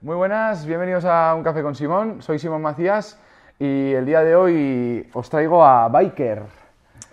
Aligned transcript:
Muy 0.00 0.14
buenas, 0.16 0.66
bienvenidos 0.66 1.04
a 1.04 1.34
Un 1.34 1.42
Café 1.42 1.62
con 1.62 1.74
Simón. 1.74 2.22
Soy 2.22 2.38
Simón 2.38 2.62
Macías 2.62 3.18
y 3.58 3.92
el 3.92 4.04
día 4.06 4.22
de 4.22 4.36
hoy 4.36 5.08
os 5.14 5.28
traigo 5.30 5.64
a 5.64 5.88
Biker. 5.88 6.42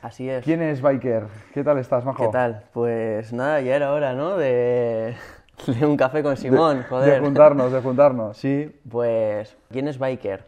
Así 0.01 0.29
es. 0.29 0.43
¿Quién 0.43 0.61
es 0.61 0.81
Biker? 0.81 1.23
¿Qué 1.53 1.63
tal 1.63 1.77
estás, 1.79 2.03
Majo? 2.03 2.25
¿Qué 2.25 2.31
tal? 2.31 2.63
Pues 2.73 3.31
nada, 3.31 3.61
ya 3.61 3.75
era 3.75 3.93
hora, 3.93 4.13
¿no? 4.13 4.35
De, 4.37 5.15
de 5.67 5.85
un 5.85 5.95
café 5.97 6.21
con 6.21 6.35
Simón, 6.37 6.79
De- 6.79 6.83
joder. 6.83 7.13
De 7.15 7.19
juntarnos, 7.21 7.71
de 7.71 7.81
juntarnos. 7.81 8.37
Sí, 8.37 8.79
pues, 8.89 9.55
¿quién 9.71 9.87
es 9.87 9.97
biker? 9.97 10.45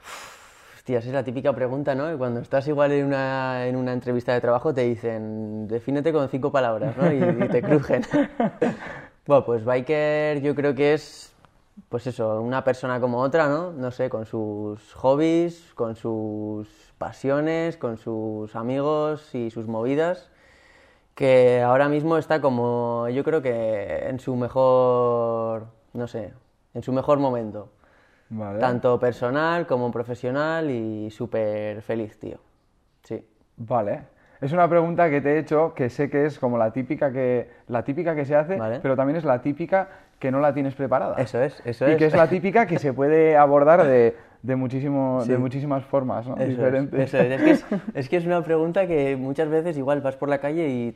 Uf, 0.00 0.32
Hostia, 0.76 0.98
esa 0.98 1.08
es 1.08 1.14
la 1.14 1.22
típica 1.24 1.52
pregunta, 1.54 1.94
¿no? 1.94 2.12
Y 2.12 2.16
cuando 2.18 2.40
estás 2.40 2.66
igual 2.68 2.92
en 2.92 3.06
una, 3.06 3.66
en 3.66 3.76
una 3.76 3.92
entrevista 3.92 4.32
de 4.34 4.40
trabajo 4.40 4.74
te 4.74 4.82
dicen, 4.82 5.66
defínete 5.68 6.12
con 6.12 6.28
cinco 6.28 6.52
palabras, 6.52 6.96
¿no? 6.96 7.10
Y, 7.10 7.18
y 7.22 7.48
te 7.48 7.62
crujen. 7.62 8.02
bueno, 9.26 9.44
pues 9.44 9.64
biker 9.64 10.40
yo 10.42 10.54
creo 10.54 10.74
que 10.74 10.94
es, 10.94 11.32
pues 11.88 12.06
eso, 12.06 12.40
una 12.40 12.64
persona 12.64 13.00
como 13.00 13.20
otra, 13.20 13.48
¿no? 13.48 13.72
No 13.72 13.90
sé, 13.90 14.08
con 14.10 14.26
sus 14.26 14.92
hobbies, 14.94 15.72
con 15.74 15.96
sus 15.96 16.68
pasiones, 16.98 17.76
con 17.76 17.96
sus 17.96 18.54
amigos 18.56 19.34
y 19.34 19.50
sus 19.50 19.66
movidas 19.66 20.30
que 21.14 21.60
ahora 21.60 21.88
mismo 21.88 22.16
está 22.16 22.40
como, 22.40 23.08
yo 23.08 23.24
creo 23.24 23.42
que 23.42 24.08
en 24.08 24.18
su 24.18 24.36
mejor, 24.36 25.66
no 25.92 26.06
sé, 26.06 26.32
en 26.74 26.82
su 26.82 26.92
mejor 26.92 27.18
momento. 27.18 27.70
Vale. 28.30 28.60
Tanto 28.60 28.98
personal 28.98 29.66
como 29.66 29.90
profesional 29.90 30.70
y 30.70 31.10
súper 31.10 31.82
feliz, 31.82 32.18
tío. 32.18 32.38
Sí. 33.02 33.26
Vale. 33.58 34.04
Es 34.42 34.52
una 34.52 34.68
pregunta 34.68 35.08
que 35.08 35.20
te 35.20 35.34
he 35.34 35.38
hecho 35.38 35.72
que 35.72 35.88
sé 35.88 36.10
que 36.10 36.26
es 36.26 36.38
como 36.38 36.58
la 36.58 36.72
típica 36.72 37.12
que, 37.12 37.48
la 37.68 37.84
típica 37.84 38.16
que 38.16 38.24
se 38.24 38.34
hace, 38.34 38.56
Vale. 38.56 38.80
pero 38.82 38.96
también 38.96 39.16
es 39.16 39.24
la 39.24 39.40
típica 39.40 39.88
que 40.18 40.32
no 40.32 40.40
la 40.40 40.52
tienes 40.52 40.74
preparada. 40.74 41.14
Eso 41.18 41.40
es, 41.40 41.62
eso 41.64 41.88
y 41.88 41.92
es. 41.92 41.96
que 41.96 42.06
es 42.06 42.14
la 42.14 42.28
típica 42.28 42.66
que 42.66 42.80
se 42.80 42.92
puede 42.92 43.36
abordar 43.36 43.84
de, 43.84 44.16
de, 44.42 44.56
muchísimo, 44.56 45.24
de 45.24 45.38
muchísimas 45.38 45.84
formas, 45.84 46.26
¿no? 46.26 46.34
Eso 46.34 46.42
es, 46.42 46.48
Diferentes. 46.50 47.00
eso 47.14 47.18
es. 47.18 47.30
Es 47.30 47.42
que 47.42 47.50
es, 47.52 47.66
es 47.94 48.08
que 48.08 48.16
es 48.16 48.26
una 48.26 48.42
pregunta 48.42 48.88
que 48.88 49.14
muchas 49.16 49.48
veces 49.48 49.78
igual 49.78 50.00
vas 50.00 50.16
por 50.16 50.28
la 50.28 50.38
calle 50.38 50.68
y 50.68 50.94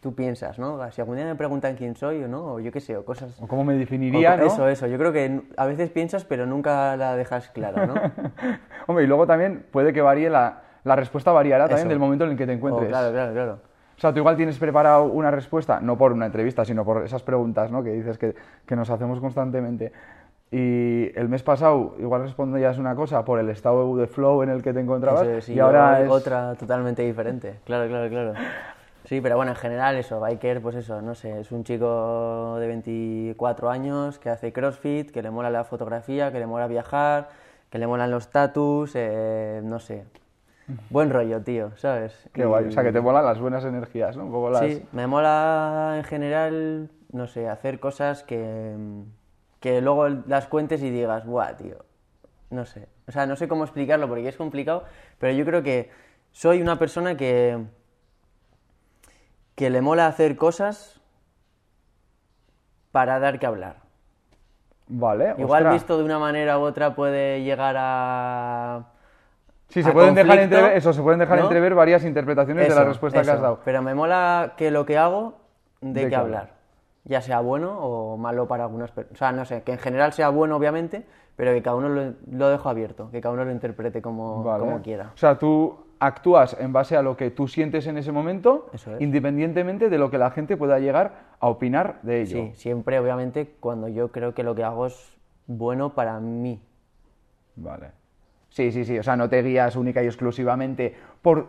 tú 0.00 0.14
piensas, 0.14 0.58
¿no? 0.58 0.90
Si 0.90 1.00
algún 1.02 1.16
día 1.16 1.26
me 1.26 1.34
preguntan 1.34 1.76
quién 1.76 1.96
soy 1.96 2.22
o 2.24 2.28
no, 2.28 2.54
o 2.54 2.60
yo 2.60 2.72
qué 2.72 2.80
sé, 2.80 2.96
o 2.96 3.04
cosas... 3.04 3.38
O 3.42 3.46
cómo 3.46 3.62
me 3.64 3.74
definiría, 3.74 4.34
o- 4.34 4.36
¿no? 4.38 4.46
Eso, 4.46 4.68
eso. 4.68 4.86
Yo 4.86 4.96
creo 4.96 5.12
que 5.12 5.42
a 5.58 5.66
veces 5.66 5.90
piensas 5.90 6.24
pero 6.24 6.46
nunca 6.46 6.96
la 6.96 7.14
dejas 7.14 7.50
clara, 7.50 7.86
¿no? 7.86 7.94
Hombre, 8.86 9.04
y 9.04 9.06
luego 9.06 9.26
también 9.26 9.64
puede 9.70 9.92
que 9.92 10.00
varíe 10.00 10.30
la, 10.30 10.62
la 10.86 10.96
respuesta 10.96 11.32
variará 11.32 11.64
también 11.64 11.88
Eso. 11.88 11.90
del 11.90 11.98
momento 11.98 12.24
en 12.24 12.30
el 12.30 12.36
que 12.36 12.46
te 12.46 12.52
encuentres. 12.52 12.88
claro, 12.88 13.12
claro, 13.12 13.32
claro. 13.32 13.58
O 13.96 14.00
sea, 14.00 14.12
tú 14.12 14.18
igual 14.18 14.36
tienes 14.36 14.58
preparado 14.58 15.04
una 15.04 15.30
respuesta, 15.30 15.80
no 15.80 15.96
por 15.98 16.12
una 16.12 16.26
entrevista, 16.26 16.64
sino 16.64 16.84
por 16.84 17.04
esas 17.04 17.22
preguntas, 17.22 17.70
¿no? 17.72 17.82
Que 17.82 17.90
dices 17.90 18.18
que, 18.18 18.34
que 18.66 18.76
nos 18.76 18.88
hacemos 18.90 19.20
constantemente. 19.20 19.92
Y 20.52 21.10
el 21.18 21.28
mes 21.28 21.42
pasado 21.42 21.96
igual 21.98 22.22
respondías 22.22 22.78
una 22.78 22.94
cosa 22.94 23.24
por 23.24 23.40
el 23.40 23.48
estado 23.48 23.96
de 23.96 24.06
flow 24.06 24.42
en 24.42 24.50
el 24.50 24.62
que 24.62 24.72
te 24.72 24.80
encontrabas 24.80 25.22
Eso 25.22 25.38
es, 25.38 25.48
y 25.48 25.58
ahora 25.58 26.02
es 26.02 26.10
otra 26.10 26.54
totalmente 26.54 27.02
diferente. 27.02 27.58
Claro, 27.64 27.88
claro, 27.88 28.08
claro. 28.08 28.34
Sí, 29.06 29.20
pero 29.20 29.36
bueno, 29.36 29.52
en 29.52 29.56
general 29.56 29.96
eso, 29.96 30.20
Biker, 30.20 30.60
pues 30.60 30.76
eso, 30.76 31.00
no 31.00 31.14
sé, 31.14 31.40
es 31.40 31.50
un 31.50 31.64
chico 31.64 32.56
de 32.60 32.66
24 32.68 33.70
años 33.70 34.18
que 34.18 34.30
hace 34.30 34.52
CrossFit, 34.52 35.10
que 35.10 35.22
le 35.22 35.30
mola 35.30 35.50
la 35.50 35.64
fotografía, 35.64 36.30
que 36.30 36.38
le 36.38 36.46
mola 36.46 36.66
viajar, 36.66 37.28
que 37.70 37.78
le 37.78 37.86
molan 37.86 38.10
los 38.10 38.28
tatus, 38.30 38.92
eh, 38.94 39.60
no 39.64 39.78
sé. 39.78 40.04
Buen 40.90 41.10
rollo, 41.10 41.42
tío, 41.42 41.76
¿sabes? 41.76 42.28
Qué 42.32 42.44
guay. 42.44 42.66
O 42.66 42.72
sea, 42.72 42.82
que 42.82 42.92
te 42.92 43.00
molan 43.00 43.24
las 43.24 43.38
buenas 43.38 43.64
energías, 43.64 44.16
¿no? 44.16 44.24
Un 44.24 44.32
poco 44.32 44.50
las... 44.50 44.64
Sí, 44.64 44.84
me 44.92 45.06
mola 45.06 45.94
en 45.96 46.04
general, 46.04 46.90
no 47.12 47.26
sé, 47.28 47.48
hacer 47.48 47.78
cosas 47.78 48.24
que, 48.24 48.74
que 49.60 49.80
luego 49.80 50.08
las 50.08 50.46
cuentes 50.48 50.82
y 50.82 50.90
digas, 50.90 51.24
buah, 51.24 51.56
tío, 51.56 51.84
no 52.50 52.64
sé. 52.64 52.88
O 53.06 53.12
sea, 53.12 53.26
no 53.26 53.36
sé 53.36 53.46
cómo 53.46 53.62
explicarlo 53.62 54.08
porque 54.08 54.28
es 54.28 54.36
complicado, 54.36 54.84
pero 55.18 55.32
yo 55.32 55.44
creo 55.44 55.62
que 55.62 55.90
soy 56.32 56.60
una 56.60 56.78
persona 56.78 57.16
que, 57.16 57.64
que 59.54 59.70
le 59.70 59.80
mola 59.80 60.08
hacer 60.08 60.36
cosas 60.36 61.00
para 62.90 63.20
dar 63.20 63.38
que 63.38 63.46
hablar. 63.46 63.76
Vale, 64.88 65.34
Igual 65.38 65.62
ostras. 65.62 65.74
visto 65.74 65.98
de 65.98 66.04
una 66.04 66.18
manera 66.18 66.58
u 66.58 66.62
otra 66.62 66.94
puede 66.96 67.42
llegar 67.44 67.76
a... 67.78 68.86
Sí, 69.68 69.82
se 69.82 69.92
pueden, 69.92 70.14
dejar 70.14 70.38
entrever, 70.38 70.76
eso, 70.76 70.92
se 70.92 71.02
pueden 71.02 71.18
dejar 71.18 71.38
¿no? 71.38 71.44
entrever 71.44 71.74
varias 71.74 72.04
interpretaciones 72.04 72.68
de 72.68 72.74
la 72.74 72.82
Eso, 72.82 72.88
respuesta 72.88 73.22
que 73.22 73.30
has 73.30 73.40
dado. 73.40 73.60
Pero 73.64 73.82
me 73.82 73.94
mola 73.94 74.54
que 74.56 74.70
lo 74.70 74.86
que 74.86 74.96
hago 74.96 75.34
de, 75.80 76.02
De 76.04 76.08
qué 76.08 76.16
hablar. 76.16 76.54
Ya 77.04 77.20
sea 77.20 77.40
bueno 77.40 77.78
o 77.78 78.16
malo 78.16 78.48
para 78.48 78.64
algunas 78.64 78.90
personas. 78.90 79.16
O 79.16 79.18
sea, 79.18 79.32
no 79.32 79.44
sé, 79.44 79.62
que 79.62 79.72
en 79.72 79.78
general 79.78 80.12
sea 80.12 80.28
bueno, 80.28 80.56
obviamente, 80.56 81.04
pero 81.36 81.52
que 81.52 81.62
cada 81.62 81.76
uno 81.76 81.88
lo, 81.88 82.14
lo 82.30 82.48
dejo 82.48 82.68
abierto, 82.68 83.10
que 83.10 83.20
cada 83.20 83.34
uno 83.34 83.44
lo 83.44 83.52
interprete 83.52 84.00
como, 84.00 84.42
Vale. 84.42 84.64
como 84.64 84.82
quiera. 84.82 85.12
O 85.14 85.18
sea, 85.18 85.38
tú 85.38 85.76
actúas 85.98 86.56
en 86.58 86.72
base 86.72 86.96
a 86.96 87.02
lo 87.02 87.16
que 87.16 87.30
tú 87.30 87.48
sientes 87.48 87.86
en 87.86 87.98
ese 87.98 88.12
momento, 88.12 88.68
es. 88.72 88.86
independientemente 88.98 89.88
de 89.88 89.98
lo 89.98 90.10
que 90.10 90.18
la 90.18 90.30
gente 90.30 90.56
pueda 90.56 90.78
llegar 90.78 91.12
a 91.40 91.48
opinar 91.48 92.00
de 92.02 92.22
ello. 92.22 92.36
Sí, 92.36 92.52
siempre, 92.54 92.98
obviamente, 92.98 93.54
cuando 93.60 93.88
yo 93.88 94.12
creo 94.12 94.34
que 94.34 94.42
lo 94.42 94.54
que 94.54 94.64
hago 94.64 94.86
es 94.86 95.16
bueno 95.46 95.94
para 95.94 96.18
mí. 96.20 96.60
Vale. 97.56 97.92
Sí, 98.48 98.72
sí, 98.72 98.84
sí. 98.84 98.98
O 98.98 99.02
sea, 99.02 99.16
no 99.16 99.28
te 99.28 99.42
guías 99.42 99.76
única 99.76 100.02
y 100.02 100.06
exclusivamente 100.06 100.94
por. 101.22 101.46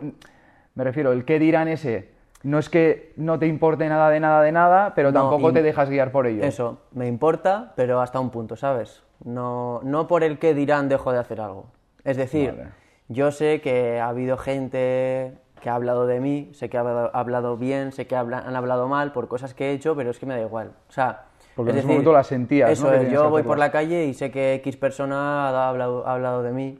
Me 0.74 0.84
refiero, 0.84 1.12
el 1.12 1.24
qué 1.24 1.38
dirán 1.38 1.68
ese. 1.68 2.10
No 2.44 2.58
es 2.58 2.68
que 2.68 3.12
no 3.16 3.38
te 3.38 3.46
importe 3.46 3.88
nada 3.88 4.10
de 4.10 4.20
nada 4.20 4.42
de 4.42 4.52
nada, 4.52 4.92
pero 4.94 5.10
No, 5.10 5.20
tampoco 5.22 5.52
te 5.52 5.62
dejas 5.62 5.90
guiar 5.90 6.12
por 6.12 6.26
ello. 6.26 6.44
Eso, 6.44 6.82
me 6.92 7.08
importa, 7.08 7.72
pero 7.74 8.00
hasta 8.00 8.20
un 8.20 8.30
punto, 8.30 8.54
¿sabes? 8.54 9.02
No, 9.24 9.80
no 9.82 10.06
por 10.06 10.22
el 10.22 10.38
que 10.38 10.54
dirán 10.54 10.88
dejo 10.88 11.10
de 11.12 11.18
hacer 11.18 11.40
algo. 11.40 11.66
Es 12.04 12.16
decir, 12.16 12.54
Vale. 12.56 12.70
yo 13.08 13.32
sé 13.32 13.60
que 13.60 13.98
ha 13.98 14.08
habido 14.08 14.36
gente 14.36 15.32
que 15.60 15.68
ha 15.68 15.74
hablado 15.74 16.06
de 16.06 16.20
mí, 16.20 16.50
sé 16.52 16.68
que 16.68 16.76
ha 16.76 16.80
hablado, 16.80 17.10
ha 17.12 17.18
hablado 17.18 17.56
bien, 17.56 17.90
sé 17.90 18.06
que 18.06 18.14
han 18.14 18.32
hablado 18.32 18.86
mal 18.86 19.10
por 19.10 19.26
cosas 19.26 19.54
que 19.54 19.70
he 19.70 19.72
hecho, 19.72 19.96
pero 19.96 20.10
es 20.10 20.20
que 20.20 20.26
me 20.26 20.34
da 20.34 20.40
igual. 20.40 20.70
O 20.88 20.92
sea, 20.92 21.24
Porque 21.56 21.70
es 21.72 21.74
en 21.74 21.78
ese 21.78 21.86
decir, 21.88 21.90
momento 21.90 22.12
las 22.12 22.28
sentías. 22.28 22.70
Eso 22.70 22.92
es, 22.92 23.10
yo 23.10 23.28
voy 23.30 23.42
por 23.42 23.58
la 23.58 23.72
calle 23.72 24.04
y 24.04 24.14
sé 24.14 24.30
que 24.30 24.54
X 24.54 24.76
persona 24.76 25.48
ha 25.48 25.68
hablado, 25.68 26.06
ha 26.06 26.14
hablado 26.14 26.44
de 26.44 26.52
mí, 26.52 26.78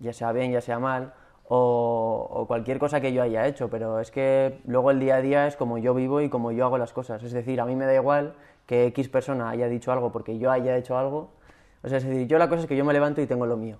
ya 0.00 0.12
sea 0.12 0.32
bien, 0.32 0.52
ya 0.52 0.60
sea 0.60 0.78
mal, 0.78 1.12
o, 1.48 2.28
o 2.30 2.46
cualquier 2.46 2.78
cosa 2.78 3.00
que 3.00 3.12
yo 3.12 3.22
haya 3.22 3.46
hecho, 3.46 3.68
pero 3.70 4.00
es 4.00 4.10
que 4.10 4.60
luego 4.66 4.90
el 4.90 5.00
día 5.00 5.16
a 5.16 5.20
día 5.22 5.46
es 5.46 5.56
como 5.56 5.78
yo 5.78 5.94
vivo 5.94 6.20
y 6.20 6.28
como 6.28 6.52
yo 6.52 6.64
hago 6.66 6.76
las 6.78 6.92
cosas. 6.92 7.22
Es 7.22 7.32
decir, 7.32 7.60
a 7.60 7.64
mí 7.64 7.74
me 7.74 7.86
da 7.86 7.94
igual 7.94 8.34
que 8.66 8.86
X 8.86 9.08
persona 9.08 9.48
haya 9.50 9.66
dicho 9.68 9.90
algo 9.92 10.12
porque 10.12 10.38
yo 10.38 10.50
haya 10.50 10.76
hecho 10.76 10.98
algo. 10.98 11.30
O 11.82 11.88
sea, 11.88 11.98
es 11.98 12.04
decir, 12.04 12.26
yo 12.26 12.38
la 12.38 12.48
cosa 12.48 12.62
es 12.62 12.66
que 12.68 12.76
yo 12.76 12.84
me 12.84 12.92
levanto 12.92 13.20
y 13.22 13.26
tengo 13.26 13.46
lo 13.46 13.56
mío. 13.56 13.78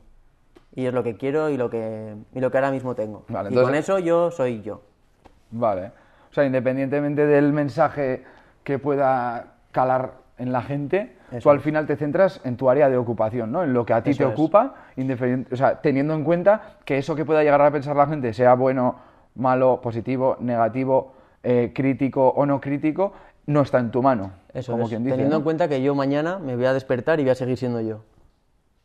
Y 0.75 0.87
es 0.87 0.95
lo 0.95 1.03
que 1.03 1.17
quiero 1.17 1.51
y 1.51 1.57
lo 1.57 1.69
que, 1.69 2.15
y 2.35 2.41
lo 2.41 2.51
que 2.51 2.57
ahora 2.59 2.71
mismo 2.71 2.95
tengo. 2.95 3.25
Vale, 3.29 3.51
y 3.51 3.55
con 3.55 3.65
entonces- 3.65 3.85
eso 3.85 3.99
yo 3.99 4.31
soy 4.31 4.63
yo. 4.63 4.81
Vale. 5.51 5.93
O 6.31 6.35
sea, 6.35 6.45
independientemente 6.45 7.27
del 7.27 7.53
mensaje 7.53 8.25
que 8.65 8.79
pueda 8.79 9.55
calar 9.73 10.13
en 10.39 10.53
la 10.53 10.63
gente, 10.63 11.17
Eso 11.31 11.41
tú 11.41 11.51
al 11.51 11.61
final 11.61 11.87
te 11.87 11.97
centras 11.97 12.41
en 12.45 12.57
tu 12.57 12.71
área 12.71 12.89
de 12.89 12.97
ocupación, 12.97 13.51
¿no? 13.53 13.65
En 13.65 13.73
lo 13.73 13.85
que 13.85 13.93
a 13.93 14.03
ti 14.03 14.11
Eso 14.11 14.25
te 14.25 14.29
es. 14.29 14.33
ocupa, 14.33 14.75
o 15.53 15.57
sea, 15.57 15.81
teniendo 15.81 16.15
en 16.15 16.25
cuenta 16.25 16.79
que 16.85 16.99
eso 16.99 17.15
que 17.15 17.25
pueda 17.25 17.43
llegar 17.43 17.61
a 17.61 17.71
pensar 17.71 17.97
la 17.97 18.07
gente, 18.07 18.33
sea 18.33 18.55
bueno, 18.55 18.97
malo, 19.35 19.81
positivo, 19.83 20.37
negativo, 20.41 21.13
eh, 21.43 21.73
crítico 21.75 22.29
o 22.29 22.47
no 22.47 22.61
crítico, 22.61 23.13
no 23.47 23.63
está 23.63 23.79
en 23.79 23.91
tu 23.91 24.03
mano, 24.03 24.33
Eso 24.53 24.73
como 24.73 24.85
es. 24.85 24.91
quien 24.91 25.05
dice. 25.05 25.15
Teniendo 25.15 25.35
¿no? 25.35 25.39
en 25.39 25.45
cuenta 25.45 25.69
que 25.69 25.83
yo 25.83 25.95
mañana 25.95 26.39
me 26.39 26.55
voy 26.57 26.67
a 26.67 26.73
despertar 26.73 27.19
y 27.21 27.23
voy 27.23 27.31
a 27.31 27.35
seguir 27.35 27.57
siendo 27.57 27.81
yo. 27.81 28.01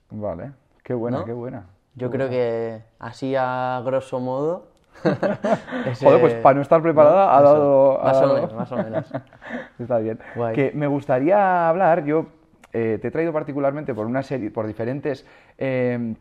Vale, 0.09 0.51
qué 0.83 0.93
buena, 0.93 1.19
¿No? 1.19 1.25
qué 1.25 1.33
buena. 1.33 1.65
Yo 1.95 2.09
creo 2.09 2.29
que 2.29 2.81
así 2.99 3.35
a 3.37 3.81
grosso 3.85 4.19
modo. 4.19 4.72
ese- 5.85 6.05
Joder, 6.05 6.21
pues 6.21 6.33
para 6.35 6.55
no 6.55 6.61
estar 6.61 6.81
preparada 6.81 7.37
ha 7.37 7.41
dado... 7.41 8.01
ha 8.01 8.05
Más 8.05 8.21
o 8.21 8.33
menos, 8.33 8.53
más 8.53 8.71
o 8.71 8.77
menos. 8.77 9.13
Está 9.79 9.97
bien. 9.99 10.19
Guay. 10.35 10.55
Que 10.55 10.71
me 10.73 10.87
gustaría 10.87 11.67
hablar, 11.69 12.03
yo 12.05 12.27
eh, 12.73 12.99
te 13.01 13.07
he 13.07 13.11
traído 13.11 13.33
particularmente 13.33 13.93
por 13.93 14.05
una 14.05 14.23
serie, 14.23 14.51
por 14.51 14.65
diferentes 14.67 15.25
eh, 15.57 16.15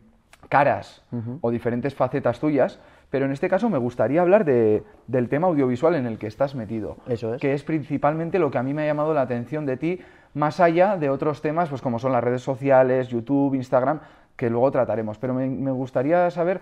caras 0.49 1.03
o 1.41 1.49
diferentes 1.51 1.95
facetas 1.95 2.39
tuyas, 2.39 2.79
pero 3.09 3.25
en 3.25 3.31
este 3.31 3.47
caso 3.47 3.69
me 3.69 3.77
gustaría 3.77 4.21
hablar 4.21 4.43
de- 4.45 4.83
del 5.07 5.29
tema 5.29 5.47
audiovisual 5.47 5.95
en 5.95 6.05
el 6.05 6.17
que 6.17 6.27
estás 6.27 6.55
metido. 6.55 6.97
Eso 7.07 7.35
es. 7.35 7.41
Que 7.41 7.53
es 7.53 7.63
principalmente 7.63 8.39
lo 8.39 8.51
que 8.51 8.57
a 8.57 8.63
mí 8.63 8.73
me 8.73 8.83
ha 8.83 8.85
llamado 8.85 9.13
la 9.13 9.21
atención 9.21 9.65
de 9.65 9.77
ti, 9.77 10.01
más 10.33 10.59
allá 10.59 10.97
de 10.97 11.09
otros 11.09 11.41
temas, 11.41 11.69
pues 11.69 11.81
como 11.81 11.99
son 11.99 12.11
las 12.11 12.23
redes 12.23 12.41
sociales, 12.41 13.07
YouTube, 13.09 13.53
Instagram, 13.53 13.99
que 14.35 14.49
luego 14.49 14.71
trataremos. 14.71 15.19
Pero 15.19 15.33
me, 15.35 15.47
me 15.47 15.69
gustaría 15.71 16.29
saber 16.31 16.59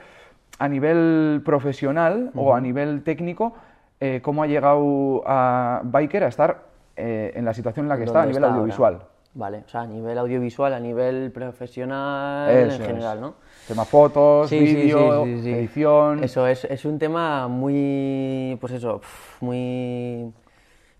a 0.59 0.67
nivel 0.67 1.41
profesional 1.45 2.31
o 2.35 2.53
a 2.53 2.61
nivel 2.61 3.03
técnico 3.03 3.53
eh, 3.99 4.19
cómo 4.23 4.43
ha 4.43 4.47
llegado 4.47 5.23
a 5.25 5.81
Biker 5.83 6.23
a 6.23 6.27
estar 6.27 6.63
eh, 6.95 7.31
en 7.35 7.45
la 7.45 7.53
situación 7.53 7.85
en 7.85 7.89
la 7.89 7.97
que 7.97 8.03
está 8.03 8.19
a 8.19 8.25
¿Dónde 8.25 8.33
nivel 8.33 8.43
está 8.43 8.53
audiovisual. 8.55 8.93
ahora? 8.95 9.05
Vale, 9.33 9.63
o 9.65 9.69
sea, 9.69 9.81
a 9.81 9.87
nivel 9.87 10.17
audiovisual, 10.17 10.73
a 10.73 10.79
nivel 10.79 11.31
profesional 11.31 12.49
Eso 12.51 12.75
en 12.75 12.81
es. 12.81 12.87
general, 12.87 13.21
¿no? 13.21 13.35
Tema 13.65 13.85
fotos, 13.85 14.49
Sí, 14.49 14.59
vídeo, 14.59 15.23
sí, 15.23 15.41
sí. 15.43 15.53
edición. 15.53 16.21
Eso 16.23 16.45
es, 16.47 16.65
es 16.65 16.83
un 16.83 16.99
tema 16.99 17.47
muy, 17.47 18.57
pues 18.59 18.73
eso, 18.73 18.99
muy, 19.39 20.33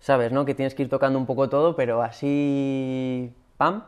sabes, 0.00 0.32
¿no? 0.32 0.46
Que 0.46 0.54
tienes 0.54 0.74
que 0.74 0.82
ir 0.84 0.88
tocando 0.88 1.18
un 1.18 1.26
poco 1.26 1.50
todo, 1.50 1.76
pero 1.76 2.02
así, 2.02 3.30
pam, 3.58 3.82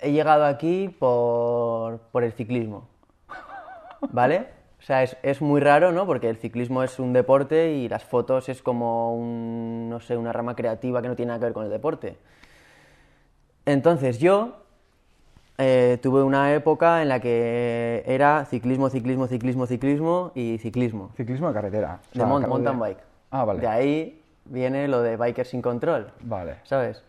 he 0.00 0.10
llegado 0.10 0.44
aquí 0.44 0.88
por, 0.98 1.98
por 2.10 2.24
el 2.24 2.32
ciclismo, 2.32 2.88
¿vale? 4.10 4.46
O 4.78 4.82
sea, 4.82 5.02
es, 5.02 5.16
es 5.22 5.42
muy 5.42 5.60
raro, 5.60 5.92
¿no? 5.92 6.06
Porque 6.06 6.28
el 6.30 6.36
ciclismo 6.38 6.82
es 6.82 6.98
un 6.98 7.12
deporte 7.12 7.72
y 7.72 7.88
las 7.88 8.02
fotos 8.04 8.48
es 8.48 8.62
como 8.62 9.14
un, 9.14 9.88
no 9.90 10.00
sé, 10.00 10.16
una 10.16 10.32
rama 10.32 10.56
creativa 10.56 11.02
que 11.02 11.08
no 11.08 11.16
tiene 11.16 11.28
nada 11.28 11.40
que 11.40 11.44
ver 11.46 11.52
con 11.52 11.64
el 11.64 11.70
deporte. 11.70 12.16
Entonces 13.66 14.18
yo 14.18 14.56
eh, 15.58 15.98
tuve 16.02 16.22
una 16.22 16.54
época 16.54 17.02
en 17.02 17.08
la 17.08 17.20
que 17.20 18.02
era 18.06 18.44
ciclismo, 18.46 18.88
ciclismo, 18.88 19.26
ciclismo, 19.26 19.66
ciclismo 19.66 20.32
y 20.34 20.58
ciclismo. 20.58 21.10
Ciclismo 21.16 21.48
de 21.48 21.54
carretera. 21.54 22.00
O 22.02 22.08
De 22.12 22.16
sea, 22.18 22.26
mon- 22.26 22.42
acabo 22.42 22.54
mountain 22.54 22.78
bike. 22.78 22.98
Ah, 23.30 23.44
vale. 23.44 23.60
De 23.60 23.66
ahí 23.68 24.22
viene 24.46 24.88
lo 24.88 25.02
de 25.02 25.16
biker 25.16 25.46
sin 25.46 25.60
control. 25.60 26.10
Vale. 26.22 26.56
¿sabes? 26.64 27.04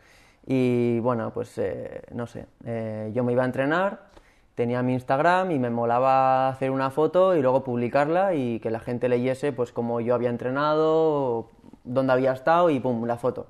Y 0.46 1.00
bueno, 1.00 1.32
pues 1.34 1.58
eh, 1.58 2.02
no 2.14 2.28
sé, 2.28 2.46
eh, 2.66 3.12
yo 3.14 3.24
me 3.24 3.32
iba 3.32 3.44
a 3.44 3.46
entrenar, 3.46 4.11
tenía 4.56 4.82
mi 4.84 4.94
Instagram 4.94 5.52
y 5.52 5.60
me 5.60 5.70
molaba 5.70 6.50
hacer 6.50 6.72
una 6.72 6.90
foto 6.92 7.36
y 7.36 7.42
luego 7.42 7.64
publicarla 7.64 8.34
y 8.34 8.60
que 8.60 8.70
la 8.70 8.80
gente 8.80 9.10
leyese 9.10 9.54
pues 9.54 9.72
cómo 9.72 10.02
yo 10.02 10.14
había 10.16 10.30
entrenado, 10.30 11.50
dónde 11.84 12.14
había 12.14 12.34
estado 12.34 12.70
y 12.70 12.80
pum, 12.80 13.06
la 13.06 13.18
foto. 13.18 13.48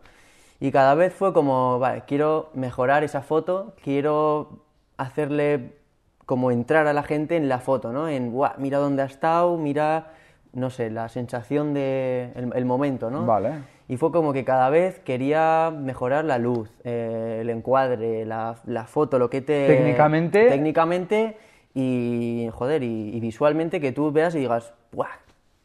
Y 0.60 0.72
cada 0.72 0.94
vez 0.94 1.14
fue 1.14 1.34
como, 1.34 1.80
vale, 1.80 2.04
quiero 2.06 2.50
mejorar 2.54 3.04
esa 3.04 3.22
foto, 3.22 3.74
quiero 3.84 4.60
hacerle 4.98 5.74
como 6.26 6.52
entrar 6.52 6.88
a 6.88 6.94
la 6.94 7.04
gente 7.04 7.36
en 7.36 7.50
la 7.50 7.60
foto, 7.60 7.92
¿no? 7.92 8.08
En, 8.08 8.32
"Buah, 8.32 8.54
mira 8.58 8.78
dónde 8.78 9.02
ha 9.02 9.06
estado, 9.06 9.58
mira, 9.58 10.12
no 10.54 10.70
sé, 10.70 10.92
la 10.92 11.10
sensación 11.10 11.74
de, 11.74 12.32
el 12.36 12.66
momento, 12.66 13.10
¿no? 13.10 13.26
Vale. 13.26 13.64
Y 13.92 13.98
fue 13.98 14.10
como 14.14 14.32
que 14.32 14.46
cada 14.46 14.70
vez 14.70 15.00
quería 15.00 15.70
mejorar 15.70 16.24
la 16.24 16.38
luz, 16.38 16.70
eh, 16.86 17.40
el 17.42 17.50
encuadre, 17.50 18.26
la, 18.26 18.56
la 18.66 18.86
foto, 18.86 19.20
lo 19.20 19.30
que 19.30 19.42
te... 19.42 19.68
Técnicamente- 19.68 20.48
Técnicamente 20.48 21.36
y, 21.74 22.48
joder, 22.54 22.84
y, 22.84 23.14
y 23.14 23.20
visualmente 23.20 23.82
que 23.82 23.92
tú 23.92 24.10
veas 24.14 24.34
y 24.36 24.40
digas, 24.40 24.74
¡buah! 24.94 25.10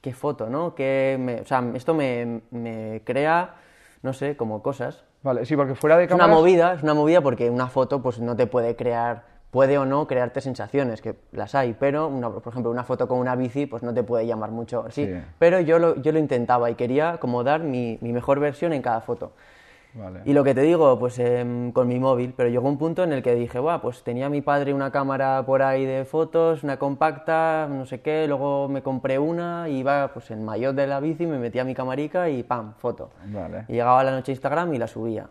¡Qué 0.01 0.13
foto, 0.13 0.51
¿no? 0.51 0.75
Que 0.75 1.17
me- 1.21 1.43
o 1.43 1.47
sea, 1.47 1.63
esto 1.75 1.95
me, 1.95 2.41
me 2.51 3.01
crea, 3.05 3.55
no 4.03 4.13
sé, 4.13 4.37
como 4.37 4.61
cosas. 4.61 5.05
Vale, 5.23 5.45
sí, 5.47 5.55
porque 5.55 5.77
fuera 5.77 5.97
de 5.97 6.07
Es 6.07 6.11
una 6.11 6.25
cámaras... 6.25 6.41
movida, 6.41 6.73
es 6.75 6.83
una 6.83 6.95
movida 6.95 7.21
porque 7.21 7.49
una 7.49 7.69
foto 7.69 8.03
pues 8.03 8.19
no 8.19 8.35
te 8.35 8.49
puede 8.49 8.75
crear, 8.75 9.23
puede 9.51 9.79
o 9.79 9.87
no 9.87 10.07
crearte 10.07 10.41
sensaciones, 10.41 11.01
que 11.01 11.15
las 11.33 11.55
hay, 11.55 11.75
pero 11.79 12.09
una- 12.09 12.31
por 12.31 12.49
ejemplo 12.53 12.71
una 12.71 12.85
foto 12.85 13.09
con 13.09 13.19
una 13.19 13.35
bici 13.37 13.67
pues 13.67 13.83
no 13.83 13.95
te 13.95 14.03
puede 14.03 14.27
llamar 14.27 14.51
mucho, 14.51 14.87
sí, 14.91 15.07
Sí. 15.07 15.13
pero 15.39 15.61
yo 15.61 15.79
lo, 15.79 15.97
yo 16.03 16.13
lo 16.13 16.19
intentaba 16.19 16.71
y 16.71 16.75
quería 16.75 17.19
como 17.19 17.43
dar 17.45 17.61
mi, 17.63 17.99
mi 18.01 18.13
mejor 18.13 18.39
versión 18.41 18.73
en 18.73 18.83
cada 18.83 19.01
foto. 19.01 19.33
Vale. 19.95 20.21
Y 20.27 20.35
lo 20.35 20.45
que 20.45 20.55
te 20.55 20.61
digo, 20.61 20.99
pues 20.99 21.19
em, 21.19 21.73
con 21.73 21.89
mi 21.89 21.99
móvil, 21.99 22.35
pero 22.37 22.51
llegó 22.51 22.69
un 22.69 22.77
punto 22.77 23.03
en 23.03 23.15
el 23.15 23.23
que 23.23 23.35
dije, 23.35 23.59
Buah, 23.59 23.81
pues 23.81 24.03
tenía 24.03 24.29
mi 24.29 24.43
padre 24.43 24.75
una 24.75 24.91
cámara 24.91 25.43
por 25.47 25.63
ahí 25.63 25.87
de 25.87 26.05
fotos, 26.05 26.63
una 26.65 26.79
compacta, 26.79 27.67
no 27.71 27.87
sé 27.87 28.03
qué, 28.03 28.27
luego 28.29 28.69
me 28.69 28.83
compré 28.83 29.19
una, 29.19 29.71
iba 29.71 30.09
pues 30.13 30.31
en 30.31 30.45
maillot 30.45 30.75
de 30.77 30.87
la 30.87 31.01
bici, 31.01 31.25
me 31.27 31.39
metía 31.39 31.65
mi 31.65 31.75
camarica 31.75 32.29
y 32.29 32.43
pam, 32.43 32.75
foto. 32.77 33.09
Vale. 33.25 33.65
Y 33.69 33.73
llegaba 33.73 34.05
la 34.05 34.11
noche 34.11 34.33
a 34.33 34.35
Instagram 34.35 34.75
y 34.75 34.79
la 34.79 34.87
subía. 34.87 35.29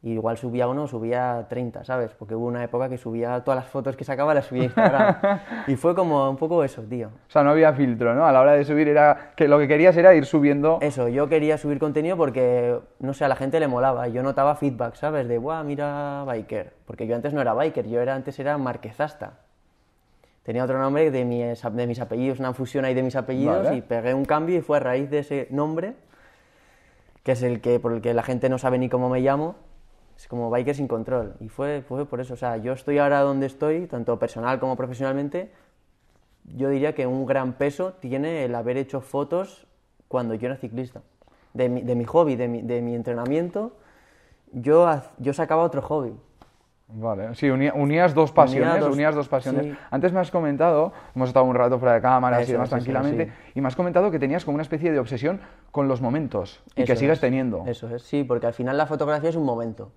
Y 0.00 0.12
igual 0.12 0.36
subía 0.36 0.68
uno, 0.68 0.86
subía 0.86 1.46
30, 1.48 1.82
¿sabes? 1.82 2.12
Porque 2.16 2.36
hubo 2.36 2.46
una 2.46 2.62
época 2.62 2.88
que 2.88 2.96
subía 2.96 3.40
todas 3.42 3.64
las 3.64 3.68
fotos 3.68 3.96
que 3.96 4.04
sacaba, 4.04 4.32
las 4.32 4.46
subía 4.46 4.62
a 4.62 4.64
Instagram. 4.66 5.16
y 5.66 5.74
fue 5.74 5.96
como 5.96 6.30
un 6.30 6.36
poco 6.36 6.62
eso, 6.62 6.82
tío. 6.82 7.08
O 7.08 7.30
sea, 7.30 7.42
no 7.42 7.50
había 7.50 7.72
filtro, 7.72 8.14
¿no? 8.14 8.24
A 8.24 8.30
la 8.30 8.40
hora 8.40 8.52
de 8.52 8.64
subir 8.64 8.86
era... 8.86 9.32
Que 9.34 9.48
lo 9.48 9.58
que 9.58 9.66
querías 9.66 9.96
era 9.96 10.14
ir 10.14 10.24
subiendo... 10.24 10.78
Eso, 10.82 11.08
yo 11.08 11.28
quería 11.28 11.58
subir 11.58 11.80
contenido 11.80 12.16
porque, 12.16 12.78
no 13.00 13.12
sé, 13.12 13.24
a 13.24 13.28
la 13.28 13.34
gente 13.34 13.58
le 13.58 13.66
molaba. 13.66 14.06
Yo 14.06 14.22
notaba 14.22 14.54
feedback, 14.54 14.94
¿sabes? 14.94 15.26
De, 15.26 15.36
guau, 15.36 15.64
mira, 15.64 16.22
biker. 16.26 16.74
Porque 16.86 17.08
yo 17.08 17.16
antes 17.16 17.34
no 17.34 17.40
era 17.40 17.52
biker, 17.52 17.88
yo 17.88 18.00
era 18.00 18.14
antes 18.14 18.38
era 18.38 18.56
marquezasta. 18.56 19.40
Tenía 20.44 20.64
otro 20.64 20.78
nombre 20.78 21.10
de 21.10 21.24
mis, 21.24 21.60
de 21.60 21.86
mis 21.86 22.00
apellidos, 22.00 22.38
una 22.38 22.54
fusión 22.54 22.84
ahí 22.86 22.94
de 22.94 23.02
mis 23.02 23.16
apellidos, 23.16 23.64
Vale. 23.64 23.76
y 23.76 23.82
pegué 23.82 24.14
un 24.14 24.24
cambio 24.24 24.56
y 24.56 24.62
fue 24.62 24.78
a 24.78 24.80
raíz 24.80 25.10
de 25.10 25.18
ese 25.18 25.48
nombre, 25.50 25.92
que 27.22 27.32
es 27.32 27.42
el 27.42 27.60
que 27.60 27.78
por 27.78 27.92
el 27.92 28.00
que 28.00 28.14
la 28.14 28.22
gente 28.22 28.48
no 28.48 28.56
sabe 28.56 28.78
ni 28.78 28.88
cómo 28.88 29.10
me 29.10 29.20
llamo, 29.20 29.56
es 30.18 30.26
como 30.26 30.50
biker 30.50 30.74
sin 30.74 30.88
control. 30.88 31.34
Y 31.40 31.48
fue, 31.48 31.80
fue 31.82 32.04
por 32.04 32.20
eso, 32.20 32.34
o 32.34 32.36
sea, 32.36 32.56
yo 32.56 32.72
estoy 32.72 32.98
ahora 32.98 33.20
donde 33.20 33.46
estoy, 33.46 33.86
tanto 33.86 34.18
personal 34.18 34.58
como 34.58 34.76
profesionalmente, 34.76 35.50
yo 36.44 36.68
diría 36.70 36.94
que 36.94 37.06
un 37.06 37.24
gran 37.24 37.52
peso 37.52 37.92
tiene 38.00 38.44
el 38.44 38.54
haber 38.54 38.76
hecho 38.76 39.00
fotos 39.00 39.66
cuando 40.08 40.34
yo 40.34 40.46
era 40.46 40.56
ciclista. 40.56 41.02
De 41.54 41.68
mi, 41.68 41.82
de 41.82 41.94
mi 41.94 42.04
hobby, 42.04 42.36
de 42.36 42.48
mi, 42.48 42.62
de 42.62 42.82
mi 42.82 42.94
entrenamiento, 42.94 43.76
yo, 44.52 44.90
yo 45.18 45.32
sacaba 45.32 45.62
otro 45.62 45.82
hobby. 45.82 46.14
Vale, 46.90 47.34
sí, 47.34 47.46
uní- 47.48 47.70
unías 47.74 48.14
dos 48.14 48.32
pasiones, 48.32 48.80
dos- 48.80 48.94
unías 48.94 49.14
dos 49.14 49.28
pasiones. 49.28 49.66
sí. 49.66 49.76
Antes 49.90 50.10
me 50.12 50.20
has 50.20 50.30
comentado, 50.30 50.92
hemos 51.14 51.28
estado 51.28 51.44
un 51.44 51.54
rato 51.54 51.78
fuera 51.78 51.94
de 51.94 52.00
cámaras 52.00 52.48
y 52.48 52.52
demás 52.52 52.70
sí, 52.70 52.76
sí, 52.76 52.80
tranquilamente, 52.82 53.26
sí. 53.26 53.52
y 53.56 53.60
me 53.60 53.68
has 53.68 53.76
comentado 53.76 54.10
que 54.10 54.18
tenías 54.18 54.44
como 54.44 54.54
una 54.54 54.62
especie 54.62 54.90
de 54.90 54.98
obsesión 54.98 55.38
con 55.70 55.86
los 55.86 56.00
momentos 56.00 56.62
y 56.74 56.84
que 56.84 56.92
Eso 56.92 56.96
sigues 57.00 57.14
es, 57.18 57.20
teniendo. 57.20 57.62
Eso 57.66 57.94
es, 57.94 58.02
sí, 58.04 58.24
porque 58.24 58.46
al 58.46 58.54
final 58.54 58.78
la 58.78 58.86
fotografía 58.86 59.28
es 59.28 59.36
un 59.36 59.44
momento. 59.44 59.92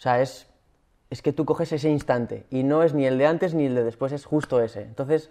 O 0.00 0.02
sea, 0.02 0.22
es, 0.22 0.46
es 1.10 1.20
que 1.20 1.34
tú 1.34 1.44
coges 1.44 1.70
ese 1.74 1.90
instante 1.90 2.46
y 2.48 2.62
no 2.62 2.82
es 2.82 2.94
ni 2.94 3.04
el 3.04 3.18
de 3.18 3.26
antes 3.26 3.52
ni 3.52 3.66
el 3.66 3.74
de 3.74 3.84
después, 3.84 4.12
es 4.12 4.24
justo 4.24 4.62
ese. 4.62 4.80
Entonces, 4.80 5.30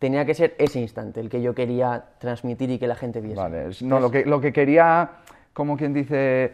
tenía 0.00 0.24
que 0.24 0.34
ser 0.34 0.56
ese 0.58 0.80
instante 0.80 1.20
el 1.20 1.28
que 1.28 1.40
yo 1.40 1.54
quería 1.54 2.06
transmitir 2.18 2.70
y 2.70 2.80
que 2.80 2.88
la 2.88 2.96
gente 2.96 3.20
viese. 3.20 3.40
Vale, 3.40 3.68
no, 3.82 4.00
lo 4.00 4.10
que, 4.10 4.24
lo 4.24 4.40
que 4.40 4.52
quería, 4.52 5.10
como 5.52 5.76
quien 5.76 5.94
dice, 5.94 6.52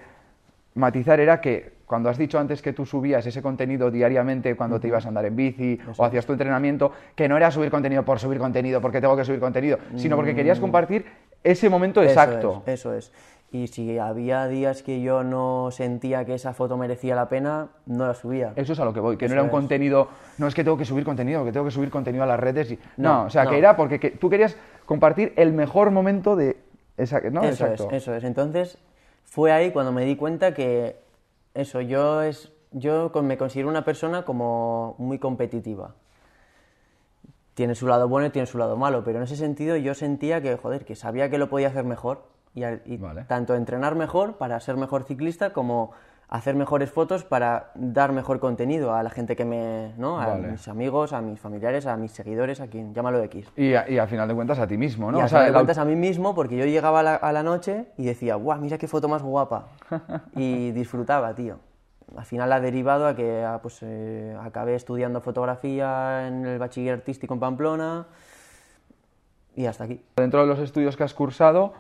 matizar 0.74 1.18
era 1.18 1.40
que 1.40 1.76
cuando 1.86 2.10
has 2.10 2.18
dicho 2.18 2.38
antes 2.38 2.60
que 2.60 2.74
tú 2.74 2.84
subías 2.84 3.24
ese 3.24 3.40
contenido 3.40 3.90
diariamente 3.90 4.54
cuando 4.54 4.78
te 4.78 4.88
ibas 4.88 5.06
a 5.06 5.08
andar 5.08 5.24
en 5.24 5.34
bici 5.34 5.80
o 5.96 6.04
hacías 6.04 6.26
tu 6.26 6.32
entrenamiento, 6.32 6.92
que 7.14 7.26
no 7.26 7.38
era 7.38 7.50
subir 7.50 7.70
contenido 7.70 8.04
por 8.04 8.18
subir 8.18 8.38
contenido, 8.38 8.82
porque 8.82 9.00
tengo 9.00 9.16
que 9.16 9.24
subir 9.24 9.40
contenido, 9.40 9.78
sino 9.96 10.14
porque 10.16 10.34
querías 10.34 10.60
compartir 10.60 11.06
ese 11.42 11.70
momento 11.70 12.02
Mm. 12.02 12.04
Eso 12.04 12.10
exacto. 12.12 12.62
es, 12.66 12.74
eso 12.74 12.92
es. 12.92 13.12
Y 13.56 13.68
si 13.68 13.98
había 13.98 14.46
días 14.48 14.82
que 14.82 15.00
yo 15.00 15.24
no 15.24 15.70
sentía 15.70 16.26
que 16.26 16.34
esa 16.34 16.52
foto 16.52 16.76
merecía 16.76 17.14
la 17.16 17.28
pena, 17.30 17.68
no 17.86 18.06
la 18.06 18.12
subía. 18.12 18.52
Eso 18.54 18.74
es 18.74 18.80
a 18.80 18.84
lo 18.84 18.92
que 18.92 19.00
voy, 19.00 19.16
que 19.16 19.28
no 19.28 19.32
era 19.32 19.42
un 19.42 19.48
es. 19.48 19.52
contenido, 19.52 20.08
no 20.36 20.46
es 20.46 20.54
que 20.54 20.62
tengo 20.62 20.76
que 20.76 20.84
subir 20.84 21.04
contenido, 21.04 21.42
que 21.42 21.52
tengo 21.52 21.64
que 21.64 21.70
subir 21.72 21.88
contenido 21.90 22.22
a 22.24 22.26
las 22.26 22.38
redes. 22.38 22.72
Y, 22.72 22.78
no, 22.98 23.20
No, 23.20 23.22
o 23.24 23.30
sea, 23.30 23.44
no. 23.44 23.50
que 23.50 23.58
era 23.58 23.74
porque 23.74 23.98
que- 23.98 24.10
tú 24.10 24.28
querías 24.28 24.56
compartir 24.84 25.32
el 25.36 25.54
mejor 25.54 25.90
momento 25.90 26.36
de 26.36 26.58
esa, 26.98 27.20
¿no? 27.30 27.42
Eso 27.44 27.64
Exacto. 27.66 27.88
es, 27.90 28.02
eso 28.02 28.14
es. 28.14 28.24
Entonces, 28.24 28.76
fue 29.24 29.52
ahí 29.52 29.70
cuando 29.70 29.90
me 29.90 30.04
di 30.04 30.16
cuenta 30.16 30.52
que 30.52 30.96
eso, 31.54 31.80
yo 31.80 32.20
es 32.22 32.52
yo 32.72 33.10
me 33.22 33.38
considero 33.38 33.70
una 33.70 33.84
persona 33.86 34.24
como 34.26 34.96
muy 34.98 35.18
competitiva. 35.18 35.94
Tiene 37.54 37.74
su 37.74 37.86
lado 37.86 38.06
bueno 38.06 38.26
y 38.26 38.30
tiene 38.30 38.44
su 38.44 38.58
lado 38.58 38.76
malo, 38.76 39.02
pero 39.02 39.16
en 39.16 39.24
ese 39.24 39.36
sentido 39.36 39.76
yo 39.76 39.94
sentía 39.94 40.42
que, 40.42 40.56
joder, 40.58 40.84
que 40.84 40.94
sabía 40.94 41.30
que 41.30 41.38
lo 41.38 41.48
podía 41.48 41.68
hacer 41.68 41.84
mejor. 41.84 42.24
Y, 42.56 42.64
al- 42.64 42.80
y 42.86 42.96
Vale. 42.96 43.24
tanto 43.24 43.54
entrenar 43.54 43.94
mejor 43.96 44.38
para 44.38 44.58
ser 44.60 44.76
mejor 44.78 45.04
ciclista 45.04 45.52
como 45.52 45.92
hacer 46.28 46.54
mejores 46.56 46.90
fotos 46.90 47.22
para 47.22 47.70
dar 47.74 48.12
mejor 48.12 48.40
contenido 48.40 48.94
a 48.94 49.02
la 49.02 49.10
gente 49.10 49.36
que 49.36 49.44
me, 49.44 49.92
¿no? 49.98 50.18
A 50.18 50.28
Vale. 50.28 50.48
mis 50.52 50.66
amigos, 50.66 51.12
a 51.12 51.20
mis 51.20 51.38
familiares, 51.38 51.84
a 51.86 51.98
mis 51.98 52.12
seguidores, 52.12 52.60
a 52.62 52.66
quien, 52.68 52.94
llámalo 52.94 53.22
X. 53.24 53.46
Y, 53.56 53.74
a- 53.74 53.88
y 53.90 53.98
al 53.98 54.08
final 54.08 54.26
de 54.26 54.34
cuentas 54.34 54.58
a 54.58 54.66
ti 54.66 54.78
mismo, 54.78 55.12
¿no? 55.12 55.18
Y 55.18 55.20
O 55.20 55.24
al 55.24 55.28
sea, 55.28 55.40
final 55.40 55.46
de 55.48 55.52
la- 55.52 55.58
cuentas 55.58 55.76
a 55.78 55.84
mí 55.84 55.96
mismo, 55.96 56.34
porque 56.34 56.56
yo 56.56 56.64
llegaba 56.64 57.00
a 57.00 57.02
la, 57.02 57.14
a 57.16 57.30
la 57.30 57.42
noche 57.42 57.88
y 57.98 58.06
decía, 58.06 58.36
guau, 58.36 58.58
mira 58.58 58.78
qué 58.78 58.88
foto 58.88 59.06
más 59.06 59.22
guapa. 59.22 59.68
Y 60.34 60.70
disfrutaba, 60.72 61.34
tío. 61.34 61.58
Al 62.16 62.24
final 62.24 62.50
ha 62.54 62.60
derivado 62.60 63.06
a 63.06 63.14
que 63.14 63.44
ah, 63.44 63.58
pues, 63.60 63.80
eh, 63.82 64.34
acabé 64.42 64.76
estudiando 64.76 65.20
fotografía 65.20 66.26
en 66.26 66.46
el 66.46 66.58
bachiller 66.58 66.94
artístico 66.94 67.34
en 67.34 67.40
Pamplona 67.40 68.06
y 69.54 69.66
hasta 69.66 69.84
aquí. 69.84 70.00
dentro 70.16 70.40
de 70.40 70.46
los 70.46 70.58
estudios 70.58 70.96
que 70.96 71.04
has 71.04 71.14
cursado, 71.14 71.72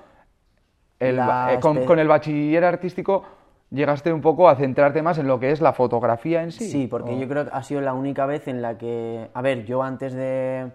el 0.98 1.18
eh, 1.18 1.58
con, 1.60 1.98
el 1.98 2.08
bachiller 2.08 2.64
artístico 2.64 3.24
llegaste 3.70 4.12
un 4.12 4.20
poco 4.20 4.48
a 4.48 4.56
centrarte 4.56 5.02
más 5.02 5.18
en 5.18 5.26
lo 5.26 5.40
que 5.40 5.50
es 5.50 5.60
la 5.60 5.72
fotografía 5.72 6.42
en 6.42 6.52
sí. 6.52 6.68
Sí, 6.68 6.86
porque 6.86 7.10
¿O? 7.10 7.18
yo 7.18 7.28
creo 7.28 7.44
que 7.44 7.50
ha 7.52 7.62
sido 7.62 7.80
la 7.80 7.94
única 7.94 8.26
vez 8.26 8.48
en 8.48 8.62
la 8.62 8.78
que, 8.78 9.28
a 9.34 9.42
ver, 9.42 9.64
yo 9.64 9.82
antes 9.82 10.14
de, 10.14 10.70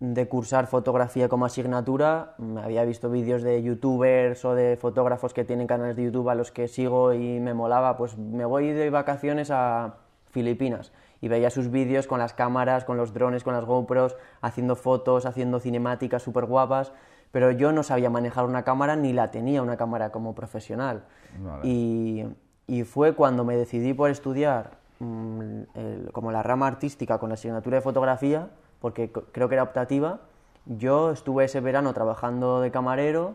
de 0.00 0.28
cursar 0.28 0.66
fotografía 0.66 1.28
como 1.28 1.46
asignatura, 1.46 2.34
me 2.38 2.60
había 2.60 2.84
visto 2.84 3.10
vídeos 3.10 3.42
de 3.42 3.62
youtubers 3.62 4.44
o 4.44 4.54
de 4.54 4.76
fotógrafos 4.76 5.32
que 5.32 5.44
tienen 5.44 5.66
canales 5.66 5.96
de 5.96 6.04
YouTube 6.04 6.28
a 6.28 6.34
los 6.34 6.50
que 6.50 6.68
sigo 6.68 7.14
y 7.14 7.40
me 7.40 7.54
molaba, 7.54 7.96
pues 7.96 8.18
me 8.18 8.44
voy 8.44 8.72
de 8.72 8.90
vacaciones 8.90 9.50
a 9.50 9.94
Filipinas 10.26 10.92
y 11.20 11.28
veía 11.28 11.50
sus 11.50 11.70
vídeos 11.70 12.08
con 12.08 12.18
las 12.18 12.34
cámaras, 12.34 12.84
con 12.84 12.96
los 12.96 13.14
drones, 13.14 13.44
con 13.44 13.54
las 13.54 13.64
GoPros, 13.64 14.16
haciendo 14.40 14.74
fotos, 14.74 15.24
haciendo 15.24 15.60
cinemáticas 15.60 16.22
súper 16.22 16.46
guapas, 16.46 16.92
pero 17.32 17.50
yo 17.50 17.72
no 17.72 17.82
sabía 17.82 18.10
manejar 18.10 18.44
una 18.44 18.62
cámara 18.62 18.94
ni 18.94 19.12
la 19.12 19.30
tenía 19.30 19.62
una 19.62 19.76
cámara 19.76 20.10
como 20.12 20.34
profesional. 20.34 21.02
Vale. 21.40 21.66
Y, 21.66 22.26
y 22.66 22.84
fue 22.84 23.14
cuando 23.14 23.44
me 23.44 23.56
decidí 23.56 23.94
por 23.94 24.10
estudiar 24.10 24.72
mm, 25.00 25.62
el- 25.74 26.10
como 26.12 26.30
la 26.30 26.42
rama 26.42 26.66
artística 26.68 27.18
con 27.18 27.30
la 27.30 27.34
asignatura 27.34 27.76
de 27.78 27.80
fotografía, 27.82 28.50
porque 28.80 29.10
creo 29.10 29.48
que 29.48 29.54
era 29.56 29.62
optativa. 29.64 30.20
Yo 30.66 31.10
estuve 31.10 31.44
ese 31.46 31.60
verano 31.60 31.92
trabajando 31.92 32.60
de 32.60 32.70
camarero 32.70 33.34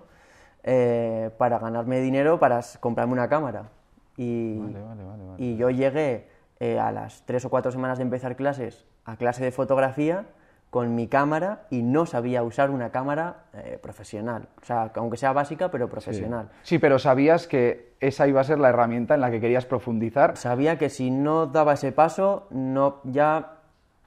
eh, 0.63 1.31
para 1.37 1.59
ganarme 1.59 1.99
dinero 1.99 2.39
para 2.39 2.61
comprarme 2.79 3.13
una 3.13 3.27
cámara. 3.29 3.69
Y, 4.15 4.57
vale, 4.59 4.79
vale. 4.81 5.33
y 5.37 5.57
yo 5.57 5.69
llegué 5.69 6.29
eh, 6.59 6.79
a 6.79 6.91
las 6.91 7.23
tres 7.25 7.45
o 7.45 7.49
cuatro 7.49 7.71
semanas 7.71 7.97
de 7.99 8.03
empezar 8.03 8.35
clases 8.35 8.85
a 9.05 9.15
clase 9.15 9.43
de 9.43 9.51
fotografía 9.51 10.25
con 10.69 10.95
mi 10.95 11.07
cámara 11.07 11.61
y 11.69 11.81
no 11.81 12.05
sabía 12.05 12.43
usar 12.43 12.69
una 12.69 12.89
cámara 12.91 13.37
eh, 13.53 13.79
profesional. 13.81 14.47
O 14.61 14.65
sea, 14.65 14.91
aunque 14.95 15.17
sea 15.17 15.31
básica, 15.33 15.71
pero 15.71 15.87
profesional. 15.89 16.49
Sí, 16.63 16.77
pero 16.77 16.99
sabías 16.99 17.47
que 17.47 17.93
esa 17.99 18.27
iba 18.27 18.41
a 18.41 18.43
ser 18.43 18.59
la 18.59 18.69
herramienta 18.69 19.15
en 19.15 19.21
la 19.21 19.31
que 19.31 19.39
querías 19.39 19.65
profundizar. 19.65 20.35
Sabía 20.37 20.77
que 20.77 20.89
si 20.89 21.09
no 21.09 21.47
daba 21.47 21.73
ese 21.73 21.91
paso, 21.93 22.47
no 22.51 22.97
ya 23.05 23.53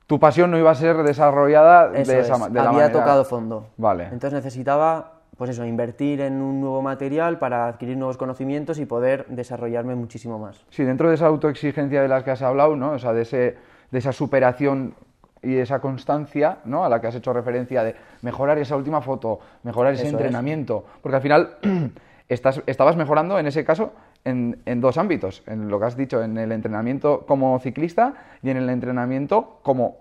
Tu 0.06 0.20
pasión 0.20 0.50
no 0.50 0.58
iba 0.58 0.70
a 0.70 0.74
ser 0.74 0.98
desarrollada 1.02 1.92
Eso 1.94 2.12
de 2.12 2.20
esa 2.20 2.34
es, 2.34 2.40
de 2.52 2.54
la 2.54 2.68
había 2.68 2.72
manera- 2.72 2.92
tocado 2.92 3.24
fondo. 3.24 3.68
Vale. 3.76 4.04
Entonces 4.04 4.32
necesitaba, 4.34 5.12
pues 5.38 5.50
eso, 5.50 5.64
invertir 5.64 6.20
en 6.20 6.42
un 6.42 6.60
nuevo 6.60 6.82
material 6.82 7.38
para 7.38 7.66
adquirir 7.68 7.96
nuevos 7.96 8.16
conocimientos 8.18 8.78
y 8.78 8.86
poder 8.86 9.24
desarrollarme 9.28 9.94
muchísimo 9.94 10.38
más. 10.38 10.64
Sí, 10.70 10.84
dentro 10.84 11.08
de 11.08 11.14
esa 11.14 11.26
autoexigencia 11.26 12.02
de 12.02 12.08
la 12.08 12.22
que 12.22 12.32
has 12.32 12.42
hablado, 12.42 12.76
¿no? 12.76 12.90
O 12.92 12.98
sea, 12.98 13.12
de, 13.14 13.22
ese, 13.22 13.56
de 13.90 13.98
esa 13.98 14.12
superación 14.12 14.94
y 15.42 15.56
esa 15.56 15.80
constancia, 15.80 16.58
¿no? 16.64 16.84
A 16.84 16.88
la 16.88 17.00
que 17.00 17.06
has 17.06 17.14
hecho 17.14 17.32
referencia 17.32 17.82
de 17.82 17.96
mejorar 18.22 18.58
esa 18.58 18.76
última 18.76 19.00
foto, 19.00 19.40
mejorar 19.62 19.94
ese 19.94 20.02
Eso 20.06 20.08
es. 20.16 20.22
entrenamiento. 20.22 20.84
Porque 21.02 21.16
al 21.16 21.22
final 21.22 21.56
estás, 22.28 22.62
estabas 22.66 22.96
mejorando, 22.96 23.38
en 23.38 23.46
ese 23.46 23.64
caso, 23.64 23.92
en, 24.24 24.60
en 24.66 24.80
dos 24.80 24.98
ámbitos. 24.98 25.42
En 25.46 25.68
lo 25.68 25.78
que 25.80 25.86
has 25.86 25.96
dicho, 25.96 26.22
en 26.22 26.36
el 26.36 26.52
entrenamiento 26.52 27.24
como 27.26 27.58
ciclista 27.60 28.14
y 28.42 28.50
en 28.50 28.58
el 28.58 28.68
entrenamiento 28.68 29.60
como 29.62 29.96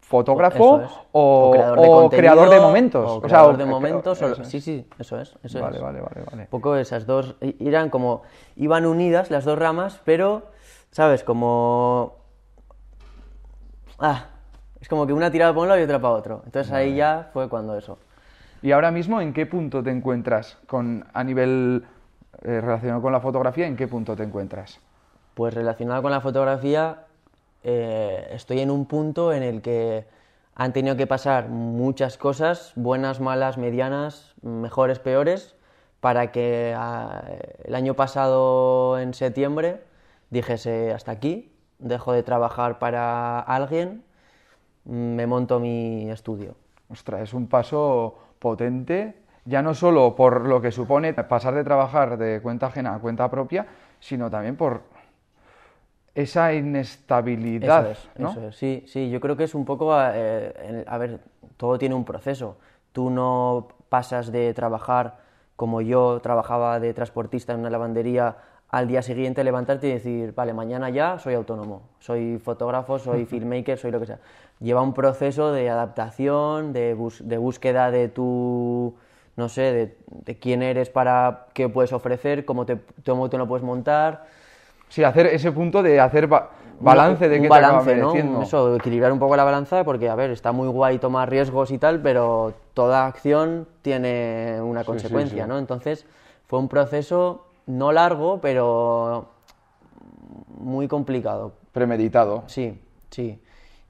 fotógrafo 0.00 0.80
es. 0.82 0.90
o, 1.12 1.50
creador 1.52 1.80
de 1.80 1.88
o 1.88 1.92
contenido, 1.92 2.18
creador 2.34 2.50
de 2.50 2.60
momentos. 2.60 3.10
o 3.10 3.16
O 3.16 3.20
sea, 3.20 3.28
creador 3.28 3.54
o- 3.54 3.58
de 3.58 3.64
momentos. 3.64 4.20
o- 4.20 4.26
eso 4.32 4.42
es. 4.42 4.48
Sí, 4.48 4.60
sí, 4.60 4.86
eso 4.98 5.18
es. 5.18 5.34
Eso 5.42 5.60
Vale, 5.60 5.76
es. 5.76 5.82
vale, 5.82 6.00
vale, 6.02 6.22
vale. 6.30 6.42
Un 6.42 6.48
poco 6.48 6.76
esas 6.76 7.06
dos, 7.06 7.36
eran 7.40 7.88
como, 7.88 8.22
iban 8.56 8.84
unidas 8.84 9.30
las 9.30 9.44
dos 9.46 9.58
ramas, 9.58 10.02
pero, 10.04 10.50
¿sabes? 10.90 11.24
Como... 11.24 12.16
Ah, 13.98 14.26
es 14.82 14.88
como 14.88 15.06
que 15.06 15.12
una 15.12 15.30
tiraba 15.30 15.52
para 15.52 15.62
un 15.62 15.68
lado 15.68 15.80
y 15.80 15.84
otra 15.84 16.00
para 16.00 16.14
otro. 16.14 16.42
Entonces 16.44 16.72
ahí 16.72 16.96
ya 16.96 17.30
fue 17.32 17.48
cuando 17.48 17.78
eso. 17.78 17.98
¿Y 18.62 18.72
ahora 18.72 18.90
mismo 18.90 19.20
en 19.20 19.32
qué 19.32 19.46
punto 19.46 19.80
te 19.80 19.90
encuentras 19.90 20.58
con, 20.66 21.06
a 21.14 21.22
nivel 21.22 21.84
eh, 22.42 22.60
relacionado 22.60 23.00
con 23.00 23.12
la 23.12 23.20
fotografía? 23.20 23.68
¿En 23.68 23.76
qué 23.76 23.86
punto 23.86 24.16
te 24.16 24.24
encuentras? 24.24 24.80
Pues 25.34 25.54
relacionado 25.54 26.02
con 26.02 26.10
la 26.10 26.20
fotografía, 26.20 27.04
eh, 27.62 28.28
estoy 28.32 28.58
en 28.58 28.72
un 28.72 28.86
punto 28.86 29.32
en 29.32 29.44
el 29.44 29.62
que 29.62 30.04
han 30.56 30.72
tenido 30.72 30.96
que 30.96 31.06
pasar 31.06 31.48
muchas 31.48 32.18
cosas, 32.18 32.72
buenas, 32.74 33.20
malas, 33.20 33.58
medianas, 33.58 34.34
mejores, 34.42 34.98
peores, 34.98 35.54
para 36.00 36.32
que 36.32 36.74
ah, 36.76 37.22
el 37.62 37.76
año 37.76 37.94
pasado, 37.94 38.98
en 38.98 39.14
septiembre, 39.14 39.80
dijese 40.30 40.92
hasta 40.92 41.12
aquí, 41.12 41.52
dejo 41.78 42.12
de 42.12 42.24
trabajar 42.24 42.80
para 42.80 43.38
alguien, 43.38 44.02
me 44.84 45.26
monto 45.26 45.60
mi 45.60 46.10
estudio. 46.10 46.54
Ostras, 46.88 47.22
es 47.22 47.34
un 47.34 47.46
paso 47.46 48.18
potente, 48.38 49.14
ya 49.44 49.62
no 49.62 49.74
solo 49.74 50.14
por 50.14 50.46
lo 50.46 50.60
que 50.60 50.70
supone 50.70 51.14
pasar 51.14 51.54
de 51.54 51.64
trabajar 51.64 52.18
de 52.18 52.40
cuenta 52.42 52.66
ajena 52.66 52.94
a 52.94 52.98
cuenta 52.98 53.30
propia, 53.30 53.66
sino 53.98 54.30
también 54.30 54.56
por 54.56 54.82
esa 56.14 56.52
inestabilidad, 56.52 57.90
Eso 57.90 57.90
es, 57.92 58.20
¿no? 58.20 58.30
eso 58.30 58.48
es. 58.48 58.56
Sí, 58.56 58.84
sí, 58.86 59.10
yo 59.10 59.20
creo 59.20 59.36
que 59.36 59.44
es 59.44 59.54
un 59.54 59.64
poco, 59.64 59.94
eh, 59.98 60.84
a 60.86 60.98
ver, 60.98 61.20
todo 61.56 61.78
tiene 61.78 61.94
un 61.94 62.04
proceso. 62.04 62.58
Tú 62.92 63.08
no 63.08 63.68
pasas 63.88 64.30
de 64.30 64.52
trabajar 64.52 65.18
como 65.56 65.80
yo 65.80 66.20
trabajaba 66.20 66.80
de 66.80 66.92
transportista 66.92 67.52
en 67.52 67.60
una 67.60 67.70
lavandería 67.70 68.36
al 68.72 68.88
día 68.88 69.02
siguiente 69.02 69.44
levantarte 69.44 69.86
y 69.86 69.92
decir, 69.92 70.32
vale, 70.34 70.54
mañana 70.54 70.88
ya 70.88 71.18
soy 71.18 71.34
autónomo, 71.34 71.82
soy 72.00 72.38
fotógrafo, 72.38 72.98
soy 72.98 73.26
filmmaker, 73.26 73.78
soy 73.78 73.90
lo 73.90 74.00
que 74.00 74.06
sea. 74.06 74.18
Lleva 74.60 74.80
un 74.80 74.94
proceso 74.94 75.52
de 75.52 75.68
adaptación, 75.68 76.72
de, 76.72 76.94
bus- 76.94 77.20
de 77.28 77.36
búsqueda 77.36 77.90
de 77.90 78.08
tu, 78.08 78.94
no 79.36 79.48
sé, 79.50 79.60
de, 79.60 79.96
de 80.24 80.38
quién 80.38 80.62
eres 80.62 80.88
para 80.88 81.48
qué 81.52 81.68
puedes 81.68 81.92
ofrecer, 81.92 82.46
cómo 82.46 82.64
te, 82.64 82.78
cómo 83.04 83.28
te 83.28 83.36
lo 83.36 83.46
puedes 83.46 83.62
montar. 83.62 84.24
Sí, 84.88 85.04
hacer 85.04 85.26
ese 85.26 85.52
punto 85.52 85.82
de 85.82 86.00
hacer 86.00 86.26
ba- 86.26 86.48
balance 86.80 87.28
de 87.28 87.36
un 87.36 87.42
qué 87.42 87.48
balance, 87.50 87.94
te 87.94 88.00
¿no? 88.00 88.40
Eso, 88.42 88.76
equilibrar 88.76 89.12
un 89.12 89.18
poco 89.18 89.36
la 89.36 89.44
balanza, 89.44 89.84
porque, 89.84 90.08
a 90.08 90.14
ver, 90.14 90.30
está 90.30 90.50
muy 90.50 90.68
guay 90.68 90.98
tomar 90.98 91.28
riesgos 91.28 91.70
y 91.72 91.76
tal, 91.78 92.00
pero 92.00 92.54
toda 92.72 93.06
acción 93.06 93.68
tiene 93.82 94.62
una 94.62 94.82
consecuencia, 94.84 95.44
sí. 95.44 95.48
¿no? 95.48 95.58
Entonces, 95.58 96.06
fue 96.46 96.58
un 96.58 96.68
proceso 96.68 97.44
no 97.66 97.92
largo, 97.92 98.40
pero 98.40 99.28
muy 100.58 100.88
complicado. 100.88 101.52
Premeditado. 101.72 102.44
Sí, 102.46 102.80
sí. 103.10 103.40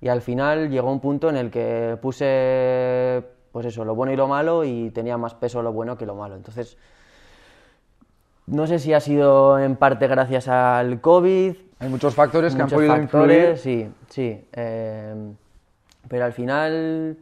Y 0.01 0.09
al 0.09 0.21
final 0.21 0.71
llegó 0.71 0.91
un 0.91 1.01
punto 1.01 1.29
en 1.29 1.37
el 1.37 1.51
que 1.51 1.97
puse, 2.01 3.23
pues 3.53 3.67
eso, 3.67 3.85
lo 3.85 3.95
bueno 3.95 4.13
y 4.13 4.17
lo 4.17 4.27
malo, 4.29 4.65
y 4.65 4.91
tenía 4.91 5.17
más 5.17 5.35
peso 5.35 5.63
lo 5.63 5.73
bueno 5.73 5.97
que 5.97 6.07
lo 6.07 6.15
malo. 6.15 6.35
Entonces, 6.37 6.77
no 8.47 8.67
sé 8.67 8.79
si 8.79 8.93
ha 8.93 9.01
sido 9.01 9.59
en 9.59 9.77
parte 9.77 10.07
gracias 10.09 10.49
al 10.49 11.01
COVID, 11.01 11.55
Hay 11.79 11.89
muchos 11.89 12.15
factores 12.15 12.55
que 12.55 12.63
han 12.63 12.69
podido 12.69 12.95
factores, 12.97 13.65
influir. 13.65 13.89
sí, 13.89 13.95
sí. 14.09 14.45
eh, 14.53 15.15
pero 16.09 16.25
al 16.25 16.33
final, 16.33 17.17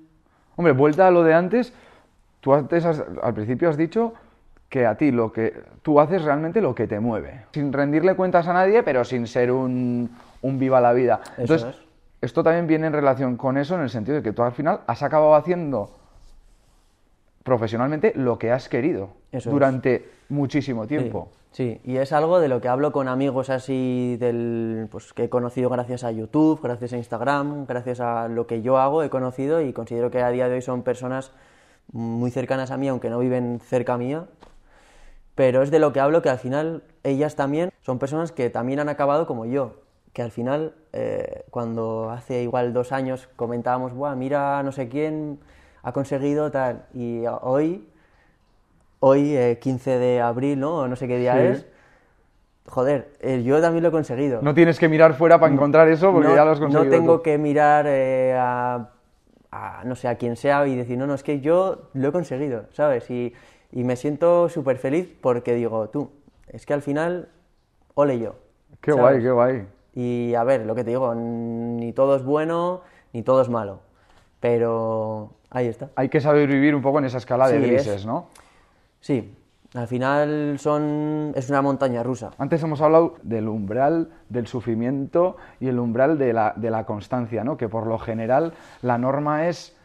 Hombre, 0.57 0.73
vuelta 0.73 1.07
a 1.07 1.11
lo 1.11 1.23
de 1.23 1.35
antes, 1.35 1.73
tú 2.40 2.54
antes 2.54 2.85
has- 2.85 3.04
al 3.23 3.35
principio 3.35 3.69
has 3.69 3.76
dicho 3.76 4.14
que 4.70 4.86
a 4.86 4.96
ti 4.96 5.10
lo 5.10 5.32
que 5.32 5.52
tú 5.82 6.00
haces 6.00 6.22
realmente 6.22 6.62
lo 6.62 6.74
que 6.74 6.86
te 6.86 6.98
mueve, 7.00 7.42
sin 7.52 7.72
rendirle 7.72 8.14
cuentas 8.14 8.46
a 8.48 8.54
nadie, 8.54 8.82
pero 8.82 9.04
sin 9.04 9.26
ser 9.26 9.50
un, 9.52 10.08
un 10.40 10.58
viva 10.58 10.80
la 10.80 10.92
vida. 10.92 11.20
Eso 11.36 11.40
Entonces, 11.54 11.68
es. 11.70 11.76
esto 12.22 12.42
también 12.42 12.66
viene 12.66 12.86
en 12.86 12.92
relación 12.94 13.36
con 13.36 13.58
eso 13.58 13.74
en 13.74 13.82
el 13.82 13.90
sentido 13.90 14.16
de 14.16 14.22
que 14.22 14.32
tú 14.32 14.42
al 14.42 14.52
final 14.52 14.80
has 14.86 15.02
acabado 15.02 15.34
haciendo 15.34 15.90
profesionalmente 17.42 18.12
lo 18.14 18.38
que 18.38 18.52
has 18.52 18.68
querido 18.68 19.10
Eso 19.32 19.48
es. 19.48 19.52
durante 19.52 20.08
muchísimo 20.28 20.86
tiempo. 20.86 21.28
Sí, 21.52 21.80
y 21.82 21.96
es 21.96 22.12
algo 22.12 22.38
de 22.38 22.46
lo 22.46 22.60
que 22.60 22.68
hablo 22.68 22.92
con 22.92 23.08
amigos 23.08 23.50
así 23.50 24.16
del 24.20 24.86
pues 24.88 25.12
que 25.12 25.24
he 25.24 25.28
conocido 25.28 25.68
gracias 25.68 26.04
a 26.04 26.12
YouTube, 26.12 26.60
gracias 26.62 26.92
a 26.92 26.96
Instagram, 26.96 27.66
gracias 27.66 27.98
a 27.98 28.28
lo 28.28 28.46
que 28.46 28.62
yo 28.62 28.78
hago, 28.78 29.02
he 29.02 29.10
conocido 29.10 29.60
y 29.60 29.72
considero 29.72 30.12
que 30.12 30.22
a 30.22 30.30
día 30.30 30.48
de 30.48 30.54
hoy 30.54 30.62
son 30.62 30.82
personas 30.82 31.32
muy 31.92 32.30
cercanas 32.30 32.70
a 32.70 32.76
mí, 32.76 32.86
aunque 32.86 33.10
no 33.10 33.18
viven 33.18 33.58
cerca 33.58 33.96
mía. 33.98 34.26
Pero 35.40 35.62
es 35.62 35.70
de 35.70 35.78
lo 35.78 35.94
que 35.94 36.00
hablo 36.00 36.20
que 36.20 36.28
al 36.28 36.37
final 36.38 36.82
ellas 37.02 37.35
también 37.35 37.73
son 37.80 37.99
personas 37.99 38.30
que 38.30 38.50
también 38.50 38.78
han 38.78 38.90
acabado 38.90 39.26
como 39.26 39.47
yo. 39.47 39.73
Que 40.12 40.20
al 40.20 40.30
final, 40.32 40.75
eh, 40.92 41.44
cuando 41.49 42.11
hace 42.11 42.42
igual 42.42 42.75
dos 42.75 42.92
años 42.92 43.26
comentábamos, 43.37 43.94
Buah, 43.94 44.14
mira 44.16 44.62
no 44.62 44.70
sé 44.70 44.90
quién 44.90 45.38
ha 45.82 45.92
conseguido 45.92 46.50
tal, 46.50 46.85
y 46.92 47.25
hoy 47.40 47.88
hoy, 48.99 49.35
eh, 49.35 49.59
15 49.62 49.99
de 49.99 50.20
abril, 50.20 50.61
¿no? 50.61 50.80
O 50.80 50.88
no 50.88 50.94
sé 50.94 51.09
qué 51.09 51.16
día 51.16 51.32
Sí. 51.37 51.40
es. 51.40 51.66
Joder, 52.66 53.09
eh, 53.20 53.42
yo 53.42 53.62
también 53.62 53.82
lo 53.82 53.88
he 53.88 53.92
conseguido. 53.92 54.42
No 54.42 54.52
tienes 54.52 54.78
que 54.78 54.90
mirar 54.90 55.14
fuera 55.14 55.40
para 55.40 55.50
encontrar 55.54 55.88
eso 55.88 56.12
porque 56.12 56.28
No- 56.28 56.37
ya 56.37 56.44
lo 56.44 56.50
has 56.50 56.61
conseguido. 56.61 56.85
No 56.85 56.90
tengo 56.90 57.16
tú. 57.16 57.23
que 57.23 57.38
mirar 57.38 57.87
eh, 57.88 58.37
a, 58.38 58.90
a, 59.50 59.85
no 59.87 59.94
sé, 59.97 60.06
a 60.06 60.16
quien 60.16 60.37
sea 60.37 60.66
y 60.66 60.76
decir, 60.76 60.99
no, 60.99 61.06
no, 61.06 61.14
es 61.14 61.23
que 61.23 61.40
yo 61.40 61.88
lo 61.94 62.09
he 62.09 62.12
conseguido, 62.12 62.66
¿sabes? 62.73 63.11
Y, 63.11 63.32
y 63.72 63.84
me 63.84 63.96
siento 63.96 64.48
súper 64.48 64.78
feliz 64.78 65.08
porque 65.20 65.54
digo, 65.54 65.88
tú, 65.88 66.10
es 66.48 66.66
que 66.66 66.74
al 66.74 66.82
final, 66.82 67.28
ole 67.94 68.18
yo. 68.18 68.34
Qué 68.80 68.92
¿sabes? 68.92 69.02
guay, 69.02 69.22
qué 69.22 69.30
guay. 69.30 69.66
Y 69.94 70.34
a 70.34 70.44
ver, 70.44 70.66
lo 70.66 70.74
que 70.74 70.84
te 70.84 70.90
digo, 70.90 71.14
ni 71.14 71.92
todo 71.92 72.16
es 72.16 72.24
bueno, 72.24 72.82
ni 73.12 73.22
todo 73.22 73.42
es 73.42 73.48
malo. 73.48 73.80
Pero 74.40 75.30
ahí 75.50 75.66
está. 75.66 75.90
Hay 75.96 76.08
que 76.08 76.20
saber 76.20 76.48
vivir 76.48 76.74
un 76.74 76.82
poco 76.82 76.98
en 76.98 77.04
esa 77.04 77.18
escala 77.18 77.48
de 77.48 77.58
Sí, 77.58 77.64
es- 77.64 77.70
grises, 77.72 78.06
¿no? 78.06 78.28
Sí, 79.00 79.34
al 79.74 79.86
final 79.86 80.56
son, 80.58 81.32
es 81.36 81.48
una 81.50 81.62
montaña 81.62 82.02
rusa. 82.02 82.30
Antes 82.38 82.62
hemos 82.62 82.80
hablado 82.80 83.14
del 83.22 83.48
umbral 83.48 84.10
del 84.28 84.46
sufrimiento 84.46 85.36
y 85.60 85.68
el 85.68 85.78
umbral 85.78 86.18
de 86.18 86.32
la, 86.32 86.54
de 86.56 86.70
la 86.70 86.84
constancia, 86.86 87.44
¿no? 87.44 87.56
Que 87.56 87.68
por 87.68 87.86
lo 87.86 87.98
general 87.98 88.52
la 88.82 88.98
norma 88.98 89.48
es 89.48 89.76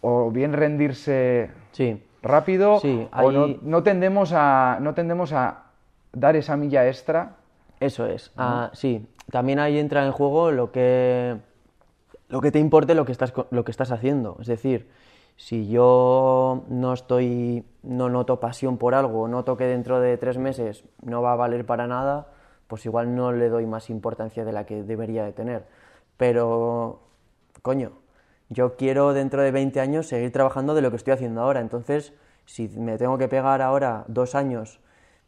o 0.00 0.30
bien 0.30 0.52
rendirse 0.52 1.50
Sí, 1.72 2.02
rápido 2.22 2.80
Sí, 2.80 3.08
o 3.12 3.30
no, 3.30 3.82
tendemos 3.82 4.32
a 4.32 4.78
no 4.80 4.94
tendemos 4.94 5.32
a 5.32 5.64
dar 6.12 6.36
esa 6.36 6.56
milla 6.56 6.86
extra. 6.88 7.36
eso 7.80 8.06
es. 8.06 8.32
Ah, 8.36 8.70
sí, 8.72 9.06
también 9.30 9.58
ahí 9.58 9.78
entra 9.78 10.04
en 10.06 10.12
juego 10.12 10.50
lo 10.50 10.72
que, 10.72 11.36
lo 12.28 12.40
que 12.40 12.50
te 12.50 12.58
importe 12.58 12.94
lo 12.94 13.04
que, 13.04 13.12
estás, 13.12 13.32
lo 13.50 13.64
que 13.64 13.70
estás 13.70 13.90
haciendo. 13.90 14.36
Es 14.40 14.46
decir, 14.46 14.88
si 15.36 15.68
yo 15.68 16.64
no 16.68 16.92
estoy, 16.92 17.64
no 17.82 18.08
noto 18.08 18.40
pasión 18.40 18.78
por 18.78 18.94
algo, 18.94 19.28
noto 19.28 19.56
que 19.56 19.64
dentro 19.64 20.00
de 20.00 20.16
tres 20.16 20.38
meses 20.38 20.84
no 21.02 21.22
va 21.22 21.32
a 21.32 21.36
valer 21.36 21.66
para 21.66 21.86
nada, 21.86 22.28
pues 22.68 22.86
igual 22.86 23.14
no 23.14 23.32
le 23.32 23.48
doy 23.48 23.66
más 23.66 23.90
importancia 23.90 24.44
de 24.44 24.52
la 24.52 24.64
que 24.64 24.82
debería 24.82 25.24
de 25.24 25.32
tener. 25.32 25.66
Pero, 26.16 27.00
coño, 27.62 27.92
yo 28.48 28.76
quiero 28.76 29.12
dentro 29.12 29.42
de 29.42 29.50
20 29.50 29.80
años 29.80 30.06
seguir 30.06 30.32
trabajando 30.32 30.74
de 30.74 30.82
lo 30.82 30.90
que 30.90 30.96
estoy 30.96 31.12
haciendo 31.14 31.42
ahora. 31.42 31.60
Entonces, 31.60 32.12
si 32.44 32.68
me 32.68 32.98
tengo 32.98 33.18
que 33.18 33.28
pegar 33.28 33.62
ahora 33.62 34.04
dos 34.08 34.34
años 34.34 34.80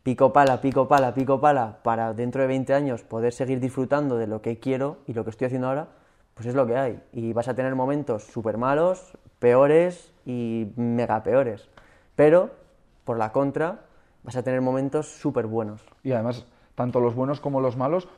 pico 0.03 0.33
pala, 0.33 0.61
pico 0.61 0.89
pala, 0.89 1.13
pico 1.13 1.41
pala, 1.41 1.81
para 1.83 2.15
dentro 2.15 2.41
de 2.41 2.49
20 2.49 2.73
años 2.73 3.03
poder 3.03 3.33
seguir 3.33 3.61
disfrutando 3.61 4.17
de 4.17 4.27
lo 4.27 4.41
que 4.41 4.59
quiero 4.59 4.99
y 5.07 5.13
lo 5.13 5.25
que 5.25 5.31
estoy 5.31 5.47
haciendo 5.47 5.69
ahora, 5.69 5.89
pues 6.35 6.47
es 6.47 6.55
lo 6.55 6.67
que 6.67 6.77
hay. 6.77 7.03
Y 7.13 7.33
vas 7.33 7.49
a 7.49 7.55
tener 7.55 7.75
momentos 7.75 8.25
súper 8.25 8.57
malos, 8.57 9.19
peores 9.39 10.15
y 10.25 10.73
mega 10.77 11.23
peores. 11.23 11.69
Pero, 12.17 12.51
por 13.05 13.19
la 13.19 13.33
contra, 13.33 13.81
vas 14.23 14.37
a 14.37 14.43
tener 14.43 14.61
momentos 14.61 15.09
súper 15.09 15.47
buenos. 15.47 15.83
Y 16.03 16.13
además, 16.13 16.47
tanto 16.75 17.01
los 17.01 17.15
buenos 17.15 17.41
como 17.41 17.61
los 17.61 17.77
malos, 17.77 18.09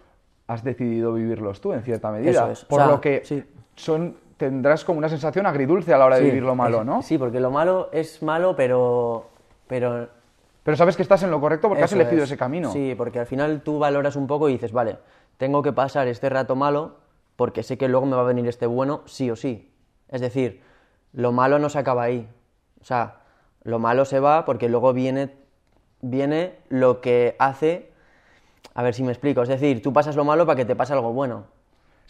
has 0.47 0.63
decidido 0.63 1.13
vivirlos 1.15 1.61
tú, 1.61 1.73
en 1.73 1.83
cierta 1.83 2.13
medida. 2.13 2.31
Eso 2.31 2.51
es. 2.51 2.65
Por 2.65 2.81
O 2.81 2.85
sea, 2.85 2.93
lo 2.93 3.01
que 3.01 3.23
sí. 3.25 3.43
son, 3.75 4.17
tendrás 4.41 4.87
como 4.87 4.99
una 4.99 5.11
sensación 5.11 5.45
agridulce 5.45 5.93
a 5.93 5.99
la 5.99 6.07
hora 6.07 6.17
de 6.17 6.23
Sí, 6.23 6.29
vivir 6.29 6.43
lo 6.43 6.55
malo, 6.55 6.83
¿no? 6.83 7.03
Sí, 7.03 7.19
porque 7.19 7.41
lo 7.41 7.51
malo 7.51 7.91
es 7.93 8.23
malo, 8.23 8.57
pero, 8.57 9.29
pero 9.67 10.09
Pero 10.63 10.77
sabes 10.79 10.97
que 10.97 11.03
estás 11.03 11.23
en 11.23 11.31
lo 11.31 11.41
correcto 11.43 11.69
porque 11.69 11.85
has 11.85 11.93
elegido 11.93 12.23
es. 12.23 12.31
ese 12.31 12.39
camino. 12.39 12.73
Sí, 12.73 12.95
porque 12.97 13.19
al 13.21 13.27
final 13.27 13.61
tú 13.61 13.79
valoras 13.79 14.17
un 14.17 14.27
poco 14.27 14.49
y 14.49 14.53
dices, 14.53 14.73
vale, 14.73 14.97
tengo 15.37 15.63
que 15.63 15.75
pasar 15.75 16.09
este 16.09 16.31
rato 16.31 16.57
malo 16.57 16.97
porque 17.37 17.63
sé 17.63 17.77
que 17.77 17.87
luego 17.89 18.07
me 18.07 18.17
va 18.17 18.23
a 18.23 18.25
venir 18.25 18.49
este 18.49 18.65
bueno 18.67 19.03
sí 19.05 19.31
o 19.31 19.37
sí. 19.37 19.71
Es 20.09 20.23
decir, 20.23 20.63
lo 21.13 21.33
malo 21.33 21.59
no 21.59 21.69
se 21.69 21.79
acaba 21.79 22.03
ahí. 22.05 22.27
O 22.81 22.85
sea, 22.85 23.19
lo 23.63 23.79
malo 23.79 24.07
se 24.07 24.21
va 24.21 24.47
porque 24.47 24.71
luego 24.71 24.95
viene, 24.95 25.35
viene 26.01 26.55
lo 26.71 27.03
que 27.03 27.37
hace... 27.39 27.91
A 28.75 28.83
ver 28.83 28.95
si 28.95 29.03
me 29.03 29.13
explico. 29.13 29.43
Es 29.43 29.49
decir, 29.51 29.83
tú 29.83 29.93
pasas 29.93 30.17
lo 30.17 30.25
malo 30.25 30.47
para 30.47 30.57
que 30.57 30.65
te 30.65 30.77
pase 30.77 30.95
algo 30.95 31.13
bueno. 31.13 31.45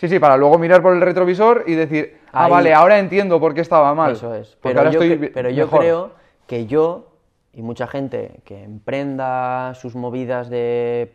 Sí, 0.00 0.08
sí, 0.08 0.18
para 0.18 0.36
luego 0.38 0.58
mirar 0.58 0.80
por 0.82 0.94
el 0.94 1.00
retrovisor 1.02 1.64
y 1.66 1.74
decir, 1.74 2.16
ah, 2.32 2.46
Ahí- 2.46 2.50
vale, 2.50 2.72
ahora 2.74 2.98
entiendo 2.98 3.38
por 3.38 3.52
qué 3.52 3.60
estaba 3.60 3.94
mal. 3.94 4.12
Eso 4.12 4.34
es. 4.34 4.56
Pero, 4.62 4.78
ahora 4.80 4.90
yo, 4.90 5.00
estoy 5.02 5.16
cre- 5.16 5.20
bi- 5.20 5.28
pero 5.28 5.50
yo 5.50 5.66
mejor. 5.66 5.80
creo 5.80 6.10
que 6.46 6.66
yo 6.66 7.06
y 7.52 7.60
mucha 7.62 7.86
gente 7.86 8.40
que 8.44 8.62
emprenda 8.64 9.74
sus 9.74 9.94
movidas 9.94 10.48
de 10.48 11.12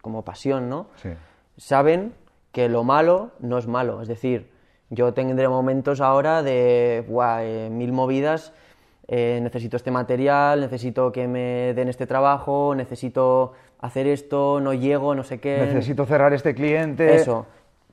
como 0.00 0.22
pasión, 0.24 0.68
¿no? 0.70 0.86
Sí. 1.02 1.10
Saben 1.56 2.12
que 2.52 2.68
lo 2.68 2.84
malo 2.84 3.30
no 3.40 3.58
es 3.58 3.66
malo. 3.66 4.00
Es 4.02 4.08
decir, 4.08 4.50
yo 4.90 5.12
tendré 5.14 5.48
momentos 5.48 6.00
ahora 6.00 6.42
de 6.42 7.04
"Buah, 7.08 7.42
eh, 7.44 7.68
mil 7.70 7.92
movidas. 7.92 8.52
eh, 9.08 9.40
necesito 9.42 9.76
este 9.76 9.90
material, 9.90 10.60
necesito 10.60 11.10
que 11.10 11.26
me 11.26 11.74
den 11.74 11.88
este 11.88 12.06
trabajo, 12.06 12.72
necesito 12.74 13.52
hacer 13.80 14.06
esto, 14.06 14.60
no 14.60 14.72
llego, 14.74 15.14
no 15.16 15.24
sé 15.24 15.40
qué. 15.40 15.58
Necesito 15.58 16.06
cerrar 16.06 16.32
este 16.32 16.54
cliente. 16.54 17.16
Eso. 17.16 17.44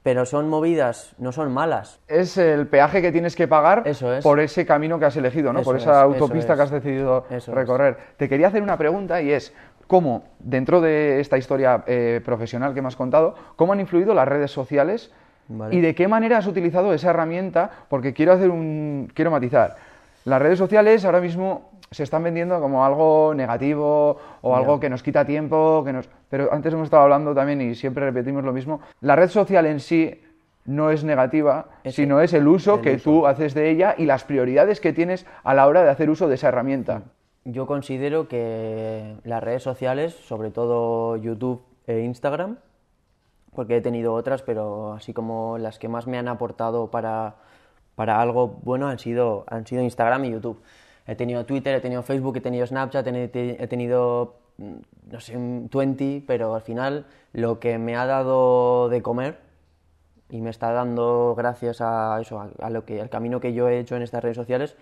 Pero 0.04 0.26
son 0.26 0.48
movidas, 0.50 1.14
no 1.18 1.32
son 1.32 1.52
malas. 1.52 2.00
Es 2.08 2.38
el 2.38 2.68
peaje 2.68 3.02
que 3.02 3.12
tienes 3.12 3.36
que 3.36 3.48
pagar 3.48 3.84
Eso 3.86 4.14
es. 4.14 4.24
por 4.24 4.40
ese 4.40 4.66
camino 4.66 4.98
que 4.98 5.06
has 5.06 5.18
elegido, 5.18 5.52
¿no? 5.52 5.60
Eso 5.60 5.70
por 5.70 5.76
es, 5.76 5.84
esa 5.84 6.02
autopista 6.02 6.56
que 6.56 6.62
has 6.62 6.72
decidido 6.72 7.26
recorrer. 7.48 7.98
Te 8.18 8.30
quería 8.30 8.48
hacer 8.48 8.64
una 8.64 8.78
pregunta 8.78 9.22
y 9.22 9.32
es, 9.32 9.54
¿cómo, 9.88 10.24
dentro 10.40 10.80
de 10.80 11.20
esta 11.20 11.38
historia 11.38 11.84
eh, 11.86 12.22
profesional 12.24 12.74
que 12.74 12.82
me 12.82 12.88
has 12.88 12.96
contado, 12.96 13.36
cómo 13.56 13.74
han 13.74 13.82
influido 13.82 14.14
las 14.14 14.28
redes 14.28 14.52
sociales 14.52 15.12
Vale. 15.50 15.76
y 15.76 15.82
de 15.82 15.94
qué 15.96 16.08
manera 16.08 16.38
has 16.38 16.48
utilizado 16.48 16.94
esa 16.94 17.10
herramienta? 17.10 17.70
Porque 17.90 18.14
quiero 18.14 18.32
hacer 18.32 18.50
un... 18.50 19.12
quiero 19.14 19.32
matizar. 19.32 19.76
Las 20.24 20.42
redes 20.42 20.60
sociales 20.60 21.04
ahora 21.04 21.20
mismo 21.20 21.72
se 21.92 22.04
están 22.04 22.24
vendiendo 22.24 22.60
como 22.60 22.86
algo 22.86 23.34
negativo 23.36 24.18
o 24.42 24.56
algo 24.56 24.80
que 24.80 24.90
nos 24.90 25.02
quita 25.04 25.26
tiempo, 25.26 25.84
que 25.84 25.94
nos... 25.94 26.10
pero 26.30 26.54
antes 26.54 26.74
hemos 26.74 26.86
estado 26.86 27.04
hablando 27.04 27.34
también 27.34 27.62
y 27.62 27.76
siempre 27.76 28.06
repetimos 28.06 28.44
lo 28.44 28.54
mismo. 28.54 28.82
La 29.02 29.16
red 29.16 29.30
social 29.30 29.66
en 29.66 29.80
sí 29.80 30.22
no 30.66 30.92
es 30.92 31.04
negativa, 31.04 31.66
Es 31.84 31.96
sino 31.96 32.22
es 32.22 32.34
el 32.34 32.48
uso 32.48 32.76
el 32.76 32.82
que 32.82 32.96
uso. 32.96 33.10
tú 33.10 33.28
haces 33.28 33.54
de 33.56 33.72
ella 33.72 33.96
y 33.98 34.06
las 34.06 34.24
prioridades 34.24 34.80
que 34.80 34.94
tienes 34.94 35.26
a 35.44 35.54
la 35.54 35.68
hora 35.68 35.84
de 35.84 35.90
hacer 35.90 36.10
uso 36.10 36.28
de 36.28 36.36
esa 36.36 36.50
herramienta. 36.50 37.04
Yo 37.44 37.66
considero 37.66 38.28
que 38.28 39.16
las 39.24 39.42
redes 39.42 39.64
sociales, 39.64 40.14
sobre 40.14 40.52
todo 40.52 41.16
YouTube 41.18 41.64
e 41.88 42.02
Instagram, 42.02 42.58
porque 43.56 43.78
he 43.78 43.82
tenido 43.82 44.14
otras, 44.14 44.44
pero 44.44 44.94
así 44.94 45.12
como 45.14 45.58
las 45.58 45.80
que 45.80 45.88
más 45.88 46.06
me 46.06 46.20
han 46.20 46.28
aportado 46.28 46.92
para, 46.92 47.36
para 47.96 48.22
algo 48.22 48.60
bueno 48.62 48.88
han 48.88 49.00
sido, 49.00 49.46
han 49.48 49.66
sido 49.66 49.82
Instagram 49.82 50.26
y 50.26 50.32
YouTube. 50.32 50.62
He 51.10 51.16
tenido 51.16 51.46
Twitter, 51.46 51.76
he 51.76 51.82
tenido 51.82 52.04
Facebook, 52.04 52.38
he 52.38 52.42
tenido 52.42 52.68
Snapchat, 52.68 53.08
he 53.08 53.68
tenido, 53.68 54.36
mm, 54.58 54.74
no 55.12 55.20
sé, 55.20 55.36
un 55.36 55.70
20, 55.74 56.24
pero 56.28 56.54
al 56.56 56.62
final 56.62 57.08
lo 57.34 57.60
que 57.60 57.78
me 57.78 57.96
ha 57.96 58.06
dado 58.06 58.90
de 58.90 59.02
comer 59.02 59.40
y 60.30 60.42
me 60.42 60.52
está 60.52 60.72
dando 60.72 61.34
gracias 61.36 61.82
a 61.82 62.20
eso, 62.22 62.40
a, 62.40 62.50
a 62.60 62.70
lo 62.70 62.86
que, 62.86 63.02
al 63.02 63.10
camino 63.10 63.40
que 63.40 63.54
yo 63.54 63.68
he 63.68 63.80
hecho 63.80 63.96
en 63.96 64.04
estas 64.04 64.24
redes 64.24 64.38
sociales, 64.38 64.76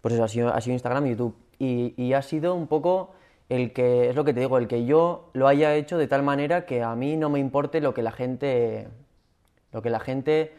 pues 0.00 0.14
eso 0.14 0.24
ha 0.24 0.28
sido, 0.28 0.54
ha 0.54 0.60
sido 0.60 0.74
Instagram 0.74 1.06
y 1.06 1.10
YouTube. 1.10 1.36
Y, 1.58 1.94
y 2.02 2.12
ha 2.14 2.22
sido 2.22 2.54
un 2.54 2.66
poco 2.66 3.10
el 3.48 3.72
que, 3.72 4.10
es 4.10 4.16
lo 4.16 4.24
que 4.24 4.34
te 4.34 4.40
digo, 4.40 4.58
el 4.58 4.68
que 4.68 4.84
yo 4.84 5.30
lo 5.32 5.48
haya 5.48 5.74
hecho 5.74 5.98
de 5.98 6.06
tal 6.06 6.22
manera 6.22 6.66
que 6.66 6.82
a 6.82 6.94
mí 6.94 7.16
no 7.16 7.30
me 7.30 7.38
importe 7.38 7.80
lo 7.80 7.94
que 7.94 8.02
la 8.02 8.12
gente, 8.12 8.88
lo 9.72 9.82
que 9.82 9.90
la 9.90 10.00
gente 10.00 10.52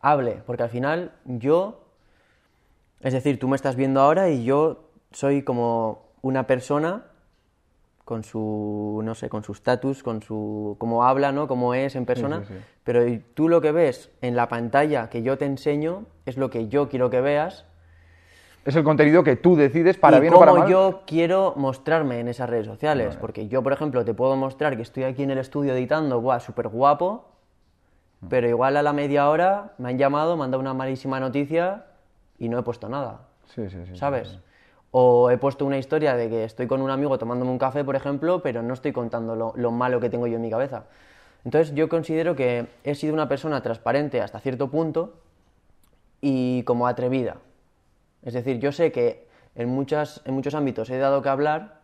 hable, 0.00 0.42
porque 0.46 0.62
al 0.62 0.70
final 0.70 1.12
yo, 1.24 1.84
es 3.00 3.12
decir, 3.12 3.38
tú 3.38 3.48
me 3.48 3.56
estás 3.56 3.76
viendo 3.76 4.00
ahora 4.00 4.28
y 4.30 4.44
yo 4.44 4.90
soy 5.12 5.42
como 5.42 6.10
una 6.22 6.46
persona 6.46 7.04
con 8.04 8.24
su, 8.24 9.00
no 9.04 9.14
sé, 9.14 9.28
con 9.28 9.44
su 9.44 9.52
estatus, 9.52 10.02
con 10.02 10.20
su, 10.22 10.76
cómo 10.78 11.04
habla, 11.04 11.32
¿no? 11.32 11.46
Cómo 11.46 11.74
es 11.74 11.94
en 11.94 12.06
persona. 12.06 12.40
sí, 12.40 12.54
sí. 12.54 12.60
Pero 12.82 13.04
tú 13.34 13.48
lo 13.48 13.60
que 13.60 13.72
ves 13.72 14.10
en 14.20 14.34
la 14.34 14.48
pantalla 14.48 15.08
que 15.08 15.22
yo 15.22 15.38
te 15.38 15.44
enseño 15.44 16.06
es 16.26 16.36
lo 16.36 16.50
que 16.50 16.66
yo 16.68 16.88
quiero 16.88 17.08
que 17.08 17.20
veas 17.20 17.66
Es 18.64 18.74
el 18.74 18.82
contenido 18.82 19.22
que 19.22 19.36
tú 19.36 19.54
decides 19.54 19.96
para 19.96 20.18
y 20.18 20.22
bien 20.22 20.34
o 20.34 20.40
para 20.40 20.52
mal. 20.52 20.68
yo 20.68 21.02
quiero 21.06 21.54
mostrarme 21.56 22.18
en 22.18 22.28
esas 22.28 22.50
redes 22.50 22.66
sociales. 22.66 23.16
Porque 23.16 23.46
yo, 23.48 23.62
por 23.62 23.72
ejemplo, 23.72 24.04
te 24.04 24.12
puedo 24.12 24.34
mostrar 24.36 24.76
que 24.76 24.82
estoy 24.82 25.04
aquí 25.04 25.22
en 25.22 25.30
el 25.30 25.38
estudio 25.38 25.72
editando, 25.72 26.20
guau, 26.20 26.40
súper 26.40 26.68
guapo, 26.68 27.28
pero 28.28 28.48
igual 28.48 28.76
a 28.76 28.82
la 28.82 28.92
media 28.92 29.30
hora 29.30 29.74
me 29.78 29.90
han 29.90 29.98
llamado, 29.98 30.36
me 30.36 30.44
han 30.44 30.50
dado 30.50 30.60
una 30.60 30.74
malísima 30.74 31.20
noticia 31.20 31.86
y 32.40 32.48
no 32.48 32.58
he 32.58 32.62
puesto 32.64 32.88
nada. 32.88 33.20
Sí, 33.54 33.70
sí, 33.70 33.76
sí, 33.84 33.92
sí, 33.92 33.96
¿sabes? 33.96 34.28
sí. 34.28 34.38
O 34.90 35.30
he 35.30 35.38
puesto 35.38 35.64
una 35.64 35.78
historia 35.78 36.16
de 36.16 36.28
que 36.28 36.42
estoy 36.42 36.66
con 36.66 36.82
un 36.82 36.90
amigo 36.90 37.16
tomándome 37.16 37.52
un 37.52 37.58
café, 37.58 37.84
por 37.84 37.94
ejemplo, 37.94 38.42
pero 38.42 38.62
no 38.62 38.74
estoy 38.74 38.92
contando 38.92 39.36
lo, 39.36 39.52
lo 39.54 39.70
malo 39.70 40.00
que 40.00 40.10
tengo 40.10 40.26
yo 40.26 40.34
en 40.36 40.42
mi 40.42 40.50
cabeza. 40.50 40.84
Entonces 41.44 41.72
yo 41.74 41.88
considero 41.88 42.34
que 42.34 42.66
he 42.82 42.94
sido 42.96 43.14
una 43.14 43.28
persona 43.28 43.62
transparente 43.62 44.20
hasta 44.20 44.40
cierto 44.40 44.68
punto 44.68 45.14
y 46.20 46.62
como 46.64 46.86
atrevida. 46.86 47.36
Es 48.22 48.34
decir, 48.34 48.58
yo 48.58 48.72
sé 48.72 48.90
que 48.92 49.26
en, 49.54 49.68
muchas, 49.68 50.20
en 50.24 50.34
muchos 50.34 50.54
ámbitos 50.54 50.90
he 50.90 50.98
dado 50.98 51.22
que 51.22 51.28
hablar. 51.28 51.80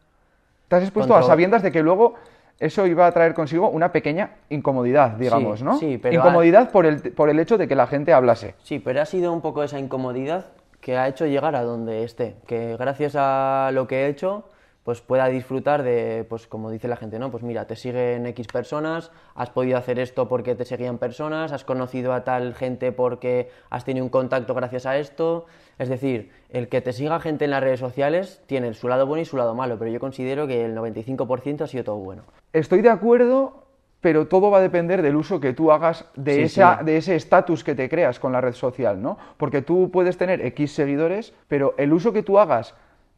Te 0.69 0.77
has 0.77 0.83
expuesto 0.83 1.13
Contra- 1.15 1.27
a 1.27 1.31
sabiendas 1.31 1.63
de 1.63 1.73
que 1.73 1.83
luego 1.83 2.15
eso 2.59 2.87
iba 2.87 3.07
a 3.07 3.13
traer 3.13 3.35
consigo 3.35 3.69
una 3.69 3.93
pequeña 3.93 4.31
incomodidad, 4.49 5.11
digamos, 5.13 5.59
Sí, 5.59 5.65
¿no? 5.65 5.79
sí, 5.79 5.99
pero 6.01 6.15
incomodidad 6.15 6.71
por, 6.71 6.87
el, 6.87 7.01
por 7.13 7.29
el 7.31 7.39
hecho 7.39 7.59
de 7.59 7.69
que 7.69 7.75
la 7.75 7.87
gente 7.87 8.13
hablase. 8.13 8.55
Sí, 8.63 8.79
pero 8.79 9.01
ha 9.03 9.07
sido 9.07 9.33
un 9.33 9.41
poco 9.41 9.63
esa 9.63 9.79
incomodidad 9.79 10.47
que 10.81 10.97
ha 10.97 11.09
hecho 11.09 11.27
llegar 11.27 11.55
a 11.57 11.63
donde 11.63 12.05
esté. 12.05 12.37
Que 12.47 12.77
gracias 12.79 13.15
a 13.17 13.71
lo 13.73 13.87
que 13.87 14.05
he 14.05 14.09
hecho, 14.09 14.45
pues 14.87 15.01
pueda 15.01 15.27
disfrutar 15.27 15.83
de, 15.83 16.25
pues 16.29 16.47
como 16.47 16.71
dice 16.71 16.87
la 16.87 16.95
gente, 16.95 17.19
¿no? 17.19 17.33
Pues 17.33 17.43
mira, 17.43 17.67
te 17.67 17.75
siguen 17.75 18.25
X 18.27 18.47
personas, 18.47 19.11
has 19.35 19.51
podido 19.51 19.77
hacer 19.79 19.99
esto 19.99 20.29
porque 20.29 20.55
te 20.55 20.65
seguían 20.65 20.99
personas, 20.99 21.51
has 21.51 21.65
conocido 21.65 22.13
a 22.13 22.23
tal 22.23 22.55
gente 22.55 22.93
porque 22.93 23.51
has 23.69 23.85
tenido 23.85 24.05
un 24.05 24.11
contacto 24.11 24.55
gracias 24.55 24.87
a 24.87 24.97
esto. 24.97 25.47
Es 25.81 25.89
decir, 25.89 26.31
el 26.51 26.69
que 26.69 26.83
te 26.83 26.93
siga 26.93 27.19
gente 27.19 27.47
en 27.47 27.51
las 27.51 27.65
redes 27.65 27.81
sociales 27.81 28.41
tiene 28.47 28.73
su 28.75 28.87
lado 28.87 29.09
bueno 29.09 29.23
y 29.23 29.25
su 29.25 29.37
lado 29.37 29.57
malo, 29.57 29.77
pero 29.77 29.91
yo 29.91 29.99
considero 29.99 30.47
que 30.47 30.65
el 30.65 30.77
95% 30.77 31.63
ha 31.63 31.67
sido 31.67 31.83
todo 31.83 31.97
bueno. 31.97 32.23
Estoy 32.53 32.81
de 32.81 32.91
acuerdo, 32.91 33.65
pero 34.01 34.29
todo 34.29 34.53
va 34.53 34.59
a 34.59 34.63
depender 34.63 35.03
del 35.03 35.17
uso 35.17 35.41
que 35.41 35.53
tú 35.53 35.73
hagas 35.73 36.05
de, 36.15 36.35
Sí, 36.37 36.43
esa, 36.43 36.79
sí. 36.79 36.85
de 36.85 36.97
ese 36.99 37.17
estatus 37.17 37.65
que 37.65 37.75
te 37.75 37.89
creas 37.89 38.21
con 38.21 38.31
la 38.31 38.41
red 38.41 38.53
social, 38.55 39.03
¿no? 39.03 39.19
Porque 39.37 39.63
tú 39.63 39.91
puedes 39.91 40.17
tener 40.17 40.47
X 40.47 40.73
seguidores, 40.77 41.35
pero 41.49 41.75
el 41.77 41.93
uso 41.93 42.13
que 42.13 42.23
tú 42.23 42.39
hagas 42.39 42.77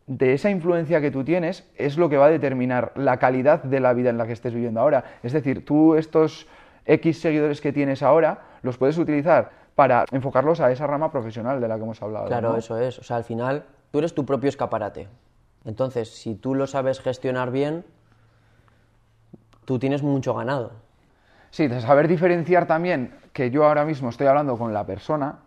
de 0.09 0.33
esa 0.33 0.51
influencia 0.51 1.01
que 1.01 1.11
tú 1.11 1.23
tienes 1.23 1.69
es 1.77 1.99
lo 1.99 2.09
que 2.09 2.17
va 2.17 2.27
a 2.27 2.31
determinar 2.31 2.93
la 2.97 3.19
calidad 3.19 3.63
de 3.63 3.79
la 3.79 3.93
vida 3.93 4.09
en 4.11 4.19
la 4.19 4.27
que 4.27 4.33
estés 4.33 4.55
viviendo 4.55 4.81
ahora. 4.81 5.05
Es 5.23 5.33
decir, 5.33 5.65
tú 5.65 5.95
estos 5.95 6.49
X 6.87 7.21
seguidores 7.21 7.61
que 7.61 7.73
tienes 7.73 8.03
ahora 8.03 8.41
los 8.63 8.79
puedes 8.79 8.97
utilizar 8.97 9.51
para 9.75 10.07
enfocarlos 10.11 10.61
a 10.61 10.73
esa 10.73 10.87
rama 10.87 11.13
profesional 11.13 11.61
de 11.61 11.69
la 11.69 11.77
que 11.77 11.83
hemos 11.83 12.03
hablado. 12.03 12.27
Claro, 12.27 12.53
¿no? 12.53 12.57
eso 12.57 12.79
es. 12.79 12.99
O 12.99 13.05
sea, 13.05 13.19
al 13.19 13.25
final 13.25 13.65
tú 13.91 13.99
eres 13.99 14.15
tu 14.15 14.25
propio 14.25 14.49
escaparate. 14.49 15.09
Entonces, 15.67 16.09
si 16.09 16.35
tú 16.35 16.55
lo 16.55 16.67
sabes 16.67 17.01
gestionar 17.01 17.51
bien, 17.51 17.85
tú 19.67 19.79
tienes 19.79 20.03
mucho 20.03 20.35
ganado. 20.35 20.73
Sí, 21.51 21.69
de 21.69 21.81
saber 21.83 22.09
diferenciar 22.09 22.67
también 22.67 23.15
que 23.35 23.51
yo 23.51 23.65
ahora 23.67 23.85
mismo 23.85 24.09
estoy 24.09 24.27
hablando 24.27 24.57
con 24.57 24.73
la 24.73 24.87
persona 24.87 25.41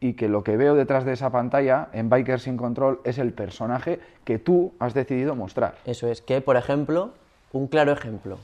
y 0.00 0.14
que 0.14 0.28
lo 0.28 0.42
que 0.42 0.56
veo 0.56 0.74
detrás 0.74 1.04
de 1.04 1.12
esa 1.12 1.30
pantalla 1.30 1.88
en 1.92 2.08
Bikers 2.08 2.42
sin 2.44 2.56
Control 2.56 3.00
es 3.04 3.18
el 3.18 3.32
personaje 3.32 4.00
que 4.24 4.38
tú 4.38 4.72
has 4.78 4.94
decidido 4.94 5.34
mostrar. 5.34 5.74
Eso 5.84 6.08
es 6.08 6.22
que, 6.22 6.40
por 6.40 6.56
ejemplo, 6.56 7.10
un 7.52 7.66
claro 7.66 7.92
ejemplo 7.92 8.38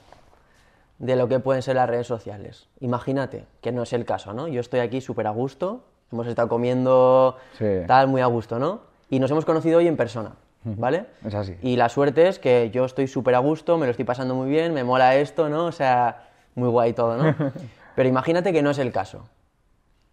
de 0.98 1.16
lo 1.16 1.28
que 1.28 1.40
pueden 1.40 1.62
ser 1.62 1.76
las 1.76 1.88
redes 1.88 2.06
sociales. 2.06 2.68
Imagínate, 2.80 3.46
que 3.60 3.72
no 3.72 3.82
es 3.82 3.92
el 3.92 4.04
caso, 4.04 4.32
¿no? 4.32 4.48
Yo 4.48 4.60
estoy 4.60 4.80
aquí 4.80 5.00
súper 5.00 5.26
a 5.26 5.30
gusto, 5.30 5.84
hemos 6.12 6.26
estado 6.26 6.48
comiendo 6.48 7.36
Sí. 7.58 7.64
tal, 7.86 8.08
muy 8.08 8.20
a 8.20 8.26
gusto, 8.26 8.58
¿no? 8.58 8.80
Y 9.10 9.18
nos 9.18 9.30
hemos 9.30 9.44
conocido 9.44 9.78
hoy 9.78 9.88
en 9.88 9.96
persona. 9.96 10.32
¿vale? 10.64 11.06
Es 11.24 11.32
así. 11.32 11.54
Y 11.62 11.76
la 11.76 11.88
suerte 11.88 12.26
es 12.26 12.40
que 12.40 12.70
yo 12.72 12.84
estoy 12.86 13.06
súper 13.06 13.36
a 13.36 13.38
gusto, 13.38 13.78
me 13.78 13.86
lo 13.86 13.90
estoy 13.92 14.04
pasando 14.04 14.34
muy 14.34 14.48
bien, 14.50 14.74
me 14.74 14.82
mola 14.82 15.14
esto, 15.14 15.48
¿no? 15.48 15.66
O 15.66 15.72
sea, 15.72 16.28
muy 16.56 16.68
guay 16.68 16.92
todo, 16.92 17.16
¿no? 17.16 17.34
Pero 17.94 18.08
imagínate 18.08 18.52
que 18.52 18.62
no 18.62 18.70
es 18.70 18.78
el 18.78 18.90
caso. 18.90 19.28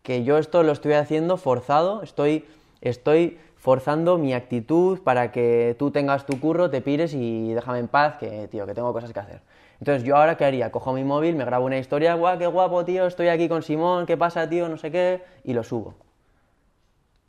Que 0.04 0.24
yo 0.24 0.38
esto 0.38 0.64
lo 0.64 0.74
estoy 0.74 0.94
haciendo 0.94 1.38
forzado, 1.38 2.04
estoy, 2.04 2.46
estoy 2.82 3.40
forzando 3.56 4.18
mi 4.18 4.34
actitud 4.34 5.00
para 5.00 5.32
que 5.32 5.78
tú 5.80 5.90
tengas 5.92 6.26
tu 6.26 6.40
curro, 6.42 6.70
te 6.70 6.82
pires 6.82 7.14
y 7.14 7.54
déjame 7.54 7.80
en 7.80 7.88
paz, 7.88 8.18
que, 8.18 8.50
tío, 8.50 8.66
que 8.66 8.74
tengo 8.74 8.92
cosas 8.92 9.14
que 9.14 9.20
hacer. 9.20 9.40
Entonces, 9.80 10.04
¿yo 10.04 10.18
ahora 10.18 10.36
qué 10.36 10.44
haría? 10.44 10.72
Cojo 10.72 10.92
mi 10.92 11.06
móvil, 11.06 11.36
me 11.36 11.46
grabo 11.46 11.66
una 11.66 11.78
historia, 11.78 12.16
guau, 12.16 12.38
qué 12.38 12.48
guapo, 12.48 12.84
tío, 12.84 13.08
estoy 13.08 13.30
aquí 13.30 13.48
con 13.48 13.64
Simón, 13.64 14.06
¿qué 14.06 14.18
pasa, 14.18 14.50
tío? 14.50 14.68
No 14.68 14.78
sé 14.78 14.92
qué, 14.92 15.24
y 15.46 15.54
lo 15.54 15.64
subo. 15.64 15.94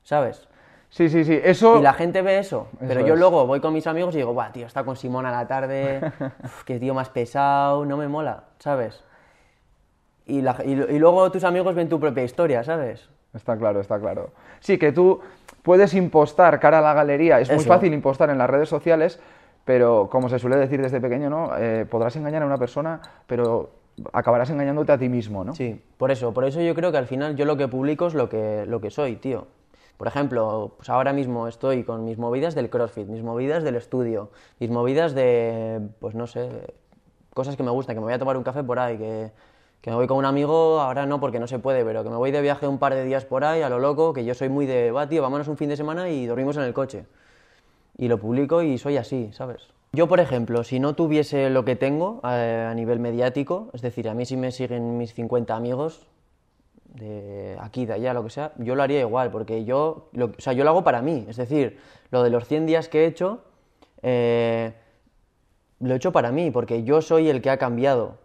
¿Sabes? 0.02 0.48
Sí, 0.90 1.08
sí, 1.08 1.24
sí. 1.24 1.38
Eso. 1.42 1.78
Y 1.78 1.82
la 1.82 1.92
gente 1.92 2.22
ve 2.22 2.38
eso, 2.38 2.68
pero 2.80 3.00
yo 3.06 3.14
es. 3.14 3.20
luego 3.20 3.46
voy 3.46 3.60
con 3.60 3.72
mis 3.72 3.86
amigos 3.86 4.14
y 4.14 4.18
digo, 4.18 4.32
guau, 4.32 4.50
tío, 4.52 4.66
está 4.66 4.84
con 4.84 4.96
Simón 4.96 5.26
a 5.26 5.30
la 5.30 5.46
tarde, 5.46 6.00
uf, 6.44 6.64
qué 6.64 6.80
tío 6.80 6.94
más 6.94 7.08
pesado, 7.08 7.84
no 7.84 7.96
me 7.96 8.08
mola, 8.08 8.44
¿sabes? 8.58 9.02
Y, 10.26 10.40
la- 10.42 10.56
y 10.64 10.74
lo- 10.74 10.90
y 10.90 10.98
luego 10.98 11.30
tus 11.30 11.44
amigos 11.44 11.74
ven 11.74 11.88
tu 11.88 12.00
propia 12.00 12.22
historia, 12.24 12.64
¿sabes? 12.64 13.08
Está 13.34 13.56
claro, 13.56 13.80
está 13.80 13.98
claro. 14.00 14.30
Sí, 14.60 14.78
que 14.78 14.92
tú 14.92 15.20
puedes 15.62 15.92
impostar 15.94 16.60
cara 16.60 16.78
a 16.78 16.82
la 16.82 16.94
galería. 16.94 17.40
Es 17.40 17.48
muy 17.50 17.58
fácil 17.74 17.92
impostar 17.92 18.30
en 18.30 18.38
las 18.38 18.48
redes 18.48 18.68
sociales, 18.68 19.20
pero 19.64 20.08
como 20.10 20.28
se 20.28 20.38
suele 20.38 20.56
decir 20.56 20.80
desde 20.80 21.00
pequeño, 21.00 21.28
¿no? 21.30 21.50
Eh, 21.58 21.86
podrás 21.90 22.16
engañar 22.16 22.42
a 22.42 22.46
una 22.46 22.58
persona, 22.58 23.00
pero 23.26 23.70
acabarás 24.12 24.50
engañándote 24.50 24.92
a 24.92 24.98
ti 24.98 25.08
mismo, 25.08 25.44
¿no? 25.44 25.54
Sí, 25.54 25.80
por 25.98 26.10
eso, 26.10 26.32
por 26.32 26.44
eso 26.44 26.60
yo 26.60 26.74
creo 26.74 26.90
que 26.92 26.98
al 26.98 27.06
final 27.06 27.36
yo 27.36 27.44
lo 27.44 27.56
que 27.56 27.68
publico 27.68 28.06
es 28.06 28.14
lo 28.14 28.28
que, 28.28 28.64
lo 28.66 28.80
que 28.80 28.90
soy, 28.90 29.16
tío. 29.16 29.46
Por 29.96 30.08
ejemplo, 30.08 30.72
pues 30.76 30.88
ahora 30.90 31.12
mismo 31.12 31.46
estoy 31.48 31.84
con 31.84 32.04
mis 32.04 32.18
movidas 32.18 32.54
del 32.54 32.68
CrossFit, 32.70 33.06
mis 33.06 33.22
movidas 33.22 33.62
del 33.62 33.76
estudio, 33.76 34.30
mis 34.58 34.70
movidas 34.70 35.14
de, 35.14 35.80
pues 36.00 36.14
no 36.16 36.26
sé, 36.26 36.48
cosas 37.32 37.56
que 37.56 37.62
me 37.62 37.70
gustan, 37.70 37.94
que 37.94 38.00
me 38.00 38.04
voy 38.06 38.14
a 38.14 38.18
tomar 38.18 38.36
un 38.36 38.42
café 38.42 38.64
por 38.64 38.78
ahí, 38.80 38.98
que, 38.98 39.30
que 39.84 39.90
me 39.90 39.96
voy 39.96 40.06
con 40.06 40.16
un 40.16 40.24
amigo, 40.24 40.80
ahora 40.80 41.04
no 41.04 41.20
porque 41.20 41.38
no 41.38 41.46
se 41.46 41.58
puede, 41.58 41.84
pero 41.84 42.02
que 42.02 42.08
me 42.08 42.16
voy 42.16 42.30
de 42.30 42.40
viaje 42.40 42.66
un 42.66 42.78
par 42.78 42.94
de 42.94 43.04
días 43.04 43.26
por 43.26 43.44
ahí 43.44 43.60
a 43.60 43.68
lo 43.68 43.78
loco, 43.78 44.14
que 44.14 44.24
yo 44.24 44.32
soy 44.32 44.48
muy 44.48 44.64
de, 44.64 44.90
va 44.90 45.10
tío, 45.10 45.20
vámonos 45.20 45.46
un 45.46 45.58
fin 45.58 45.68
de 45.68 45.76
semana 45.76 46.08
y 46.08 46.24
dormimos 46.24 46.56
en 46.56 46.62
el 46.62 46.72
coche. 46.72 47.04
Y 47.98 48.08
lo 48.08 48.18
publico 48.18 48.62
y 48.62 48.78
soy 48.78 48.96
así, 48.96 49.28
¿sabes? 49.34 49.68
Yo, 49.92 50.08
por 50.08 50.20
ejemplo, 50.20 50.64
si 50.64 50.80
no 50.80 50.94
tuviese 50.94 51.50
lo 51.50 51.66
que 51.66 51.76
tengo 51.76 52.22
eh, 52.24 52.66
a 52.66 52.72
nivel 52.72 52.98
mediático, 52.98 53.68
es 53.74 53.82
decir, 53.82 54.08
a 54.08 54.14
mí 54.14 54.24
si 54.24 54.38
me 54.38 54.52
siguen 54.52 54.96
mis 54.96 55.12
50 55.12 55.54
amigos, 55.54 56.06
de 56.94 57.58
aquí, 57.60 57.84
de 57.84 57.92
allá, 57.92 58.14
lo 58.14 58.24
que 58.24 58.30
sea, 58.30 58.52
yo 58.56 58.76
lo 58.76 58.82
haría 58.82 59.00
igual, 59.00 59.30
porque 59.30 59.66
yo, 59.66 60.08
lo, 60.12 60.28
o 60.28 60.32
sea, 60.38 60.54
yo 60.54 60.64
lo 60.64 60.70
hago 60.70 60.82
para 60.82 61.02
mí, 61.02 61.26
es 61.28 61.36
decir, 61.36 61.78
lo 62.10 62.22
de 62.22 62.30
los 62.30 62.48
100 62.48 62.64
días 62.64 62.88
que 62.88 63.04
he 63.04 63.06
hecho, 63.06 63.42
eh, 64.00 64.72
lo 65.80 65.92
he 65.92 65.96
hecho 65.98 66.10
para 66.10 66.32
mí, 66.32 66.50
porque 66.50 66.84
yo 66.84 67.02
soy 67.02 67.28
el 67.28 67.42
que 67.42 67.50
ha 67.50 67.58
cambiado. 67.58 68.23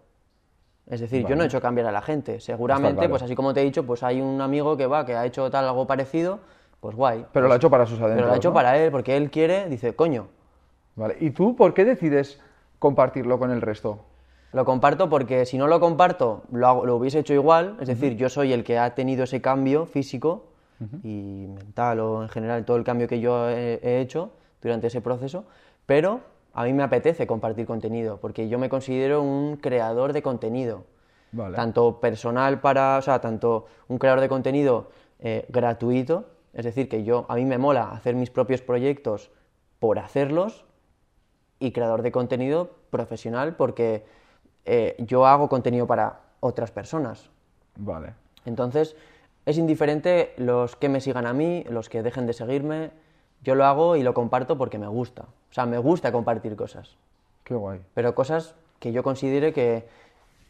Es 0.89 0.99
decir, 1.01 1.25
yo 1.27 1.35
no 1.35 1.43
he 1.43 1.45
hecho 1.45 1.61
cambiar 1.61 1.85
a 1.87 1.91
la 1.91 2.01
gente. 2.01 2.39
Seguramente, 2.39 2.95
claro. 2.95 3.09
pues 3.11 3.21
así 3.23 3.35
como 3.35 3.53
te 3.53 3.61
he 3.61 3.63
dicho, 3.63 3.85
pues 3.85 4.01
hay 4.03 4.21
un 4.21 4.41
amigo 4.41 4.75
que 4.75 4.87
va, 4.87 5.05
que 5.05 5.15
ha 5.15 5.25
hecho 5.25 5.49
tal 5.51 5.65
algo 5.67 5.85
parecido, 5.85 6.39
pues 6.79 6.95
guay. 6.95 7.25
Pero 7.31 7.47
lo 7.47 7.53
ha 7.53 7.57
hecho 7.57 7.69
para 7.69 7.85
sus 7.85 7.99
adentros. 7.99 8.15
Pero 8.17 8.27
lo 8.27 8.33
ha 8.33 8.37
hecho 8.37 8.49
¿no? 8.49 8.53
para 8.55 8.77
él, 8.77 8.91
porque 8.91 9.15
él 9.15 9.29
quiere, 9.29 9.69
dice, 9.69 9.95
coño, 9.95 10.27
Vale. 10.95 11.15
¿Y 11.19 11.29
tú 11.29 11.55
por 11.55 11.73
qué 11.73 11.85
decides 11.85 12.41
compartirlo 12.79 13.39
con 13.39 13.51
el 13.51 13.61
resto? 13.61 13.99
Lo 14.51 14.65
comparto 14.65 15.09
porque 15.09 15.45
si 15.45 15.57
no 15.57 15.67
lo 15.67 15.79
comparto, 15.79 16.41
lo, 16.51 16.67
hago- 16.67 16.85
lo 16.85 16.95
hubiese 16.97 17.19
hecho 17.19 17.33
igual. 17.33 17.77
Es 17.79 17.87
decir, 17.87 18.17
yo 18.17 18.27
soy 18.27 18.51
el 18.51 18.63
que 18.63 18.77
ha 18.79 18.95
tenido 18.95 19.23
ese 19.23 19.39
cambio 19.41 19.85
físico 19.85 20.47
y 21.03 21.45
mental 21.47 21.99
o 21.99 22.23
en 22.23 22.29
general 22.29 22.65
todo 22.65 22.77
el 22.77 22.83
cambio 22.83 23.07
que 23.07 23.19
yo 23.19 23.47
he, 23.49 23.79
he 23.83 24.01
hecho 24.01 24.31
durante 24.61 24.87
ese 24.87 24.99
proceso. 25.01 25.45
Pero 25.85 26.21
a 26.53 26.63
mí 26.63 26.73
me 26.73 26.83
apetece 26.83 27.27
compartir 27.27 27.65
contenido 27.65 28.17
porque 28.17 28.49
yo 28.49 28.59
me 28.59 28.69
considero 28.69 29.21
un 29.21 29.57
creador 29.57 30.13
de 30.13 30.21
contenido. 30.21 30.83
Vale. 31.31 31.55
Tanto 31.55 31.99
personal 31.99 32.59
para, 32.59 32.97
o 32.97 33.01
sea, 33.01 33.21
tanto 33.21 33.67
un 33.87 33.99
creador 33.99 34.19
de 34.19 34.29
contenido 34.29 34.89
eh, 35.19 35.45
gratuito, 35.49 36.25
es 36.53 36.65
decir, 36.65 36.89
que 36.89 37.03
yo, 37.03 37.25
a 37.29 37.35
mí 37.35 37.45
me 37.45 37.59
mola 37.59 37.91
hacer 37.91 38.15
mis 38.15 38.31
propios 38.31 38.61
proyectos 38.61 39.29
por 39.79 39.99
hacerlos, 39.99 40.65
y 41.59 41.71
creador 41.71 42.01
de 42.01 42.11
contenido 42.11 42.71
profesional 42.89 43.55
porque 43.55 44.05
eh, 44.65 44.95
yo 44.99 45.25
hago 45.27 45.49
contenido 45.49 45.85
para 45.85 46.21
otras 46.39 46.71
personas. 46.71 47.29
Vale. 47.75 48.13
Entonces, 48.45 48.95
es 49.45 49.57
indiferente 49.57 50.33
los 50.37 50.75
que 50.75 50.89
me 50.89 51.01
sigan 51.01 51.25
a 51.25 51.33
mí, 51.33 51.63
los 51.69 51.89
que 51.89 52.01
dejen 52.01 52.25
de 52.25 52.33
seguirme, 52.33 52.91
yo 53.43 53.55
lo 53.55 53.65
hago 53.65 53.95
y 53.95 54.03
lo 54.03 54.13
comparto 54.13 54.57
porque 54.57 54.77
me 54.77 54.87
gusta. 54.87 55.23
O 55.23 55.53
sea, 55.53 55.65
me 55.65 55.77
gusta 55.77 56.11
compartir 56.11 56.55
cosas, 56.55 56.95
Qué 57.43 57.53
guay. 57.55 57.79
pero 57.93 58.13
cosas 58.15 58.55
que 58.79 58.91
yo 58.91 59.01
considere 59.03 59.51
que, 59.53 59.87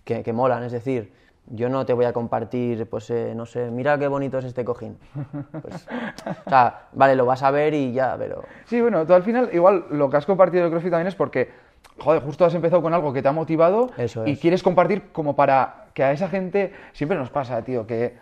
que, 0.04 0.24
que 0.24 0.34
molan. 0.34 0.64
Es 0.64 0.72
decir, 0.72 1.12
yo 1.52 1.70
no 1.70 1.86
te 1.86 1.94
voy 1.94 2.06
a 2.06 2.14
compartir, 2.14 2.86
pues, 2.88 3.10
eh, 3.10 3.34
no 3.36 3.46
sé, 3.46 3.72
mira 3.72 3.98
qué 3.98 4.08
bonito 4.08 4.38
es 4.38 4.46
este 4.46 4.64
cojín. 4.66 4.98
Pues, 5.62 5.88
o 6.46 6.50
sea, 6.50 6.88
vale, 6.94 7.16
lo 7.16 7.26
vas 7.26 7.42
a 7.44 7.50
ver 7.52 7.74
y 7.74 7.92
ya, 7.94 8.16
pero... 8.20 8.44
Sí, 8.66 8.82
bueno, 8.82 9.06
tú 9.08 9.14
al 9.14 9.24
final, 9.24 9.50
igual 9.54 9.86
lo 9.92 10.10
que 10.10 10.18
has 10.18 10.26
compartido 10.26 10.66
de 10.66 10.70
CrossFit 10.70 10.92
también 10.92 11.08
es 11.08 11.16
porque, 11.16 11.50
joder, 12.00 12.22
justo 12.22 12.46
has 12.46 12.54
empezado 12.54 12.82
con 12.82 12.94
algo 12.94 13.14
que 13.14 13.22
te 13.24 13.30
ha 13.30 13.32
motivado 13.32 13.90
Eso 13.98 14.28
y 14.28 14.32
es. 14.34 14.40
quieres 14.40 14.62
compartir 14.62 15.12
como 15.12 15.36
para 15.36 15.86
que 15.94 16.04
a 16.04 16.12
esa 16.12 16.28
gente, 16.30 16.74
siempre 16.94 17.18
nos 17.18 17.30
pasa, 17.32 17.62
tío, 17.64 17.88
que 17.88 18.16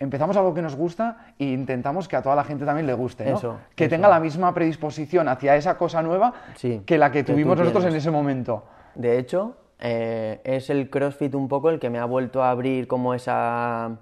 empezamos 0.00 0.36
algo 0.36 0.54
que 0.54 0.62
nos 0.62 0.74
gusta 0.74 1.34
e 1.38 1.44
intentamos 1.44 2.08
que 2.08 2.16
a 2.16 2.22
toda 2.22 2.34
la 2.34 2.42
gente 2.42 2.64
también 2.64 2.86
le 2.86 2.94
guste, 2.94 3.24
¿no? 3.26 3.36
Eso, 3.36 3.58
que 3.76 3.84
eso. 3.84 3.90
tenga 3.90 4.08
la 4.08 4.18
misma 4.18 4.52
predisposición 4.52 5.28
hacia 5.28 5.54
esa 5.54 5.76
cosa 5.76 6.02
nueva 6.02 6.32
Sí, 6.56 6.82
que 6.86 6.98
la 6.98 7.12
que 7.12 7.22
tuvimos 7.22 7.56
nosotros 7.56 7.84
en 7.84 7.94
ese 7.94 8.10
momento. 8.10 8.64
De 8.94 9.18
hecho, 9.18 9.56
eh, 9.78 10.40
es 10.42 10.70
el 10.70 10.88
CrossFit 10.90 11.34
un 11.34 11.48
poco 11.48 11.70
el 11.70 11.78
que 11.78 11.90
me 11.90 11.98
ha 11.98 12.06
vuelto 12.06 12.42
a 12.42 12.50
abrir 12.50 12.88
como 12.88 13.12
esa, 13.12 13.98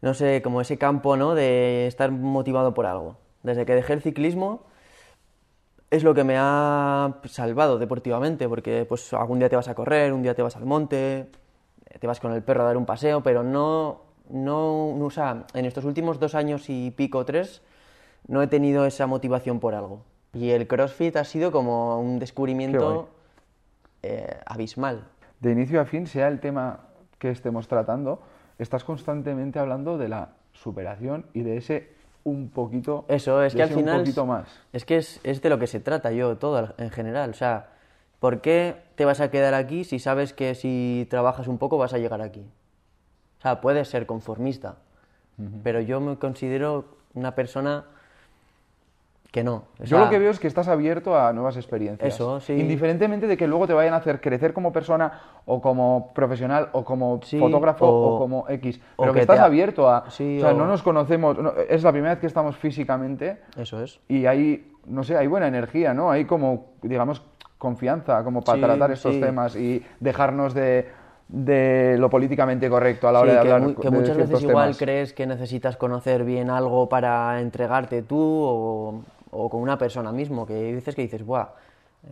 no 0.00 0.14
sé, 0.14 0.40
como 0.42 0.60
ese 0.60 0.78
campo, 0.78 1.16
¿no? 1.16 1.34
De 1.34 1.88
estar 1.88 2.12
motivado 2.12 2.72
por 2.72 2.86
algo. 2.86 3.16
Desde 3.42 3.66
que 3.66 3.74
dejé 3.74 3.94
el 3.94 4.00
ciclismo 4.00 4.62
es 5.90 6.04
lo 6.04 6.14
que 6.14 6.24
me 6.24 6.36
ha 6.38 7.16
salvado 7.24 7.78
deportivamente, 7.78 8.48
porque 8.48 8.86
pues 8.88 9.12
algún 9.12 9.40
día 9.40 9.48
te 9.48 9.56
vas 9.56 9.68
a 9.68 9.74
correr, 9.74 10.12
un 10.12 10.22
día 10.22 10.34
te 10.34 10.42
vas 10.42 10.56
al 10.56 10.64
monte, 10.64 11.30
te 11.98 12.06
vas 12.06 12.20
con 12.20 12.32
el 12.32 12.42
perro 12.42 12.62
a 12.62 12.66
dar 12.66 12.76
un 12.76 12.86
paseo, 12.86 13.22
pero 13.22 13.42
no, 13.42 14.13
no, 14.30 14.94
no, 14.96 15.06
o 15.06 15.10
sea, 15.10 15.44
en 15.54 15.64
estos 15.64 15.84
últimos 15.84 16.18
dos 16.18 16.34
años 16.34 16.68
y 16.68 16.90
pico, 16.90 17.24
tres, 17.24 17.62
no 18.26 18.42
he 18.42 18.46
tenido 18.46 18.86
esa 18.86 19.06
motivación 19.06 19.60
por 19.60 19.74
algo. 19.74 20.02
Y 20.32 20.50
el 20.50 20.66
CrossFit 20.66 21.16
ha 21.16 21.24
sido 21.24 21.52
como 21.52 22.00
un 22.00 22.18
descubrimiento 22.18 23.08
eh, 24.02 24.38
abismal. 24.46 25.04
De 25.40 25.52
inicio 25.52 25.80
a 25.80 25.84
fin, 25.84 26.06
sea 26.06 26.28
el 26.28 26.40
tema 26.40 26.80
que 27.18 27.30
estemos 27.30 27.68
tratando, 27.68 28.20
estás 28.58 28.84
constantemente 28.84 29.58
hablando 29.58 29.98
de 29.98 30.08
la 30.08 30.30
superación 30.52 31.26
y 31.32 31.42
de 31.42 31.58
ese 31.58 31.94
un 32.24 32.48
poquito, 32.48 33.04
Eso, 33.08 33.42
es 33.42 33.52
de 33.52 33.58
que 33.58 33.62
al 33.62 33.68
final... 33.68 33.96
un 33.96 34.00
poquito 34.00 34.24
más. 34.24 34.48
Es 34.72 34.84
que 34.86 34.96
es, 34.96 35.20
es 35.24 35.42
de 35.42 35.50
lo 35.50 35.58
que 35.58 35.66
se 35.66 35.78
trata 35.78 36.10
yo, 36.10 36.38
todo 36.38 36.74
en 36.78 36.90
general. 36.90 37.30
O 37.30 37.34
sea, 37.34 37.68
¿por 38.18 38.40
qué 38.40 38.76
te 38.94 39.04
vas 39.04 39.20
a 39.20 39.30
quedar 39.30 39.52
aquí 39.52 39.84
si 39.84 39.98
sabes 39.98 40.32
que 40.32 40.54
si 40.54 41.06
trabajas 41.10 41.48
un 41.48 41.58
poco 41.58 41.76
vas 41.76 41.92
a 41.92 41.98
llegar 41.98 42.22
aquí? 42.22 42.46
O 43.44 43.46
sea, 43.46 43.60
puedes 43.60 43.88
ser 43.88 44.06
conformista, 44.06 44.76
pero 45.62 45.78
yo 45.78 46.00
me 46.00 46.16
considero 46.16 46.86
una 47.12 47.34
persona 47.34 47.84
que 49.30 49.44
no. 49.44 49.64
O 49.78 49.84
Yo 49.84 49.98
lo 49.98 50.08
que 50.08 50.18
veo 50.18 50.30
es 50.30 50.38
que 50.40 50.46
estás 50.46 50.66
abierto 50.66 51.18
a 51.18 51.30
nuevas 51.34 51.58
experiencias. 51.58 52.14
Eso, 52.14 52.40
sí. 52.40 52.54
Indiferentemente 52.54 53.26
de 53.26 53.36
que 53.36 53.46
luego 53.46 53.66
te 53.66 53.74
vayan 53.74 53.92
a 53.92 53.98
hacer 53.98 54.22
crecer 54.22 54.54
como 54.54 54.72
persona 54.72 55.20
o 55.44 55.60
como 55.60 56.10
profesional 56.14 56.70
o 56.72 56.86
como 56.86 57.20
Sí, 57.22 57.38
fotógrafo 57.38 57.84
o, 57.86 58.14
o- 58.14 58.18
como 58.18 58.48
X. 58.48 58.80
Pero 58.96 59.12
que, 59.12 59.18
que 59.18 59.20
estás 59.20 59.40
ha- 59.40 59.44
abierto 59.44 59.90
a... 59.90 60.08
Sí, 60.10 60.38
o 60.38 60.40
sea, 60.40 60.50
o- 60.52 60.54
no 60.54 60.66
nos 60.66 60.82
conocemos... 60.82 61.36
no- 61.36 61.52
es 61.68 61.82
la 61.82 61.92
primera 61.92 62.14
vez 62.14 62.20
que 62.22 62.26
estamos 62.28 62.56
físicamente 62.56 63.42
Eso 63.58 63.82
es. 63.82 64.00
y 64.08 64.24
hay, 64.24 64.72
no 64.86 65.04
sé, 65.04 65.18
hay 65.18 65.26
buena 65.26 65.48
energía, 65.48 65.92
¿no? 65.92 66.10
Hay 66.10 66.24
como, 66.24 66.68
digamos, 66.80 67.20
confianza 67.58 68.24
como 68.24 68.40
para 68.40 68.56
Sí, 68.56 68.62
tratar 68.64 68.90
estos 68.92 69.20
temas 69.20 69.54
y 69.54 69.84
dejarnos 70.00 70.54
de, 70.54 70.88
de 71.28 71.96
lo 71.98 72.10
políticamente 72.10 72.68
correcto 72.68 73.08
a 73.08 73.12
la 73.12 73.20
hora 73.20 73.30
Sí, 73.32 73.36
de 73.38 73.42
que, 73.42 73.52
hablar 73.52 73.74
que 73.76 73.82
de 73.82 73.90
muchas 73.90 74.16
veces 74.16 74.42
igual 74.42 74.64
temas. 74.66 74.78
crees 74.78 75.12
que 75.12 75.26
necesitas 75.26 75.76
conocer 75.76 76.24
bien 76.24 76.50
algo 76.50 76.88
para 76.88 77.40
entregarte 77.40 78.02
tú 78.02 78.18
o, 78.20 79.02
o 79.30 79.48
con 79.50 79.60
una 79.60 79.78
persona 79.78 80.12
mismo, 80.12 80.46
que 80.46 80.72
veces 80.74 80.94
que 80.94 81.02
dices, 81.02 81.24
buah, 81.24 81.48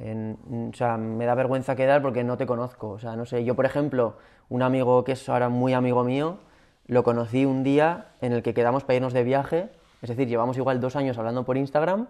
en- 0.00 0.70
o 0.72 0.76
sea, 0.76 0.96
me 0.96 1.26
da 1.26 1.34
vergüenza 1.34 1.76
quedar 1.76 2.00
porque 2.02 2.24
no 2.24 2.36
te 2.36 2.46
conozco. 2.46 2.90
O 2.90 2.98
sea, 2.98 3.14
no 3.16 3.26
sé, 3.26 3.44
yo 3.44 3.54
por 3.54 3.66
ejemplo, 3.66 4.14
un 4.48 4.62
amigo 4.62 5.04
que 5.04 5.12
es 5.12 5.28
ahora 5.28 5.48
muy 5.50 5.74
amigo 5.74 6.04
mío, 6.04 6.38
lo 6.86 7.04
conocí 7.04 7.44
un 7.44 7.62
día 7.62 8.06
en 8.22 8.32
el 8.32 8.42
que 8.42 8.54
quedamos 8.54 8.82
para 8.84 8.96
irnos 8.96 9.12
de 9.12 9.22
viaje, 9.22 9.68
es 10.00 10.08
decir, 10.08 10.26
llevamos 10.26 10.56
igual 10.56 10.80
dos 10.80 10.96
años 10.96 11.16
hablando 11.18 11.44
por 11.44 11.56
Instagram, 11.56 12.06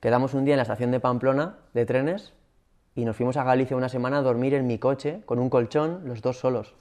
quedamos 0.00 0.34
un 0.34 0.44
día 0.44 0.54
en 0.54 0.58
la 0.58 0.62
estación 0.62 0.90
de 0.90 0.98
Pamplona 1.00 1.54
de 1.74 1.86
trenes 1.86 2.32
y 2.98 3.04
nos 3.04 3.14
fuimos 3.14 3.36
a 3.36 3.44
Galicia 3.44 3.76
una 3.76 3.88
semana 3.88 4.18
a 4.18 4.22
dormir 4.22 4.54
en 4.54 4.66
mi 4.66 4.78
coche 4.78 5.20
con 5.24 5.38
un 5.38 5.48
colchón, 5.48 6.00
los 6.04 6.20
dos 6.20 6.40
solos. 6.40 6.74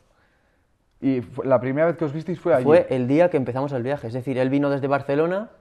Y 0.99 1.21
la 1.43 1.61
primera 1.61 1.85
vez 1.85 1.95
que 1.95 2.05
os 2.05 2.11
visteis 2.11 2.39
fue 2.39 2.55
allí. 2.55 2.63
Fue 2.63 2.87
el 2.89 3.07
día 3.07 3.29
que 3.29 3.37
empezamos 3.37 3.71
el 3.71 3.83
viaje. 3.83 4.07
Es 4.07 4.13
decir, 4.13 4.39
él 4.39 4.49
vino 4.49 4.71
desde 4.71 4.87
Barcelona 4.87 5.51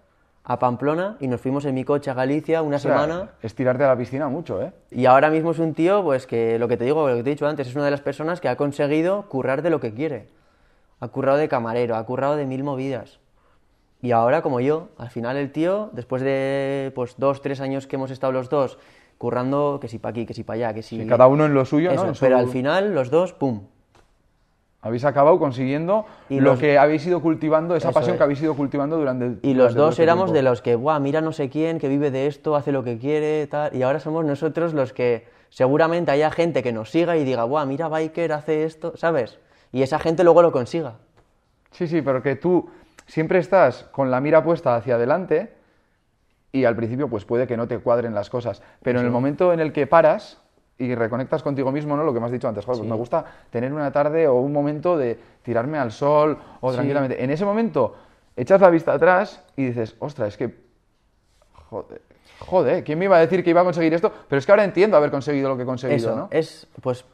a 0.44 0.58
Pamplona 0.58 1.18
y 1.20 1.28
nos 1.28 1.42
fuimos 1.42 1.66
en 1.66 1.74
mi 1.74 1.84
coche 1.84 2.10
a 2.10 2.14
Galicia 2.14 2.62
una 2.62 2.76
O 2.76 2.78
sea, 2.78 2.90
semana. 2.90 3.32
Es 3.42 3.54
tirarte 3.54 3.84
a 3.84 3.88
la 3.88 3.98
piscina 3.98 4.30
mucho, 4.30 4.62
¿eh? 4.62 4.72
Y 4.90 5.04
ahora 5.04 5.28
mismo 5.28 5.50
es 5.50 5.58
un 5.58 5.74
tío, 5.74 6.02
pues 6.02 6.26
que 6.26 6.58
lo 6.58 6.68
que 6.68 6.78
te 6.78 6.84
digo, 6.84 7.06
lo 7.06 7.16
que 7.16 7.22
te 7.22 7.28
he 7.28 7.34
dicho 7.34 7.46
antes, 7.46 7.68
es 7.68 7.74
una 7.74 7.84
de 7.84 7.90
las 7.90 8.00
personas 8.00 8.40
que 8.40 8.48
ha 8.48 8.56
conseguido 8.56 9.28
currar 9.28 9.60
de 9.60 9.68
lo 9.68 9.78
que 9.78 9.92
quiere. 9.92 10.28
Ha 11.00 11.08
currado 11.08 11.36
de 11.36 11.50
camarero, 11.50 11.96
ha 11.96 12.06
currado 12.06 12.34
de 12.36 12.46
mil 12.46 12.64
movidas. 12.64 13.20
Y 14.00 14.12
ahora, 14.12 14.40
como 14.40 14.60
yo, 14.60 14.88
al 14.96 15.10
final 15.10 15.36
el 15.36 15.52
tío, 15.52 15.90
después 15.92 16.22
de 16.22 16.92
pues 16.94 17.16
dos, 17.18 17.42
tres 17.42 17.60
años 17.60 17.86
que 17.86 17.96
hemos 17.96 18.10
estado 18.10 18.32
los 18.32 18.48
dos, 18.48 18.78
currando 19.18 19.78
que 19.80 19.88
si 19.88 19.98
para 19.98 20.10
aquí, 20.10 20.26
que 20.26 20.34
si 20.34 20.44
para 20.44 20.56
allá, 20.68 20.74
que 20.74 20.82
si... 20.82 21.00
Y 21.00 21.06
cada 21.06 21.26
uno 21.26 21.46
en 21.46 21.54
lo 21.54 21.64
suyo, 21.64 21.90
Eso, 21.90 22.06
¿no? 22.06 22.12
Pero 22.18 22.36
al 22.38 22.48
final, 22.48 22.94
los 22.94 23.10
dos, 23.10 23.32
¡pum! 23.32 23.62
Habéis 24.82 25.04
acabado 25.04 25.38
consiguiendo 25.38 26.04
Y 26.28 26.38
lo 26.38 26.50
los- 26.50 26.60
que 26.60 26.78
habéis 26.78 27.04
ido 27.06 27.20
cultivando, 27.20 27.74
esa 27.74 27.88
Eso 27.88 27.94
pasión 27.94 28.14
es. 28.14 28.18
que 28.18 28.22
habéis 28.24 28.40
ido 28.42 28.54
cultivando 28.54 28.96
durante 28.96 29.24
Y 29.24 29.28
durante 29.30 29.54
los 29.56 29.74
dos 29.74 29.98
éramos 29.98 30.26
tiempo. 30.26 30.36
de 30.36 30.42
los 30.42 30.62
que, 30.62 30.74
guau, 30.76 31.00
mira 31.00 31.20
no 31.20 31.32
sé 31.32 31.48
quién, 31.48 31.78
que 31.78 31.88
vive 31.88 32.10
de 32.12 32.26
esto, 32.28 32.54
hace 32.54 32.70
lo 32.72 32.84
que 32.84 32.98
quiere, 32.98 33.46
tal. 33.48 33.74
Y 33.74 33.82
ahora 33.82 33.98
somos 33.98 34.24
nosotros 34.24 34.74
los 34.74 34.92
que 34.92 35.26
seguramente 35.48 36.10
haya 36.12 36.30
gente 36.30 36.62
que 36.62 36.72
nos 36.72 36.90
siga 36.90 37.16
y 37.16 37.24
diga, 37.24 37.42
guau, 37.44 37.66
mira 37.66 37.88
Biker 37.88 38.32
hace 38.32 38.64
esto, 38.64 38.96
¿sabes? 38.96 39.38
Y 39.72 39.82
esa 39.82 39.98
gente 39.98 40.22
luego 40.22 40.42
lo 40.42 40.52
consiga. 40.52 40.94
Sí, 41.72 41.88
sí, 41.88 42.00
pero 42.02 42.22
que 42.22 42.36
tú 42.36 42.68
siempre 43.06 43.38
estás 43.40 43.84
con 43.90 44.10
la 44.10 44.20
mira 44.20 44.44
puesta 44.44 44.76
hacia 44.76 44.94
adelante 44.94 45.52
y 46.52 46.64
al 46.64 46.76
principio 46.76 47.08
pues 47.08 47.24
puede 47.24 47.46
que 47.46 47.56
no 47.56 47.66
te 47.68 47.78
cuadren 47.78 48.14
las 48.14 48.30
cosas, 48.30 48.62
pero 48.82 49.00
en 49.00 49.06
el 49.06 49.12
momento 49.12 49.52
en 49.52 49.60
el 49.60 49.72
que 49.72 49.86
paras 49.86 50.40
y 50.78 50.94
reconectas 50.94 51.42
contigo 51.42 51.72
mismo, 51.72 51.96
¿no? 51.96 52.04
Lo 52.04 52.12
que 52.12 52.20
me 52.20 52.26
has 52.26 52.32
dicho 52.32 52.48
antes, 52.48 52.64
joder, 52.64 52.80
pues 52.80 52.90
me 52.90 52.96
gusta 52.96 53.24
tener 53.50 53.72
una 53.72 53.90
tarde 53.92 54.28
o 54.28 54.34
un 54.36 54.52
momento 54.52 54.96
de 54.96 55.18
tirarme 55.42 55.78
al 55.78 55.90
sol 55.92 56.38
o 56.60 56.72
tranquilamente. 56.72 57.22
En 57.22 57.30
ese 57.30 57.44
momento 57.44 57.94
echas 58.36 58.60
la 58.60 58.68
vista 58.70 58.92
atrás 58.92 59.42
y 59.56 59.66
dices, 59.66 59.96
ostras, 59.98 60.28
es 60.28 60.36
que 60.36 60.54
joder, 61.70 62.02
joder, 62.40 62.84
¿quién 62.84 62.98
me 62.98 63.06
iba 63.06 63.16
a 63.16 63.20
decir 63.20 63.42
que 63.42 63.50
iba 63.50 63.62
a 63.62 63.64
conseguir 63.64 63.94
esto? 63.94 64.12
Pero 64.28 64.38
es 64.38 64.46
que 64.46 64.52
ahora 64.52 64.64
entiendo 64.64 64.96
haber 64.96 65.10
conseguido 65.10 65.48
lo 65.48 65.56
que 65.56 65.62
he 65.62 65.66
conseguido, 65.66 65.96
Eso, 66.10 66.16
¿no? 66.16 66.28
es, 66.30 66.66
pues, 66.82 67.04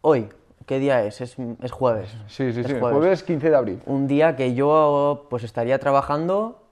hoy, 0.00 0.28
¿qué 0.66 0.78
día 0.78 1.04
es? 1.04 1.20
Es, 1.20 1.36
es 1.62 1.72
jueves. 1.72 2.10
Sí, 2.28 2.52
sí, 2.52 2.60
Es 2.60 2.66
sí, 2.66 2.72
jueves. 2.78 2.98
jueves 2.98 3.22
15 3.24 3.50
de 3.50 3.56
abril. 3.56 3.82
Un 3.86 4.06
día 4.06 4.36
que 4.36 4.54
yo, 4.54 5.26
pues, 5.28 5.42
estaría 5.44 5.78
trabajando, 5.78 6.62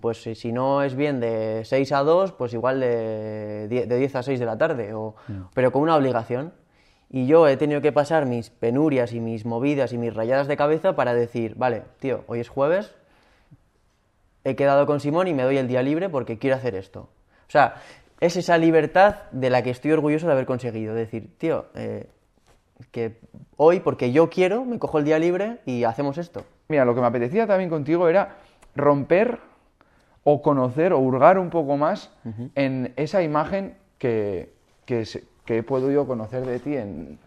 pues, 0.00 0.22
si- 0.22 0.52
no 0.52 0.82
es 0.82 0.94
bien 0.94 1.20
de 1.20 1.62
6 1.64 1.92
a 1.92 2.00
2, 2.02 2.32
pues 2.32 2.52
igual 2.54 2.80
de 2.80 3.66
10, 3.68 3.88
de 3.88 3.96
10 3.98 4.16
a 4.16 4.22
6 4.22 4.38
de 4.38 4.46
la 4.46 4.58
tarde, 4.58 4.92
o, 4.94 5.14
pero 5.54 5.72
con 5.72 5.82
una 5.82 5.96
obligación. 5.96 6.52
Y 7.10 7.26
yo 7.26 7.46
he 7.46 7.56
tenido 7.56 7.80
que 7.80 7.92
pasar 7.92 8.26
mis 8.26 8.50
penurias 8.50 9.12
y 9.12 9.20
mis 9.20 9.44
movidas 9.46 9.92
y 9.92 9.98
mis 9.98 10.12
rayadas 10.14 10.48
de 10.48 10.56
cabeza 10.56 10.96
para 10.96 11.14
decir, 11.14 11.54
vale, 11.56 11.82
tío, 12.00 12.24
hoy 12.26 12.40
es 12.40 12.48
jueves, 12.48 12.94
he 14.44 14.56
quedado 14.56 14.86
con 14.86 15.00
Simón 15.00 15.28
y 15.28 15.34
me 15.34 15.42
doy 15.44 15.56
el 15.58 15.68
día 15.68 15.82
libre 15.82 16.08
porque 16.08 16.38
quiero 16.38 16.56
hacer 16.56 16.74
esto. 16.74 17.08
O 17.46 17.50
sea, 17.50 17.76
es 18.20 18.36
esa 18.36 18.58
libertad 18.58 19.16
de 19.32 19.50
la 19.50 19.62
que 19.62 19.70
estoy 19.70 19.92
orgulloso 19.92 20.26
de 20.26 20.32
haber 20.32 20.46
conseguido. 20.46 20.94
Decir, 20.94 21.30
tío, 21.38 21.66
eh, 21.74 22.08
que 22.90 23.18
hoy, 23.56 23.80
porque 23.80 24.12
yo 24.12 24.28
quiero, 24.28 24.64
me 24.64 24.78
cojo 24.78 24.98
el 24.98 25.04
día 25.04 25.18
libre 25.18 25.58
y 25.66 25.84
hacemos 25.84 26.18
esto. 26.18 26.42
Mira, 26.68 26.84
lo 26.84 26.94
que 26.94 27.00
me 27.00 27.06
apetecía 27.06 27.46
también 27.46 27.70
contigo 27.70 28.08
era 28.08 28.36
romper 28.74 29.38
o 30.24 30.40
conocer 30.42 30.92
o 30.92 30.98
hurgar 30.98 31.38
un 31.38 31.50
poco 31.50 31.76
más 31.76 32.10
en 32.54 32.92
esa 32.96 33.22
imagen 33.22 33.76
que, 33.98 34.52
que, 34.86 35.06
que 35.44 35.58
he 35.58 35.62
podido 35.62 36.06
conocer 36.06 36.44
de 36.46 36.58
ti 36.58 36.76
en, 36.76 37.18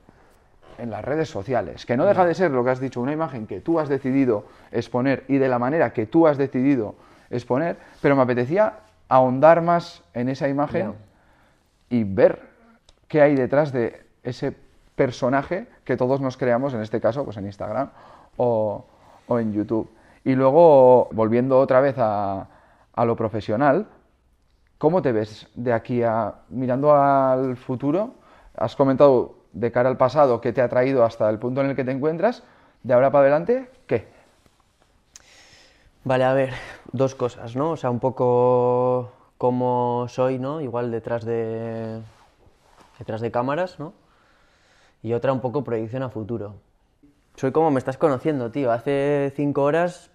en 0.80 0.90
las 0.90 1.06
redes 1.06 1.30
sociales. 1.30 1.86
Que 1.86 1.96
no 1.96 2.06
deja 2.06 2.26
de 2.26 2.34
ser 2.34 2.52
lo 2.52 2.64
que 2.64 2.72
has 2.72 2.80
dicho, 2.80 3.00
una 3.00 3.14
imagen 3.14 3.46
que 3.46 3.62
tú 3.62 3.80
has 3.80 3.88
decidido 3.88 4.46
exponer 4.72 5.24
y 5.28 5.38
de 5.38 5.48
la 5.48 5.60
manera 5.60 5.94
que 5.94 6.08
tú 6.08 6.28
has 6.28 6.38
decidido 6.38 6.96
exponer, 7.30 7.78
pero 8.02 8.16
me 8.16 8.24
apetecía 8.24 8.74
ahondar 9.10 9.62
más 9.62 10.04
en 10.14 10.30
esa 10.30 10.50
imagen 10.50 10.94
y 11.90 12.04
ver 12.04 12.42
qué 13.08 13.22
hay 13.22 13.36
detrás 13.36 13.72
de 13.72 14.06
ese 14.24 14.54
personaje 14.96 15.68
que 15.86 15.96
todos 15.96 16.20
nos 16.20 16.36
creamos, 16.36 16.74
en 16.74 16.82
este 16.82 17.00
caso, 17.00 17.24
pues 17.24 17.38
en 17.38 17.46
Instagram 17.46 17.92
o, 18.38 18.86
o 19.28 19.40
en 19.40 19.54
YouTube. 19.54 19.90
Y 20.26 20.36
luego, 20.36 21.08
volviendo 21.12 21.60
otra 21.60 21.80
vez 21.80 21.96
a, 21.98 22.48
a 22.98 23.06
lo 23.06 23.16
profesional, 23.16 23.88
¿cómo 24.80 25.04
te 25.04 25.12
ves 25.12 25.48
de 25.54 25.72
aquí 25.72 26.02
a 26.02 26.34
mirando 26.50 26.96
al 26.96 27.56
futuro? 27.56 28.16
Has 28.56 28.76
comentado 28.76 29.36
de 29.54 29.72
cara 29.72 29.88
al 29.88 29.98
pasado 29.98 30.42
que 30.42 30.52
te 30.52 30.62
ha 30.62 30.68
traído 30.68 31.04
hasta 31.06 31.30
el 31.30 31.38
punto 31.38 31.62
en 31.62 31.68
el 31.70 31.76
que 31.76 31.84
te 31.84 31.92
encuentras. 31.92 32.44
De 32.82 32.94
ahora 32.96 33.12
para 33.12 33.22
adelante, 33.24 33.70
¿qué? 33.86 34.08
Vale, 36.04 36.24
a 36.24 36.34
ver, 36.34 36.54
dos 36.92 37.14
cosas, 37.14 37.56
¿no? 37.56 37.72
O 37.72 37.78
sea, 37.78 37.92
un 37.92 38.00
poco 38.00 39.12
como 39.38 40.08
soy, 40.10 40.40
¿no? 40.40 40.60
Igual 40.60 40.90
detrás 40.90 41.24
de, 41.24 42.02
detrás 42.98 43.22
de 43.22 43.30
cámaras, 43.30 43.80
¿no? 43.80 43.94
Y 45.04 45.14
otra 45.14 45.34
un 45.34 45.42
poco 45.42 45.64
proyección 45.64 46.02
a 46.02 46.10
futuro. 46.10 46.56
Soy 47.36 47.52
como 47.52 47.70
me 47.70 47.78
estás 47.78 48.00
conociendo, 48.00 48.50
tío. 48.50 48.72
Hace 48.72 49.32
cinco 49.36 49.62
horas 49.62 50.10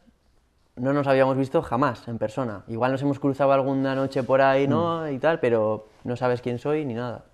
no 0.76 0.92
nos 0.92 1.06
habíamos 1.06 1.36
visto 1.36 1.62
jamás 1.62 2.08
en 2.08 2.18
persona. 2.18 2.62
Igual 2.68 2.92
nos 2.92 3.02
hemos 3.02 3.18
cruzado 3.18 3.52
alguna 3.52 3.94
noche 3.94 4.22
por 4.22 4.40
ahí, 4.40 4.66
¿no? 4.66 5.08
Y 5.08 5.18
tal, 5.18 5.40
pero 5.40 5.88
no 6.04 6.16
sabes 6.16 6.40
quién 6.40 6.58
soy 6.58 6.84
ni 6.84 6.94
nada. 6.94 7.24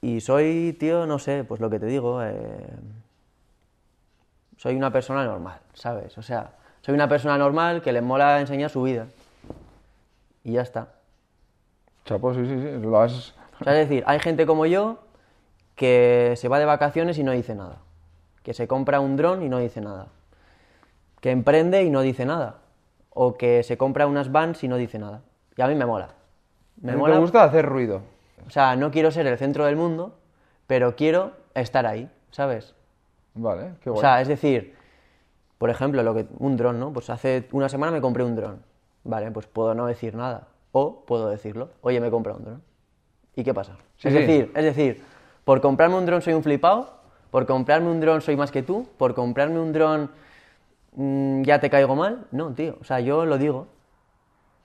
Y 0.00 0.20
soy, 0.20 0.76
tío, 0.78 1.06
no 1.06 1.18
sé, 1.18 1.44
pues 1.44 1.60
lo 1.60 1.70
que 1.70 1.78
te 1.78 1.86
digo, 1.86 2.22
eh, 2.22 2.68
soy 4.56 4.74
una 4.74 4.92
persona 4.92 5.24
normal, 5.24 5.60
¿sabes? 5.74 6.16
O 6.18 6.22
sea, 6.22 6.52
soy 6.82 6.94
una 6.94 7.08
persona 7.08 7.38
normal 7.38 7.82
que 7.82 7.92
le 7.92 8.00
mola 8.00 8.40
enseñar 8.40 8.70
su 8.70 8.82
vida. 8.82 9.06
Y 10.44 10.52
ya 10.52 10.62
está. 10.62 10.88
Chapo, 12.04 12.34
sí, 12.34 12.46
sí, 12.46 12.60
sí, 12.60 12.78
lo 12.80 13.00
has... 13.00 13.34
O 13.60 13.64
sea, 13.64 13.80
es 13.80 13.88
decir, 13.88 14.04
hay 14.06 14.20
gente 14.20 14.46
como 14.46 14.66
yo 14.66 14.98
que 15.74 16.34
se 16.36 16.48
va 16.48 16.58
de 16.58 16.64
vacaciones 16.64 17.18
y 17.18 17.24
no 17.24 17.32
dice 17.32 17.54
nada. 17.54 17.78
Que 18.42 18.54
se 18.54 18.68
compra 18.68 19.00
un 19.00 19.16
dron 19.16 19.42
y 19.42 19.48
no 19.48 19.58
dice 19.58 19.80
nada. 19.80 20.08
Que 21.26 21.32
emprende 21.32 21.82
y 21.82 21.90
no 21.90 22.02
dice 22.02 22.24
nada. 22.24 22.58
O 23.10 23.34
que 23.34 23.64
se 23.64 23.76
compra 23.76 24.06
unas 24.06 24.30
vans 24.30 24.62
y 24.62 24.68
no 24.68 24.76
dice 24.76 24.96
nada. 25.00 25.22
Y 25.56 25.62
a 25.62 25.66
mí 25.66 25.74
me 25.74 25.84
mola. 25.84 26.10
Me 26.80 26.92
¿No 26.92 26.98
mola. 26.98 27.18
gusta 27.18 27.42
hacer 27.42 27.66
ruido? 27.66 28.02
O 28.46 28.50
sea, 28.50 28.76
no 28.76 28.92
quiero 28.92 29.10
ser 29.10 29.26
el 29.26 29.36
centro 29.36 29.64
del 29.64 29.74
mundo, 29.74 30.14
pero 30.68 30.94
quiero 30.94 31.32
estar 31.52 31.84
ahí, 31.84 32.08
¿sabes? 32.30 32.76
Vale, 33.34 33.72
qué 33.82 33.90
O 33.90 33.94
guay. 33.94 34.02
sea, 34.02 34.20
es 34.20 34.28
decir, 34.28 34.76
por 35.58 35.68
ejemplo, 35.68 36.04
lo 36.04 36.14
que 36.14 36.26
un 36.38 36.56
dron, 36.56 36.78
¿no? 36.78 36.92
Pues 36.92 37.10
hace 37.10 37.48
una 37.50 37.68
semana 37.68 37.90
me 37.90 38.00
compré 38.00 38.22
un 38.22 38.36
dron. 38.36 38.62
Vale, 39.02 39.32
pues 39.32 39.48
puedo 39.48 39.74
no 39.74 39.86
decir 39.86 40.14
nada. 40.14 40.46
O 40.70 41.00
puedo 41.06 41.28
decirlo. 41.28 41.70
Oye, 41.80 42.00
me 42.00 42.06
he 42.06 42.10
comprado 42.12 42.38
un 42.38 42.44
dron. 42.44 42.62
¿Y 43.34 43.42
qué 43.42 43.52
pasa? 43.52 43.72
Sí, 43.96 44.06
es 44.06 44.14
sí. 44.14 44.20
decir, 44.20 44.52
es 44.54 44.62
decir, 44.64 45.02
por 45.44 45.60
comprarme 45.60 45.96
un 45.96 46.06
dron 46.06 46.22
soy 46.22 46.34
un 46.34 46.44
flipado, 46.44 47.00
por 47.32 47.46
comprarme 47.46 47.90
un 47.90 47.98
dron 48.00 48.20
soy 48.20 48.36
más 48.36 48.52
que 48.52 48.62
tú, 48.62 48.86
por 48.96 49.16
comprarme 49.16 49.58
un 49.58 49.72
dron 49.72 50.08
mm, 50.96 51.42
ya 51.42 51.60
te 51.60 51.70
caigo 51.70 51.94
mal. 51.94 52.26
No, 52.32 52.52
tío. 52.52 52.76
O 52.80 52.84
sea, 52.84 53.00
yo 53.00 53.24
lo 53.24 53.38
digo. 53.38 53.68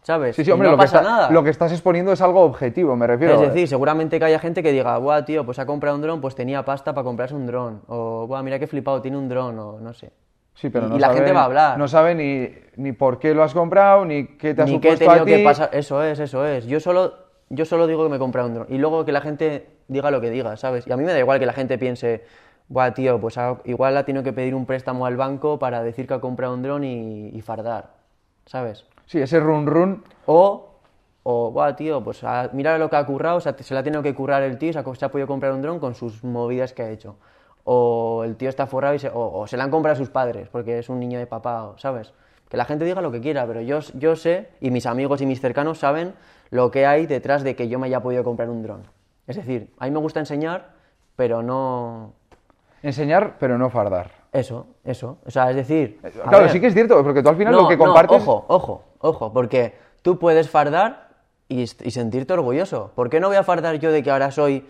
¿Sabes? 0.04 0.36
Sí, 0.36 0.44
sí, 0.44 0.50
Y 0.50 0.54
hombre, 0.54 0.68
no 0.68 0.72
lo, 0.72 0.78
que 0.80 0.84
pasa 0.86 0.98
está- 0.98 1.10
nada. 1.12 1.30
lo 1.30 1.44
que 1.44 1.52
estás 1.52 1.72
exponiendo 1.72 2.12
es 2.12 2.22
algo 2.22 2.42
objetivo, 2.42 2.96
me 2.96 3.06
refiero. 3.06 3.36
Es 3.36 3.42
decir, 3.42 3.68
seguramente 3.68 4.18
que 4.18 4.26
haya 4.26 4.40
gente 4.40 4.64
que 4.64 4.72
diga, 4.72 4.98
buah, 4.98 5.26
tío, 5.26 5.46
pues 5.46 5.60
ha 5.60 5.68
comprado 5.68 5.96
un 5.96 6.02
dron, 6.02 6.20
pues 6.22 6.34
tenía 6.34 6.66
pasta 6.66 6.96
para 6.96 7.06
comprarse 7.06 7.36
un 7.36 7.46
dron. 7.46 7.82
O, 7.88 8.26
buah, 8.26 8.42
mira 8.42 8.58
qué 8.58 8.66
flipado, 8.66 9.00
tiene 9.00 9.18
un 9.18 9.30
dron, 9.30 9.60
o 9.60 9.80
no 9.80 9.94
sé. 9.94 10.12
Sí, 10.56 10.70
pero 10.72 10.88
y- 10.88 10.90
no 10.90 10.96
y 10.96 11.00
la 11.00 11.08
sabe- 11.08 11.20
gente 11.20 11.34
va 11.34 11.42
a 11.42 11.46
hablar. 11.46 11.78
No 11.78 11.88
sabe 11.88 12.16
ni, 12.16 12.50
ni 12.78 12.94
por 12.94 13.20
qué 13.20 13.36
lo 13.36 13.44
has 13.44 13.54
comprado, 13.54 14.04
ni 14.04 14.26
qué 14.38 14.56
te 14.56 14.64
ha 14.64 14.66
Ni 14.66 14.80
que 14.80 14.94
he 14.94 14.98
tenido 14.98 15.22
a 15.22 15.26
ti. 15.26 15.32
que 15.34 15.44
pasar. 15.44 15.70
Eso 15.72 16.04
es, 16.04 16.18
eso 16.20 16.48
es. 16.48 16.66
Yo 16.66 16.80
solo, 16.80 17.14
yo 17.50 17.64
solo 17.66 17.86
digo 17.86 18.04
que 18.04 18.10
me 18.10 18.16
he 18.16 18.20
comprado 18.20 18.48
un 18.48 18.56
dron. 18.56 18.68
Y 18.70 18.80
luego 18.80 19.06
que 19.06 19.12
la 19.12 19.22
gente 19.22 19.68
diga 19.88 20.10
lo 20.10 20.20
que 20.20 20.32
diga, 20.32 20.58
¿sabes? 20.58 20.88
Y 20.88 20.92
a 20.92 20.98
mí 20.98 21.04
me 21.04 21.14
da 21.14 21.20
igual 21.20 21.38
que 21.40 21.46
la 21.46 21.54
gente 21.54 21.78
piense, 21.78 22.24
buah, 22.72 22.94
tío, 22.94 23.20
pues 23.20 23.38
ha- 23.38 23.58
igual 23.66 23.96
ha 23.98 24.06
tenido 24.06 24.24
que 24.24 24.34
pedir 24.34 24.56
un 24.56 24.66
préstamo 24.66 25.06
al 25.06 25.18
banco 25.18 25.60
para 25.60 25.84
decir 25.84 26.08
que 26.08 26.14
ha 26.16 26.20
comprado 26.22 26.54
un 26.54 26.64
dron 26.64 26.84
y, 26.84 27.30
y 27.30 27.42
fardar, 27.42 27.92
¿sabes? 28.46 28.86
Sí, 29.06 29.20
ese 29.20 29.40
run 29.40 29.68
run. 29.68 30.04
O, 30.26 30.70
o 31.24 31.52
buah, 31.52 31.76
tío, 31.76 32.04
pues 32.04 32.24
ha- 32.24 32.50
mira 32.54 32.78
lo 32.78 32.90
que 32.90 32.96
ha 32.96 33.06
currado, 33.06 33.38
o 33.38 33.42
sea, 33.42 33.56
se 33.60 33.74
le 33.74 33.80
ha 33.80 33.84
tenido 33.84 34.02
que 34.02 34.16
currar 34.16 34.42
el 34.44 34.58
tío 34.58 34.72
se 34.74 34.80
ha, 34.80 34.96
se 34.96 35.06
ha 35.06 35.12
podido 35.12 35.28
comprar 35.28 35.52
un 35.54 35.62
dron 35.62 35.80
con 35.80 35.94
sus 35.96 36.24
movidas 36.24 36.74
que 36.74 36.84
ha 36.84 36.90
hecho. 36.90 37.16
O 37.64 38.24
el 38.26 38.36
tío 38.38 38.50
está 38.50 38.66
forrado 38.66 38.96
y 38.96 39.00
se, 39.00 39.10
o, 39.10 39.40
o 39.40 39.46
se 39.48 39.56
le 39.58 39.64
han 39.64 39.70
comprado 39.70 39.94
a 39.94 39.98
sus 39.98 40.10
padres 40.10 40.48
porque 40.50 40.80
es 40.80 40.90
un 40.90 41.00
niño 41.00 41.20
de 41.20 41.28
papá, 41.28 41.64
o- 41.66 41.78
¿sabes? 41.78 42.14
Que 42.50 42.58
la 42.58 42.66
gente 42.66 42.86
diga 42.86 43.02
lo 43.02 43.12
que 43.12 43.22
quiera, 43.22 43.46
pero 43.46 43.62
yo, 43.62 43.80
yo 43.94 44.16
sé, 44.16 44.50
y 44.60 44.72
mis 44.72 44.86
amigos 44.86 45.22
y 45.22 45.26
mis 45.26 45.40
cercanos 45.42 45.78
saben 45.80 46.14
lo 46.50 46.72
que 46.72 46.86
hay 46.86 47.06
detrás 47.06 47.44
de 47.44 47.56
que 47.56 47.70
yo 47.70 47.80
me 47.80 47.88
haya 47.88 48.02
podido 48.02 48.24
comprar 48.24 48.50
un 48.50 48.64
dron. 48.64 48.84
Es 49.28 49.36
decir, 49.38 49.72
a 49.78 49.86
mí 49.86 49.92
me 49.92 50.00
gusta 50.00 50.20
enseñar, 50.20 50.72
pero 51.16 51.44
no... 51.44 52.14
Enseñar, 52.84 53.36
pero 53.40 53.58
no 53.58 53.70
fardar. 53.70 54.12
Eso, 54.32 54.68
eso. 54.84 55.18
O 55.26 55.32
sea, 55.32 55.50
es 55.50 55.56
decir... 55.56 56.00
a 56.04 56.30
Claro, 56.30 56.50
sí 56.50 56.60
que 56.60 56.68
es 56.68 56.74
cierto, 56.74 57.04
porque 57.04 57.22
tú 57.22 57.30
al 57.30 57.36
final 57.36 57.54
no, 57.54 57.62
lo 57.64 57.68
que 57.68 57.78
no, 57.78 57.84
compartes. 57.86 58.22
ojo, 58.22 58.46
ojo, 58.48 58.84
ojo, 59.00 59.34
porque 59.34 59.76
tú 60.02 60.18
puedes 60.18 60.50
fardar 60.50 61.10
y, 61.48 61.68
sentirte 61.68 62.34
orgulloso. 62.34 62.92
¿Por 62.96 63.10
qué 63.10 63.20
no 63.20 63.28
voy 63.28 63.36
a 63.38 63.44
fardar 63.44 63.76
yo 63.76 63.92
de 63.92 64.02
que 64.02 64.10
ahora 64.10 64.32
soy, 64.32 64.66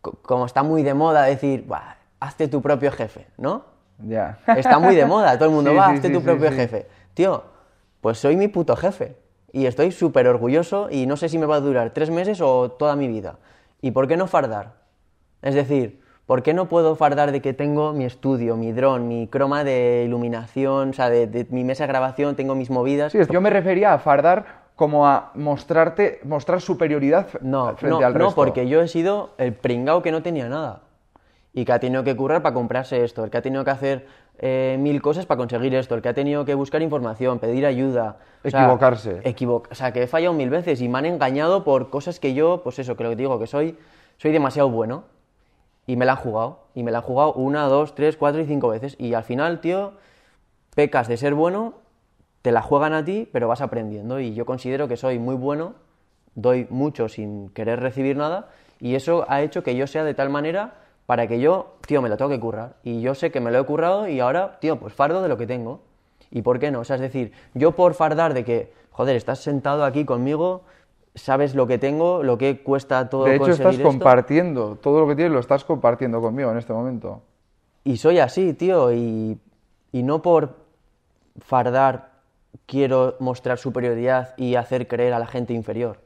co- 0.00 0.12
como 0.22 0.44
está 0.46 0.62
muy 0.62 0.82
de 0.82 0.92
moda, 0.94 1.22
decir, 1.24 1.64
"Buah, 1.66 1.96
hazte 2.20 2.46
tu 2.48 2.60
propio 2.62 2.92
jefe, 2.92 3.26
¿no? 3.38 3.64
Ya. 3.98 4.38
Está 4.54 4.78
muy 4.78 4.94
de 4.94 5.06
moda, 5.06 5.38
todo 5.38 5.48
el 5.48 5.54
mundo 5.54 5.70
Sí, 5.70 5.76
va, 5.76 5.88
sí, 5.90 5.94
hazte 5.96 6.08
sí, 6.08 6.12
tu 6.14 6.22
propio 6.22 6.52
jefe. 6.52 6.86
Tío, 7.14 7.42
pues 8.02 8.18
soy 8.18 8.36
mi 8.36 8.48
puto 8.48 8.76
jefe. 8.76 9.16
y 9.52 9.64
estoy 9.64 9.90
súper 9.90 10.28
orgulloso 10.28 10.88
y 10.90 11.06
no 11.06 11.16
sé 11.16 11.30
si 11.30 11.38
me 11.38 11.46
va 11.46 11.56
a 11.56 11.60
durar 11.60 11.90
tres 11.94 12.10
meses 12.10 12.42
o 12.42 12.70
toda 12.72 12.94
mi 12.94 13.08
vida. 13.08 13.38
¿Y 13.80 13.90
por 13.92 14.06
qué 14.06 14.18
no 14.18 14.26
fardar? 14.26 14.74
Es 15.40 15.54
decir, 15.54 16.02
¿por 16.26 16.42
qué 16.42 16.52
no 16.54 16.66
puedo 16.68 16.96
fardar 16.96 17.32
de 17.32 17.40
que 17.40 17.52
tengo 17.52 17.92
mi 17.92 18.04
estudio, 18.04 18.56
mi 18.56 18.72
dron, 18.72 19.08
mi 19.08 19.28
croma 19.28 19.64
de 19.64 20.02
iluminación, 20.06 20.90
o 20.90 20.92
sea, 20.92 21.08
de, 21.08 21.26
de 21.26 21.46
mi 21.50 21.64
mesa 21.64 21.84
de 21.84 21.88
grabación, 21.88 22.36
tengo 22.36 22.54
mis 22.54 22.70
movidas? 22.70 23.12
Sí, 23.12 23.18
yo 23.30 23.40
me 23.40 23.50
refería 23.50 23.92
a 23.94 23.98
fardar 23.98 24.66
como 24.74 25.06
a 25.06 25.30
mostrarte, 25.34 26.20
mostrar 26.24 26.60
superioridad 26.60 27.28
No, 27.40 27.74
frente 27.76 28.00
no, 28.00 28.06
al 28.06 28.12
no, 28.12 28.18
resto. 28.26 28.34
porque 28.34 28.68
yo 28.68 28.82
he 28.82 28.88
sido 28.88 29.30
el 29.38 29.54
pringao 29.54 30.02
que 30.02 30.12
no 30.12 30.22
tenía 30.22 30.48
nada. 30.48 30.82
Y 31.54 31.64
que 31.64 31.72
ha 31.72 31.78
tenido 31.78 32.04
que 32.04 32.14
currar 32.14 32.42
para 32.42 32.52
comprarse 32.54 33.02
esto, 33.02 33.24
el 33.24 33.30
que 33.30 33.38
ha 33.38 33.42
tenido 33.42 33.64
que 33.64 33.70
hacer 33.70 34.06
eh, 34.38 34.76
mil 34.78 35.00
cosas 35.00 35.24
para 35.24 35.38
conseguir 35.38 35.74
esto, 35.74 35.94
el 35.94 36.02
que 36.02 36.10
ha 36.10 36.12
tenido 36.12 36.44
que 36.44 36.54
buscar 36.54 36.82
información, 36.82 37.38
pedir 37.38 37.64
ayuda. 37.64 38.18
o 38.44 38.50
sea, 38.50 38.64
Equivocarse. 38.64 39.20
equivo- 39.24 39.62
o 39.70 39.74
sea, 39.74 39.90
que 39.92 40.02
he 40.02 40.06
fallado 40.06 40.34
mil 40.34 40.50
veces 40.50 40.82
y 40.82 40.88
me 40.90 40.98
han 40.98 41.06
engañado 41.06 41.64
por 41.64 41.88
cosas 41.88 42.20
que 42.20 42.34
yo, 42.34 42.60
pues 42.62 42.78
eso, 42.78 42.94
que 42.94 43.04
lo 43.04 43.08
que 43.10 43.16
digo, 43.16 43.38
que 43.38 43.46
soy, 43.46 43.78
soy 44.18 44.32
demasiado 44.32 44.68
bueno. 44.68 45.04
Y 45.86 45.96
me 45.96 46.04
la 46.04 46.12
han 46.12 46.18
jugado. 46.18 46.66
Y 46.74 46.82
me 46.82 46.90
la 46.90 46.98
han 46.98 47.04
jugado 47.04 47.32
una, 47.34 47.64
dos, 47.64 47.94
tres, 47.94 48.16
cuatro 48.16 48.40
y 48.40 48.46
cinco 48.46 48.68
veces. 48.68 48.96
Y 48.98 49.14
al 49.14 49.24
final, 49.24 49.60
tío, 49.60 49.92
pecas 50.74 51.08
de 51.08 51.16
ser 51.16 51.34
bueno, 51.34 51.74
te 52.42 52.52
la 52.52 52.62
juegan 52.62 52.92
a 52.92 53.04
ti, 53.04 53.28
pero 53.32 53.48
vas 53.48 53.60
aprendiendo. 53.60 54.20
Y 54.20 54.34
yo 54.34 54.46
considero 54.46 54.88
que 54.88 54.96
soy 54.96 55.18
muy 55.18 55.34
bueno, 55.34 55.74
doy 56.36 56.66
mucho 56.70 57.08
sin 57.08 57.48
querer 57.48 57.80
recibir 57.80 58.16
nada, 58.16 58.50
y 58.78 58.94
eso 58.94 59.24
ha 59.28 59.42
hecho 59.42 59.62
que 59.62 59.74
yo 59.74 59.86
sea 59.86 60.04
de 60.04 60.14
tal 60.14 60.30
manera 60.30 60.74
para 61.06 61.26
que 61.26 61.40
yo, 61.40 61.76
tío, 61.86 62.02
me 62.02 62.08
lo 62.08 62.16
tengo 62.16 62.30
que 62.30 62.38
currar. 62.38 62.76
Y 62.82 63.00
yo 63.00 63.14
sé 63.14 63.30
que 63.30 63.40
me 63.40 63.50
lo 63.50 63.58
he 63.58 63.64
currado 63.64 64.06
y 64.06 64.20
ahora, 64.20 64.58
tío, 64.60 64.78
pues 64.78 64.92
fardo 64.92 65.22
de 65.22 65.28
lo 65.28 65.36
que 65.36 65.46
tengo. 65.46 65.80
¿Y 66.30 66.42
por 66.42 66.58
qué 66.58 66.70
no? 66.70 66.80
O 66.80 66.84
sea, 66.84 66.96
es 66.96 67.02
decir, 67.02 67.32
yo 67.54 67.72
por 67.72 67.94
fardar 67.94 68.34
de 68.34 68.44
que, 68.44 68.72
joder, 68.90 69.16
estás 69.16 69.38
sentado 69.38 69.84
aquí 69.84 70.04
conmigo, 70.04 70.62
sabes 71.16 71.54
lo 71.54 71.66
que 71.66 71.78
tengo, 71.78 72.22
lo 72.22 72.38
que 72.38 72.62
cuesta 72.62 73.08
todo 73.08 73.24
De 73.24 73.34
hecho, 73.34 73.46
conseguir 73.46 73.60
estás 73.66 73.74
esto. 73.76 73.88
compartiendo, 73.88 74.76
todo 74.80 75.00
lo 75.00 75.08
que 75.08 75.16
tienes 75.16 75.32
lo 75.32 75.40
estás 75.40 75.64
compartiendo 75.64 76.20
conmigo 76.20 76.52
en 76.52 76.58
este 76.58 76.72
momento. 76.72 77.22
Y 77.82 77.96
soy 77.96 78.20
así, 78.20 78.52
tío, 78.52 78.92
y, 78.92 79.38
y 79.92 80.02
no 80.02 80.22
por 80.22 80.54
fardar 81.40 82.10
quiero 82.66 83.16
mostrar 83.18 83.58
superioridad 83.58 84.34
y 84.36 84.54
hacer 84.54 84.86
creer 84.88 85.12
a 85.12 85.18
la 85.18 85.26
gente 85.26 85.52
inferior. 85.52 85.98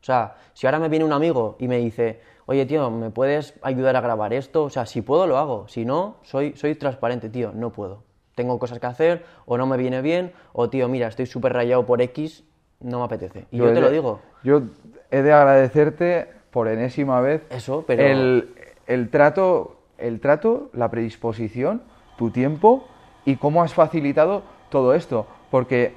O 0.00 0.04
sea, 0.04 0.36
si 0.52 0.66
ahora 0.66 0.78
me 0.78 0.88
viene 0.88 1.04
un 1.04 1.12
amigo 1.12 1.56
y 1.58 1.66
me 1.68 1.78
dice, 1.78 2.20
oye, 2.46 2.66
tío, 2.66 2.90
¿me 2.90 3.10
puedes 3.10 3.54
ayudar 3.62 3.96
a 3.96 4.00
grabar 4.00 4.32
esto? 4.32 4.64
O 4.64 4.70
sea, 4.70 4.86
si 4.86 5.02
puedo, 5.02 5.26
lo 5.26 5.38
hago. 5.38 5.66
Si 5.68 5.84
no, 5.84 6.16
soy, 6.22 6.54
soy 6.56 6.74
transparente, 6.76 7.28
tío, 7.28 7.52
no 7.52 7.72
puedo. 7.72 8.04
Tengo 8.34 8.58
cosas 8.58 8.78
que 8.78 8.86
hacer, 8.86 9.24
o 9.46 9.58
no 9.58 9.66
me 9.66 9.76
viene 9.76 10.00
bien, 10.00 10.32
o 10.52 10.70
tío, 10.70 10.88
mira, 10.88 11.08
estoy 11.08 11.26
súper 11.26 11.52
rayado 11.52 11.84
por 11.84 12.00
X, 12.00 12.44
no 12.80 12.98
me 13.00 13.04
apetece. 13.04 13.46
Y 13.50 13.58
yo, 13.58 13.66
te 13.66 13.74
de- 13.74 13.80
lo 13.80 13.90
digo. 13.90 14.20
Yo 14.42 14.62
he 15.10 15.22
de 15.22 15.32
agradecerte 15.32 16.28
por 16.50 16.68
enésima 16.68 17.20
vez 17.20 17.42
Eso, 17.50 17.84
pero- 17.86 18.02
el, 18.02 18.54
el 18.86 19.10
trato, 19.10 19.76
el 19.98 20.20
trato, 20.20 20.70
la 20.72 20.90
predisposición, 20.90 21.82
tu 22.16 22.30
tiempo 22.30 22.86
y 23.24 23.36
cómo 23.36 23.62
has 23.62 23.74
facilitado 23.74 24.42
todo 24.70 24.94
esto. 24.94 25.26
Porque 25.50 25.94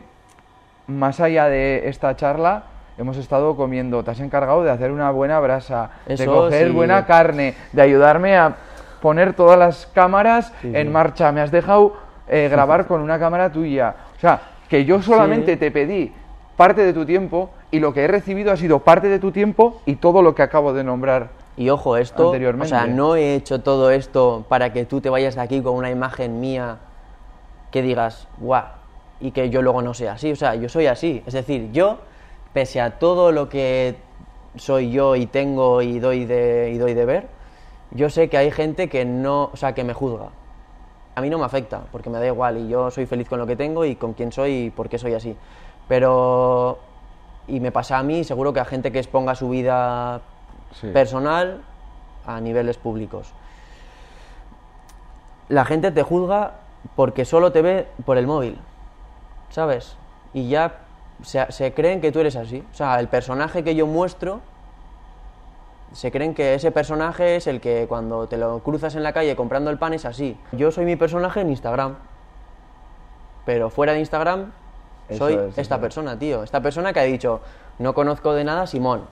más 0.88 1.20
allá 1.20 1.48
de 1.48 1.88
esta 1.88 2.16
charla, 2.16 2.64
hemos 2.98 3.18
estado 3.18 3.56
comiendo, 3.56 4.04
te 4.04 4.12
has 4.12 4.20
encargado 4.20 4.64
de 4.64 4.72
hacer 4.72 4.92
una 4.92 5.12
buena 5.12 5.40
brasa, 5.40 5.92
de 6.08 6.26
coger 6.26 6.68
sí. 6.68 6.74
buena 6.74 7.06
carne, 7.06 7.56
de 7.72 7.82
ayudarme 7.82 8.38
a 8.38 8.56
poner 9.02 9.34
todas 9.34 9.58
las 9.58 9.88
cámaras 9.88 10.54
en 10.64 10.92
marcha. 10.92 11.32
Me 11.32 11.42
has 11.42 11.52
dejado 11.52 11.94
eh, 12.28 12.48
grabar 12.52 12.88
con 12.88 13.02
una 13.02 13.18
cámara 13.20 13.52
tuya. 13.52 13.96
O 14.16 14.20
sea, 14.20 14.42
que 14.70 14.86
yo 14.86 15.02
solamente 15.02 15.58
te 15.58 15.72
pedí 15.72 16.14
parte 16.58 16.84
de 16.84 16.94
tu 16.94 17.06
tiempo 17.06 17.50
y 17.72 17.80
lo 17.80 17.94
que 17.94 18.04
he 18.04 18.08
recibido 18.08 18.52
ha 18.52 18.58
sido 18.58 18.80
parte 18.80 19.08
de 19.08 19.20
tu 19.20 19.32
tiempo 19.32 19.82
y 19.86 19.96
todo 19.96 20.22
lo 20.22 20.36
que 20.36 20.44
acabo 20.44 20.74
de 20.74 20.84
nombrar. 20.84 21.30
Y 21.58 21.70
ojo, 21.70 21.98
esto, 21.98 22.28
o 22.28 22.28
Anteriormente. 22.28 22.70
sea, 22.70 22.88
no 22.88 23.16
he 23.16 23.36
hecho 23.36 23.62
todo 23.62 23.92
esto 23.92 24.46
para 24.48 24.72
que 24.72 24.86
tú 24.86 25.02
te 25.02 25.10
vayas 25.10 25.36
de 25.36 25.42
aquí 25.42 25.62
con 25.62 25.76
una 25.76 25.90
imagen 25.92 26.40
mía 26.40 26.78
que 27.72 27.82
digas, 27.82 28.28
guau, 28.38 28.66
y 29.20 29.32
que 29.32 29.50
yo 29.50 29.62
luego 29.62 29.82
no 29.82 29.94
sea 29.94 30.14
así. 30.14 30.32
O 30.32 30.36
sea, 30.36 30.56
yo 30.56 30.70
soy 30.70 30.88
así. 30.88 31.24
Es 31.26 31.34
decir, 31.34 31.72
yo, 31.72 32.00
pese 32.54 32.82
a 32.82 33.00
todo 33.00 33.32
lo 33.32 33.50
que 33.50 33.96
soy 34.56 34.92
yo 34.92 35.16
y 35.16 35.26
tengo 35.26 35.82
y 35.82 36.00
doy 36.00 36.26
de, 36.26 36.72
y 36.74 36.78
doy 36.78 36.94
de 36.94 37.06
ver, 37.06 37.28
yo 37.92 38.10
sé 38.10 38.30
que 38.30 38.38
hay 38.38 38.52
gente 38.52 38.90
que 38.90 39.06
no, 39.06 39.50
o 39.54 39.58
sea, 39.58 39.74
que 39.74 39.84
me 39.84 39.94
juzga. 39.94 40.30
A 41.16 41.22
mí 41.22 41.30
no 41.30 41.38
me 41.38 41.46
afecta, 41.46 41.84
porque 41.92 42.10
me 42.10 42.20
da 42.20 42.28
igual 42.28 42.58
y 42.58 42.70
yo 42.70 42.90
soy 42.90 43.06
feliz 43.06 43.28
con 43.28 43.40
lo 43.40 43.46
que 43.46 43.56
tengo 43.56 43.84
y 43.86 43.96
con 43.96 44.14
quién 44.14 44.32
soy 44.32 44.66
y 44.66 44.70
por 44.70 44.88
qué 44.88 44.98
soy 44.98 45.14
así. 45.14 45.36
Pero, 45.92 46.80
y 47.50 47.60
me 47.60 47.74
pasa 47.74 47.98
a 47.98 48.04
mí, 48.04 48.24
seguro 48.24 48.54
que 48.54 48.62
a 48.62 48.64
gente 48.66 48.94
que 48.94 49.00
exponga 49.00 49.36
su 49.36 49.50
vida 49.50 50.22
Sí. 50.80 50.88
personal 50.88 51.64
a 52.26 52.40
niveles 52.40 52.78
públicos. 52.78 53.34
La 55.50 55.66
gente 55.66 55.92
te 55.92 56.02
juzga 56.02 56.54
porque 56.96 57.26
solo 57.26 57.52
te 57.52 57.62
ve 57.62 57.88
por 58.06 58.18
el 58.18 58.26
móvil, 58.26 58.58
¿sabes? 59.50 59.98
Y 60.34 60.48
ya 60.48 60.76
se, 61.24 61.52
se 61.52 61.74
creen 61.74 62.00
que 62.00 62.14
tú 62.14 62.22
eres 62.22 62.38
así. 62.38 62.66
O 62.72 62.74
sea, 62.74 62.98
el 63.02 63.10
personaje 63.10 63.62
que 63.66 63.76
yo 63.76 63.86
muestro, 63.86 64.40
se 65.92 66.10
creen 66.10 66.34
que 66.34 66.54
ese 66.54 66.72
personaje 66.72 67.36
es 67.36 67.48
el 67.48 67.60
que 67.60 67.86
cuando 67.90 68.28
te 68.28 68.38
lo 68.38 68.60
cruzas 68.60 68.96
en 68.96 69.04
la 69.04 69.12
calle 69.12 69.36
comprando 69.36 69.70
el 69.70 69.78
pan 69.78 69.94
es 69.94 70.06
así. 70.06 70.40
Yo 70.54 70.72
soy 70.72 70.86
mi 70.86 70.96
personaje 70.96 71.42
en 71.42 71.50
Instagram, 71.50 71.98
pero 73.44 73.70
fuera 73.70 73.92
de 73.92 74.00
Instagram 74.00 74.54
Eso 75.12 75.26
soy 75.26 75.34
es, 75.50 75.58
esta 75.58 75.80
persona, 75.80 76.18
tío. 76.18 76.44
Esta 76.44 76.62
persona 76.62 76.94
que 76.94 77.00
ha 77.00 77.04
dicho, 77.04 77.42
no 77.80 77.94
conozco 77.94 78.34
de 78.34 78.44
nada 78.44 78.64
a 78.64 78.68
Simón. 78.68 79.04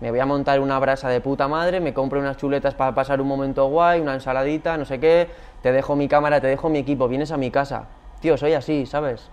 Me 0.00 0.10
voy 0.10 0.20
a 0.20 0.26
montar 0.26 0.60
una 0.60 0.78
brasa 0.78 1.08
de 1.08 1.20
puta 1.20 1.48
madre, 1.48 1.80
me 1.80 1.94
compro 1.94 2.20
unas 2.20 2.36
chuletas 2.36 2.74
para 2.74 2.94
pasar 2.94 3.20
un 3.20 3.28
momento 3.28 3.66
guay, 3.66 4.00
una 4.00 4.14
ensaladita, 4.14 4.76
no 4.76 4.84
sé 4.84 5.00
qué, 5.00 5.28
te 5.62 5.72
dejo 5.72 5.96
mi 5.96 6.06
cámara, 6.06 6.40
te 6.40 6.48
dejo 6.48 6.68
mi 6.68 6.78
equipo, 6.78 7.08
vienes 7.08 7.32
a 7.32 7.38
mi 7.38 7.50
casa. 7.50 7.86
Tío, 8.20 8.36
soy 8.36 8.52
así, 8.52 8.84
¿sabes? 8.84 9.30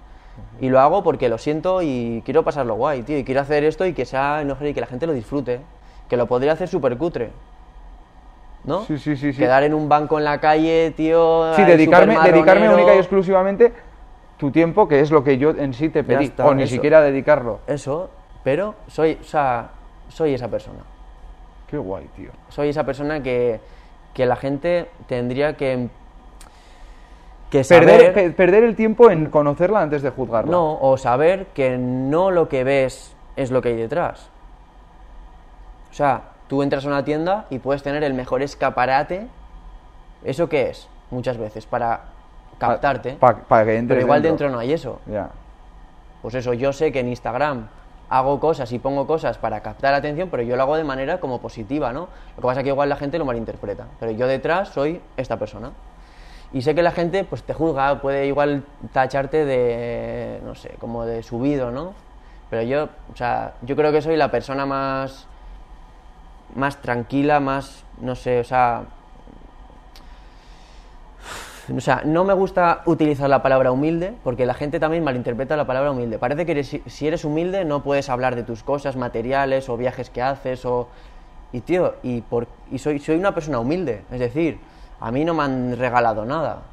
Y 0.62 0.70
lo 0.70 0.80
hago 0.80 1.04
porque 1.04 1.30
lo 1.30 1.38
siento 1.38 1.82
y 1.82 2.22
quiero 2.26 2.44
pasarlo 2.44 2.76
guay, 2.76 3.04
tío. 3.04 3.18
Y 3.18 3.24
quiero 3.24 3.42
hacer 3.42 3.64
esto 3.66 3.86
y 3.86 3.94
que 3.94 4.06
sea 4.06 4.42
enojero 4.42 4.70
y 4.70 4.74
que 4.74 4.82
la 4.82 4.88
gente 4.88 5.06
lo 5.06 5.14
disfrute. 5.14 5.62
Que 6.10 6.18
lo 6.18 6.28
podría 6.28 6.54
hacer 6.54 6.68
súper 6.68 6.98
cutre. 6.98 7.32
¿no? 8.64 8.86
Sí, 8.86 8.98
sí, 8.98 9.16
sí, 9.16 9.34
sí. 9.34 9.40
Quedar 9.40 9.64
en 9.64 9.74
un 9.74 9.90
banco 9.90 10.18
en 10.18 10.26
la 10.26 10.40
calle, 10.40 10.94
tío. 10.96 11.54
Sí, 11.56 11.64
dedicarme, 11.64 12.18
dedicarme 12.24 12.74
única 12.74 12.96
y 12.96 12.98
exclusivamente 12.98 13.74
tu 14.44 14.52
tiempo, 14.52 14.90
que 14.90 15.00
es 15.00 15.10
lo 15.10 15.24
que 15.24 15.38
yo 15.38 15.52
en 15.52 15.74
sí 15.74 15.88
te 15.88 16.04
pedí, 16.04 16.26
está, 16.26 16.46
o 16.46 16.54
ni 16.54 16.64
eso. 16.64 16.74
siquiera 16.76 17.02
dedicarlo. 17.02 17.62
Eso, 17.66 18.10
pero 18.44 18.76
soy, 18.88 19.18
o 19.22 19.24
sea, 19.24 19.70
soy 20.10 20.34
esa 20.34 20.50
persona. 20.50 20.80
Qué 21.68 21.78
guay, 21.78 22.10
tío. 22.14 22.30
Soy 22.50 22.68
esa 22.68 22.84
persona 22.84 23.24
que, 23.24 23.62
que 24.14 24.26
la 24.26 24.36
gente 24.36 24.90
tendría 25.08 25.56
que, 25.56 25.88
que 27.50 27.64
Perder, 27.64 28.00
saber... 28.02 28.14
pe- 28.14 28.32
perder 28.32 28.66
el 28.66 28.76
tiempo 28.76 29.10
en 29.10 29.28
conocerla 29.28 29.82
antes 29.82 30.02
de 30.02 30.10
juzgarla. 30.10 30.52
No, 30.52 30.78
o 30.82 30.98
saber 30.98 31.46
que 31.54 31.78
no 31.78 32.30
lo 32.30 32.50
que 32.50 32.66
ves 32.66 33.16
es 33.38 33.50
lo 33.50 33.62
que 33.62 33.70
hay 33.70 33.78
detrás. 33.78 34.30
O 35.90 35.94
sea, 35.94 36.24
tú 36.50 36.64
entras 36.64 36.84
a 36.86 36.90
una 36.90 37.06
tienda 37.06 37.46
y 37.50 37.60
puedes 37.60 37.82
tener 37.82 38.04
el 38.04 38.14
mejor 38.14 38.42
escaparate. 38.42 39.26
¿Eso 40.26 40.50
qué 40.50 40.70
es? 40.70 40.90
Muchas 41.12 41.38
veces, 41.38 41.66
para 41.66 42.02
captarte. 42.68 43.14
Para 43.14 43.66
que 43.66 43.78
entres 43.78 43.88
pero 43.88 44.02
igual 44.02 44.22
dentro 44.22 44.50
no 44.50 44.60
hay 44.60 44.74
eso. 44.74 45.00
Ya. 45.08 45.30
Pues 46.22 46.36
eso, 46.36 46.54
yo 46.54 46.72
sé 46.72 46.92
que 46.92 47.00
en 47.00 47.10
Instagram 47.10 47.68
hago 48.10 48.40
cosas 48.40 48.72
y 48.72 48.80
pongo 48.80 49.08
cosas 49.08 49.38
para 49.38 49.62
captar 49.62 49.92
la 49.92 49.98
atención, 49.98 50.30
pero 50.30 50.44
yo 50.44 50.56
lo 50.56 50.64
hago 50.64 50.78
de 50.78 50.84
manera 50.84 51.20
como 51.20 51.42
positiva, 51.42 51.92
¿no? 51.92 52.10
Lo 52.36 52.36
que 52.36 52.42
pasa 52.42 52.60
es 52.60 52.64
que 52.64 52.70
igual 52.70 52.90
la 52.90 52.96
gente 52.96 53.18
lo 53.18 53.26
malinterpreta. 53.26 53.88
Pero 54.00 54.12
yo 54.12 54.28
detrás 54.28 54.70
soy 54.70 55.02
esta 55.18 55.38
persona. 55.38 55.72
Y 56.54 56.62
sé 56.62 56.76
que 56.76 56.84
la 56.84 56.92
gente 56.92 57.24
pues 57.24 57.44
te 57.44 57.54
juzga, 57.54 58.00
puede 58.00 58.28
igual 58.28 58.64
tacharte 58.92 59.46
de, 59.46 60.40
no 60.46 60.54
sé, 60.54 60.76
como 60.80 61.06
de 61.06 61.24
subido, 61.24 61.72
¿no? 61.72 61.94
Pero 62.52 62.62
yo, 62.62 62.84
o 63.12 63.16
sea, 63.16 63.56
yo 63.64 63.76
creo 63.76 63.92
que 63.92 64.02
soy 64.04 64.16
la 64.16 64.30
persona 64.30 64.68
más, 64.68 65.28
más 66.56 66.78
tranquila, 66.78 67.40
más, 67.40 67.84
no 68.00 68.14
sé, 68.14 68.40
o 68.40 68.44
sea, 68.44 68.84
o 71.76 71.80
sea, 71.82 72.02
no 72.06 72.24
me 72.24 72.34
gusta 72.34 72.82
utilizar 72.86 73.30
la 73.30 73.42
palabra 73.42 73.72
humilde 73.72 74.14
porque 74.24 74.46
la 74.46 74.54
gente 74.54 74.80
también 74.80 75.04
malinterpreta 75.04 75.56
la 75.56 75.66
palabra 75.66 75.92
humilde. 75.92 76.18
Parece 76.18 76.46
que 76.46 76.52
eres- 76.54 76.82
si- 76.88 77.08
eres 77.08 77.24
humilde 77.26 77.64
no 77.66 77.84
puedes 77.84 78.10
hablar 78.10 78.36
de 78.36 78.44
tus 78.44 78.64
cosas 78.64 78.96
materiales 78.96 79.70
o 79.70 79.78
viajes 79.78 80.10
que 80.10 80.22
haces 80.22 80.66
o... 80.66 80.90
Y 81.52 81.62
tío, 81.62 81.96
y, 82.04 82.22
por, 82.22 82.48
y 82.72 82.80
soy, 82.80 83.00
soy 83.00 83.16
una 83.18 83.34
persona 83.34 83.60
humilde. 83.60 84.02
Es 84.12 84.20
decir, 84.20 84.60
a 85.00 85.12
mí 85.12 85.24
no 85.24 85.34
me 85.36 85.44
han 85.44 85.78
regalado 85.78 86.26
nada. 86.26 86.64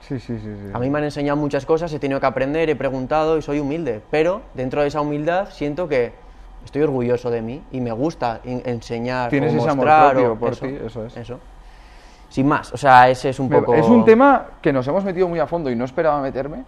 Sí, 0.00 0.20
sí, 0.20 0.38
sí. 0.38 0.44
sí. 0.44 0.70
A 0.72 0.78
mí 0.78 0.90
me 0.90 0.98
han 0.98 1.04
enseñado 1.04 1.36
muchas 1.36 1.66
cosas, 1.66 1.92
he 1.92 1.98
tenido 1.98 2.20
que 2.20 2.26
aprender, 2.26 2.68
he 2.70 2.76
preguntado 2.76 3.36
y 3.38 3.42
soy 3.42 3.58
humilde. 3.58 4.00
Pero 4.10 4.42
dentro 4.54 4.82
de 4.82 4.88
esa 4.88 5.00
humildad 5.00 5.48
siento 5.50 5.88
que 5.88 6.12
estoy 6.64 6.82
orgulloso 6.82 7.30
de 7.30 7.42
mí 7.42 7.62
y 7.72 7.80
me 7.80 7.90
gusta 7.92 8.40
en- 8.44 8.62
enseñar 8.64 9.30
Tienes 9.30 9.52
o 9.54 9.56
ese 9.56 9.68
amor 9.70 9.86
mostrar 9.86 10.12
propio 10.12 10.32
o- 10.32 10.36
por 10.36 10.52
eso, 10.52 10.66
ti, 10.66 10.76
eso 10.86 11.06
es. 11.06 11.16
Eso. 11.16 11.40
Sin 12.34 12.48
más, 12.48 12.72
o 12.72 12.76
sea, 12.76 13.08
ese 13.08 13.28
es 13.28 13.38
un 13.38 13.48
poco... 13.48 13.74
Es 13.74 13.86
un 13.86 14.04
tema 14.04 14.46
que 14.60 14.72
nos 14.72 14.88
hemos 14.88 15.04
metido 15.04 15.28
muy 15.28 15.38
a 15.38 15.46
fondo 15.46 15.70
y 15.70 15.76
no 15.76 15.84
esperaba 15.84 16.20
meterme, 16.20 16.64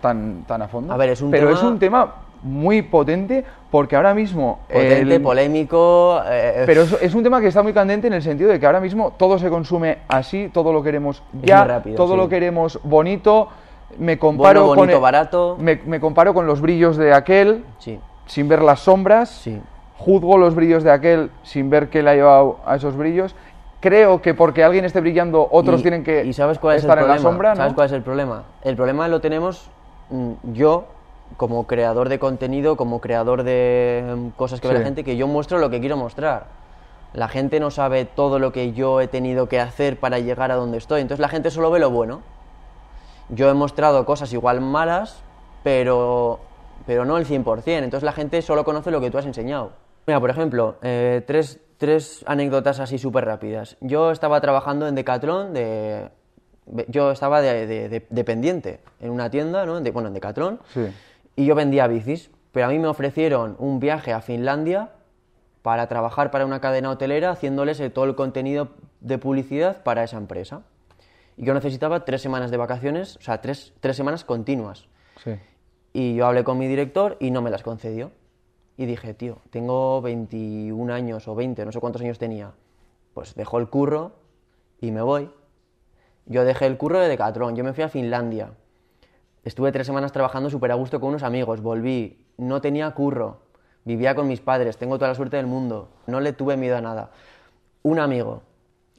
tan, 0.00 0.44
tan 0.46 0.62
a 0.62 0.68
fondo. 0.68 0.94
A 0.94 0.96
ver, 0.96 1.10
es 1.10 1.20
un 1.20 1.30
pero 1.30 1.48
tema- 1.48 1.58
es 1.58 1.62
un 1.62 1.78
tema 1.78 2.14
muy 2.42 2.80
potente 2.80 3.44
porque 3.70 3.96
ahora 3.96 4.14
mismo... 4.14 4.60
Potente, 4.66 5.16
el- 5.16 5.20
polémico. 5.20 6.22
eh, 6.24 6.62
Pero 6.64 6.84
es, 6.84 6.96
es 7.02 7.14
un 7.14 7.22
tema 7.22 7.38
que 7.38 7.48
está 7.48 7.62
muy 7.62 7.74
candente 7.74 8.06
en 8.06 8.14
el 8.14 8.22
sentido 8.22 8.48
de 8.50 8.58
que 8.58 8.64
ahora 8.64 8.80
mismo 8.80 9.12
todo 9.18 9.38
se 9.38 9.50
consume 9.50 9.98
así, 10.08 10.48
todo 10.54 10.72
lo 10.72 10.82
queremos 10.82 11.22
ya, 11.42 11.64
rápido, 11.66 11.96
todo 11.96 12.12
sí. 12.12 12.16
lo 12.16 12.26
queremos 12.30 12.80
bonito. 12.82 13.48
Me 13.98 14.18
comparo 14.18 14.60
Bueno, 14.60 14.68
con 14.68 14.76
bonito, 14.78 14.96
el- 14.96 15.02
barato. 15.02 15.56
Me, 15.60 15.82
me 15.84 16.00
comparo 16.00 16.32
con 16.32 16.46
los 16.46 16.62
brillos 16.62 16.96
de 16.96 17.12
aquel 17.12 17.62
Sí, 17.78 18.00
sin 18.24 18.48
ver 18.48 18.62
las 18.62 18.80
sombras. 18.80 19.28
sí. 19.28 19.60
Juzgo 19.98 20.38
los 20.38 20.54
brillos 20.54 20.82
de 20.82 20.90
aquel 20.92 21.30
sin 21.42 21.68
ver 21.68 21.90
qué 21.90 22.02
le 22.02 22.08
ha 22.08 22.14
llevado 22.14 22.56
a 22.64 22.76
esos 22.76 22.96
brillos. 22.96 23.34
Creo 23.80 24.20
que 24.20 24.34
porque 24.34 24.62
alguien 24.62 24.84
esté 24.84 25.00
brillando, 25.00 25.48
otros 25.50 25.80
Y- 25.80 25.82
tienen 25.82 26.04
que 26.04 26.24
¿Y 26.24 26.32
sabes 26.34 26.58
cuál 26.58 26.76
es 26.76 26.82
estar 26.84 26.98
el 26.98 27.02
en 27.02 27.06
problema? 27.06 27.24
la 27.24 27.30
sombra, 27.30 27.50
¿no? 27.50 27.56
¿Sabes 27.56 27.72
cuál 27.74 27.86
es 27.86 27.92
el 27.92 28.02
problema? 28.02 28.44
El 28.62 28.76
problema 28.76 29.08
lo 29.08 29.20
tenemos 29.20 29.70
mm, 30.10 30.32
yo, 30.52 30.84
como 31.38 31.66
creador 31.66 32.08
de 32.10 32.18
contenido, 32.18 32.76
como 32.76 33.00
creador 33.00 33.42
de 33.42 34.04
mm, 34.16 34.28
cosas 34.36 34.60
que 34.60 34.68
ve 34.68 34.74
la 34.74 34.80
gente, 34.80 35.02
que 35.02 35.16
yo 35.16 35.26
muestro 35.26 35.58
lo 35.58 35.70
que 35.70 35.80
quiero 35.80 35.96
mostrar. 35.96 36.46
La 37.14 37.28
gente 37.28 37.58
no 37.58 37.70
sabe 37.70 38.04
todo 38.04 38.38
lo 38.38 38.52
que 38.52 38.72
yo 38.72 39.00
he 39.00 39.08
tenido 39.08 39.48
que 39.48 39.58
hacer 39.58 39.98
para 39.98 40.18
llegar 40.18 40.52
a 40.52 40.56
donde 40.56 40.78
estoy. 40.78 41.00
Entonces 41.00 41.20
la 41.20 41.28
gente 41.28 41.50
solo 41.50 41.70
ve 41.70 41.80
lo 41.80 41.90
bueno. 41.90 42.20
Yo 43.30 43.48
he 43.48 43.54
mostrado 43.54 44.04
cosas 44.04 44.32
igual 44.32 44.60
malas, 44.60 45.22
pero, 45.64 46.38
pero 46.86 47.04
no 47.04 47.16
el 47.16 47.24
100%. 47.26 47.84
Entonces 47.84 48.04
la 48.04 48.12
gente 48.12 48.42
solo 48.42 48.64
conoce 48.64 48.90
lo 48.90 49.00
que 49.00 49.10
tú 49.10 49.18
has 49.18 49.26
enseñado. 49.26 49.72
Mira, 50.06 50.20
por 50.20 50.30
ejemplo, 50.30 50.76
eh, 50.82 51.22
tres, 51.26 51.60
tres 51.80 52.22
anécdotas 52.26 52.78
así 52.78 52.98
súper 52.98 53.24
rápidas. 53.24 53.78
Yo 53.80 54.10
estaba 54.10 54.38
trabajando 54.42 54.86
en 54.86 54.94
Decathlon, 54.94 55.54
de, 55.54 56.10
yo 56.88 57.10
estaba 57.10 57.40
de, 57.40 57.66
de- 57.66 57.88
de- 57.88 58.06
dependiente 58.10 58.80
en 59.00 59.10
una 59.10 59.30
tienda, 59.30 59.64
¿no? 59.64 59.80
De- 59.80 59.90
bueno, 59.90 60.08
en 60.08 60.14
Decathlon, 60.14 60.60
Sí. 60.74 60.88
y 61.36 61.46
yo 61.46 61.54
vendía 61.54 61.86
bicis. 61.86 62.30
Pero 62.52 62.66
a 62.66 62.68
mí 62.68 62.78
me 62.78 62.86
ofrecieron 62.88 63.56
un 63.58 63.80
viaje 63.80 64.12
a 64.12 64.20
Finlandia 64.20 64.90
para 65.62 65.86
trabajar 65.86 66.30
para 66.30 66.44
una 66.44 66.60
cadena 66.60 66.90
hotelera 66.90 67.30
haciéndoles 67.30 67.80
todo 67.94 68.04
el 68.04 68.14
contenido 68.14 68.68
de 69.00 69.16
publicidad 69.16 69.82
para 69.82 70.04
esa 70.04 70.18
empresa. 70.18 70.60
Y 71.38 71.46
yo 71.46 71.54
necesitaba 71.54 72.04
tres 72.04 72.20
semanas 72.20 72.50
de 72.50 72.58
vacaciones, 72.58 73.16
o 73.16 73.22
sea, 73.22 73.40
tres, 73.40 73.72
tres 73.80 73.96
semanas 73.96 74.24
continuas. 74.24 74.86
Sí. 75.24 75.32
Y 75.94 76.14
yo 76.16 76.26
hablé 76.26 76.44
con 76.44 76.58
mi 76.58 76.66
director 76.66 77.16
y 77.20 77.30
no 77.30 77.40
me 77.40 77.48
las 77.50 77.62
concedió. 77.62 78.10
Y 78.80 78.86
dije, 78.86 79.12
tío, 79.12 79.36
tengo 79.50 80.00
21 80.00 80.94
años 80.94 81.28
o 81.28 81.34
20, 81.34 81.66
no 81.66 81.70
sé 81.70 81.80
cuántos 81.80 82.00
años 82.00 82.18
tenía. 82.18 82.52
Pues 83.12 83.34
dejo 83.34 83.58
el 83.58 83.68
curro 83.68 84.12
y 84.80 84.90
me 84.90 85.02
voy. 85.02 85.30
Yo 86.24 86.46
dejé 86.46 86.64
el 86.64 86.78
curro 86.78 86.98
de 86.98 87.08
Decathlon, 87.08 87.56
yo 87.56 87.62
me 87.62 87.74
fui 87.74 87.84
a 87.84 87.90
Finlandia. 87.90 88.52
Estuve 89.44 89.70
tres 89.70 89.86
semanas 89.86 90.12
trabajando 90.12 90.48
súper 90.48 90.72
a 90.72 90.76
gusto 90.76 90.98
con 90.98 91.10
unos 91.10 91.24
amigos, 91.24 91.60
volví, 91.60 92.24
no 92.38 92.62
tenía 92.62 92.90
curro, 92.92 93.40
vivía 93.84 94.14
con 94.14 94.26
mis 94.26 94.40
padres, 94.40 94.78
tengo 94.78 94.96
toda 94.96 95.08
la 95.08 95.14
suerte 95.14 95.36
del 95.36 95.46
mundo, 95.46 95.90
no 96.06 96.20
le 96.20 96.32
tuve 96.32 96.56
miedo 96.56 96.78
a 96.78 96.80
nada. 96.80 97.10
Un 97.82 97.98
amigo, 97.98 98.44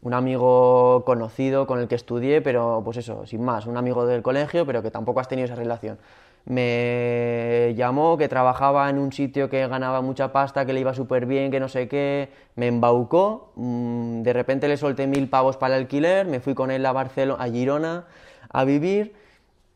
un 0.03 0.13
amigo 0.13 1.03
conocido 1.05 1.65
con 1.65 1.79
el 1.79 1.87
que 1.87 1.95
estudié, 1.95 2.43
pero 2.43 2.83
pues 2.85 2.97
eso, 2.97 3.25
sin 3.25 3.43
más, 3.43 3.65
un 3.65 3.77
amigo 3.77 4.05
del 4.05 4.21
colegio, 4.21 4.63
pero 4.63 4.83
que 4.83 4.91
tampoco 4.91 5.21
has 5.21 5.27
tenido 5.27 5.47
esa 5.47 5.55
relación. 5.55 5.97
Me 6.45 7.73
llamó 7.75 8.17
que 8.17 8.27
trabajaba 8.27 8.89
en 8.89 8.97
un 8.97 9.11
sitio 9.11 9.49
que 9.49 9.67
ganaba 9.67 10.01
mucha 10.01 10.31
pasta, 10.31 10.65
que 10.65 10.73
le 10.73 10.79
iba 10.79 10.93
súper 10.93 11.25
bien, 11.25 11.51
que 11.51 11.59
no 11.59 11.69
sé 11.69 11.87
qué, 11.87 12.29
me 12.55 12.67
embaucó, 12.67 13.53
mm, 13.55 14.23
de 14.23 14.33
repente 14.33 14.67
le 14.67 14.77
solté 14.77 15.07
mil 15.07 15.29
pavos 15.29 15.57
para 15.57 15.75
el 15.75 15.83
alquiler, 15.83 16.25
me 16.25 16.39
fui 16.39 16.53
con 16.55 16.71
él 16.71 16.85
a 16.85 16.91
Barcelona, 16.91 17.43
a 17.43 17.47
Girona, 17.47 18.05
a 18.49 18.63
vivir 18.65 19.13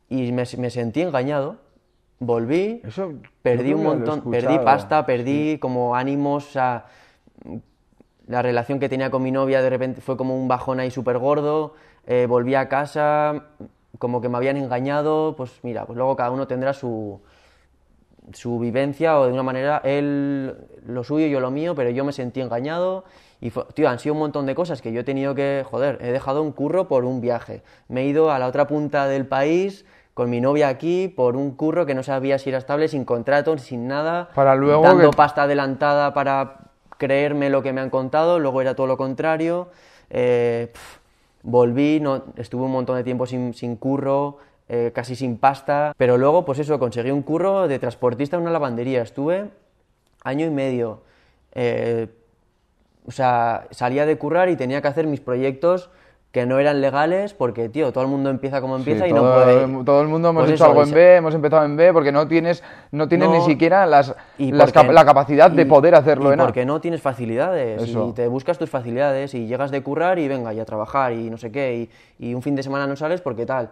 y 0.09 0.31
me, 0.31 0.43
me 0.57 0.69
sentí 0.69 1.01
engañado. 1.01 1.57
Volví, 2.19 2.81
Eso 2.85 3.13
perdí 3.41 3.73
un 3.73 3.83
montón, 3.83 4.31
perdí 4.31 4.57
pasta, 4.59 5.05
perdí 5.05 5.59
como 5.59 5.95
ánimos, 5.95 6.47
o 6.47 6.51
sea, 6.51 6.85
la 8.25 8.41
relación 8.41 8.79
que 8.79 8.87
tenía 8.87 9.11
con 9.11 9.21
mi 9.21 9.31
novia 9.31 9.61
de 9.61 9.69
repente 9.69 10.01
fue 10.01 10.15
como 10.15 10.39
un 10.39 10.47
bajón 10.47 10.79
ahí 10.79 10.91
súper 10.91 11.17
gordo, 11.17 11.73
eh, 12.07 12.25
volví 12.27 12.55
a 12.55 12.69
casa, 12.69 13.47
como 13.99 14.21
que 14.21 14.29
me 14.29 14.37
habían 14.37 14.57
engañado, 14.57 15.35
pues 15.35 15.51
mira, 15.63 15.85
pues 15.85 15.97
luego 15.97 16.15
cada 16.15 16.31
uno 16.31 16.47
tendrá 16.47 16.73
su, 16.73 17.21
su 18.33 18.59
vivencia 18.59 19.19
o 19.19 19.25
de 19.27 19.33
una 19.33 19.43
manera, 19.43 19.81
él 19.83 20.55
lo 20.85 21.03
suyo, 21.03 21.27
yo 21.27 21.39
lo 21.39 21.51
mío, 21.51 21.75
pero 21.75 21.89
yo 21.91 22.03
me 22.03 22.11
sentí 22.11 22.41
engañado 22.41 23.03
y, 23.39 23.51
fue- 23.51 23.65
tío, 23.73 23.87
han 23.89 23.99
sido 23.99 24.13
un 24.13 24.19
montón 24.19 24.45
de 24.45 24.55
cosas 24.55 24.81
que 24.81 24.91
yo 24.91 25.01
he 25.01 25.03
tenido 25.03 25.35
que, 25.35 25.63
joder, 25.69 25.99
he 26.01 26.11
dejado 26.11 26.41
un 26.41 26.51
curro 26.51 26.87
por 26.87 27.05
un 27.05 27.21
viaje, 27.21 27.61
me 27.87 28.01
he 28.01 28.05
ido 28.05 28.31
a 28.31 28.39
la 28.39 28.47
otra 28.47 28.65
punta 28.67 29.07
del 29.07 29.27
país 29.27 29.85
con 30.15 30.29
mi 30.29 30.41
novia 30.41 30.69
aquí 30.69 31.07
por 31.09 31.35
un 31.35 31.51
curro 31.55 31.85
que 31.85 31.93
no 31.93 32.01
sabía 32.01 32.39
si 32.39 32.49
era 32.49 32.57
estable, 32.57 32.87
sin 32.87 33.05
contrato, 33.05 33.57
sin 33.57 33.87
nada, 33.87 34.29
Para 34.33 34.55
luego 34.55 34.83
dando 34.83 35.11
que- 35.11 35.17
pasta 35.17 35.43
adelantada 35.43 36.13
para 36.13 36.59
creerme 36.97 37.49
lo 37.49 37.61
que 37.61 37.73
me 37.73 37.81
han 37.81 37.89
contado, 37.89 38.39
luego 38.39 38.61
era 38.61 38.75
todo 38.75 38.87
lo 38.87 38.97
contrario, 38.97 39.67
eh, 40.09 40.71
volví, 41.45 41.99
no, 42.01 42.23
estuve 42.35 42.63
un 42.65 42.71
montón 42.71 42.97
de 42.97 43.03
tiempo 43.03 43.25
sin, 43.25 43.53
sin 43.53 43.75
curro, 43.77 44.39
eh, 44.67 44.91
casi 44.93 45.15
sin 45.15 45.37
pasta, 45.37 45.93
pero 45.95 46.17
luego, 46.17 46.43
pues 46.43 46.59
eso, 46.59 46.79
conseguí 46.79 47.11
un 47.11 47.21
curro 47.21 47.67
de 47.67 47.79
transportista 47.79 48.35
en 48.35 48.41
una 48.41 48.51
lavandería, 48.51 49.03
estuve 49.03 49.49
año 50.23 50.45
y 50.47 50.49
medio, 50.49 51.03
eh, 51.53 52.07
o 53.05 53.11
sea, 53.11 53.67
salía 53.69 54.07
de 54.07 54.17
currar 54.17 54.49
y 54.49 54.55
tenía 54.55 54.81
que 54.81 54.87
hacer 54.87 55.05
mis 55.05 55.19
proyectos 55.19 55.91
que 56.35 56.45
no 56.45 56.59
eran 56.59 56.81
legales 56.81 57.33
porque, 57.33 57.69
tío, 57.69 57.93
todo 57.93 58.03
el 58.03 58.09
mundo 58.09 58.29
empieza 58.29 58.59
como 58.59 58.75
empieza 58.75 59.05
Sí, 59.05 59.11
y 59.11 59.13
todo, 59.13 59.23
no 59.39 59.45
puede... 59.45 59.85
todo 59.85 60.01
el 60.01 60.09
mundo 60.09 60.31
hemos 60.31 60.41
Pues 60.43 60.51
hecho 60.55 60.63
eso, 60.65 60.71
algo 60.71 60.81
en 60.83 60.89
se- 60.89 60.95
B, 60.95 61.15
hemos 61.15 61.33
empezado 61.33 61.63
en 61.63 61.77
B 61.77 61.93
porque 61.93 62.11
no 62.11 62.27
tienes, 62.27 62.61
no 62.91 63.07
tienes 63.07 63.29
No, 63.29 63.35
ni 63.35 63.41
siquiera 63.45 63.85
las, 63.85 64.13
y 64.37 64.51
las 64.51 64.69
porque- 64.73 64.87
cap- 64.87 64.93
la 64.93 65.05
capacidad 65.05 65.49
de 65.49 65.65
poder 65.65 65.95
hacerlo 65.95 66.31
y 66.31 66.33
en 66.33 66.41
A. 66.41 66.43
porque 66.43 66.65
no 66.65 66.81
tienes 66.81 67.01
facilidades 67.01 67.83
Eso. 67.83 68.09
y 68.09 68.11
te 68.11 68.27
buscas 68.27 68.57
tus 68.57 68.69
facilidades 68.69 69.33
y 69.33 69.47
llegas 69.47 69.71
de 69.71 69.81
currar 69.81 70.19
y 70.19 70.27
venga 70.27 70.53
y 70.53 70.59
a 70.59 70.65
trabajar 70.65 71.13
y 71.13 71.29
no 71.29 71.37
sé 71.37 71.53
qué 71.53 71.89
y, 72.19 72.27
y 72.27 72.33
un 72.33 72.41
fin 72.41 72.53
de 72.57 72.63
semana 72.63 72.85
no 72.85 72.97
sales 72.97 73.21
porque 73.21 73.45
tal 73.45 73.69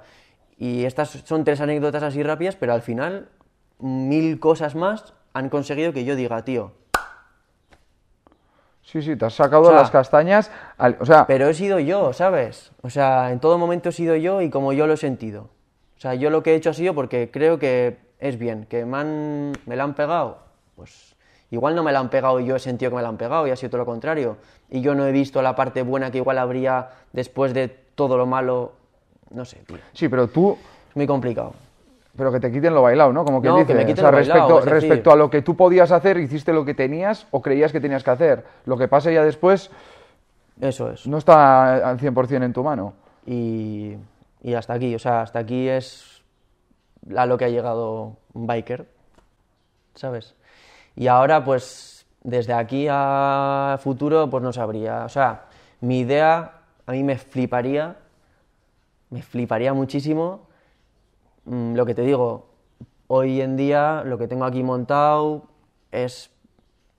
y 0.58 0.86
estas 0.86 1.10
son 1.10 1.44
tres 1.44 1.60
anécdotas 1.60 2.02
así 2.04 2.24
rápidas 2.24 2.56
pero 2.56 2.72
al 2.72 2.82
final 2.82 3.28
mil 3.80 4.40
cosas 4.40 4.74
más 4.74 5.14
han 5.34 5.50
conseguido 5.50 5.92
que 5.92 6.06
yo 6.06 6.16
diga 6.16 6.46
tío 6.46 6.72
Sí, 8.84 9.02
sí, 9.02 9.16
te 9.16 9.26
has 9.26 9.34
sacado 9.34 9.64
O 9.64 9.68
sea, 9.68 9.76
las 9.78 9.92
castañas. 9.92 10.52
al- 10.78 10.98
o 11.00 11.06
sea, 11.06 11.26
pero 11.26 11.48
he 11.48 11.54
sido 11.54 11.80
yo 11.80 12.14
sabes 12.14 12.72
o 12.82 12.90
sea 12.90 13.32
en 13.32 13.40
todo 13.40 13.58
momento 13.58 13.90
he 13.90 13.92
sido 13.92 14.16
yo 14.16 14.42
y 14.42 14.50
como 14.50 14.74
yo 14.74 14.88
lo 14.88 14.94
he 14.94 14.98
sentido. 14.98 15.50
O 15.98 16.00
sea 16.04 16.16
yo 16.16 16.30
lo 16.30 16.44
que 16.44 16.52
he 16.52 16.56
hecho 16.56 16.70
ha 16.70 16.74
sido 16.74 16.94
porque 16.94 17.32
creo 17.32 17.58
que 17.60 17.98
es 18.20 18.38
bien 18.38 18.66
que 18.66 18.86
me 18.86 18.98
han 18.98 19.54
me 19.66 19.76
la 19.76 19.84
han 19.86 19.94
pegado. 19.94 20.40
Pues 20.76 21.16
igual 21.50 21.76
no 21.76 21.84
me 21.84 21.92
la 21.92 22.00
han 22.00 22.10
pegado 22.10 22.40
y 22.40 22.46
yo 22.46 22.56
he 22.56 22.60
sentido 22.60 22.92
que 22.92 22.98
me 22.98 23.02
la 23.04 23.10
han 23.10 23.18
pegado 23.18 23.48
y 23.48 23.52
ha 23.52 23.56
sido 23.56 23.70
todo 23.72 23.80
lo 23.80 23.86
contrario. 23.86 24.38
Y 24.70 24.82
yo 24.82 24.96
no 24.96 25.06
he 25.06 25.12
visto 25.12 25.42
la 25.42 25.56
parte 25.56 25.82
buena 25.82 26.12
que 26.12 26.18
igual 26.18 26.38
habría 26.38 26.90
después 27.14 27.54
de 27.54 27.68
todo 27.70 28.18
lo 28.18 28.26
malo. 28.26 28.74
No 29.30 29.46
sé 29.46 29.58
tío. 29.66 29.78
Sí, 29.94 30.10
pero 30.10 30.28
tú, 30.28 30.58
es 30.90 30.96
muy 30.96 31.08
complicado 31.08 31.54
pero 32.16 32.32
que 32.32 32.40
te 32.40 32.52
quiten 32.52 32.74
lo 32.74 32.82
bailado, 32.84 33.12
¿no? 33.12 33.26
Como 33.26 33.42
que 33.42 33.48
No, 33.48 33.56
dice. 33.56 33.68
que 33.68 33.74
me 33.74 33.86
quiten 33.86 34.06
o 34.06 34.10
sea, 34.10 34.12
lo 34.12 34.18
respecto, 34.18 34.60
es 34.60 34.66
decir- 34.66 34.74
respecto 34.74 35.12
a 35.12 35.16
lo 35.16 35.30
que 35.30 35.42
tú 35.42 35.56
podías 35.56 35.92
hacer, 35.92 36.18
hiciste 36.18 36.54
lo 36.54 36.64
que 36.66 36.74
tenías 36.74 37.28
o 37.32 37.42
creías 37.42 37.72
que 37.72 37.80
tenías 37.80 38.04
que 38.04 38.12
hacer. 38.12 38.46
Lo 38.66 38.78
que 38.78 38.88
pase 38.88 39.14
ya 39.14 39.24
después 39.24 39.72
eso 40.62 40.92
es 40.92 41.08
no 41.08 41.18
está 41.18 41.90
al 41.90 41.98
100% 42.00 42.44
en 42.46 42.54
tu 42.54 42.64
mano. 42.64 42.94
y, 43.26 43.96
y 44.42 44.54
hasta 44.54 44.74
aquí, 44.74 44.94
o 44.94 45.00
sea, 45.00 45.22
hasta 45.22 45.40
aquí 45.40 45.68
es 45.70 46.22
a 47.18 47.26
lo 47.26 47.38
que 47.38 47.46
ha 47.46 47.50
llegado 47.50 48.18
un 48.34 48.46
biker, 48.46 48.86
¿sabes? 49.96 50.36
Y 50.96 51.08
ahora, 51.08 51.44
pues, 51.44 52.06
desde 52.22 52.54
aquí 52.54 52.88
a 52.90 53.78
futuro, 53.82 54.30
pues 54.30 54.44
no 54.44 54.54
sabría, 54.54 55.06
o 55.06 55.10
sea, 55.10 55.46
mi 55.82 56.00
idea 56.02 56.52
a 56.86 56.92
mí 56.92 57.04
me 57.04 57.18
fliparía, 57.18 57.96
me 59.10 59.22
fliparía 59.22 59.74
muchísimo, 59.74 60.42
mm, 61.46 61.76
lo 61.76 61.86
que 61.86 61.94
te 61.96 62.02
digo, 62.02 62.48
hoy 63.08 63.42
en 63.42 63.58
día 63.58 64.04
lo 64.06 64.18
que 64.18 64.28
tengo 64.28 64.46
aquí 64.46 64.64
montado 64.64 65.44
es 65.92 66.30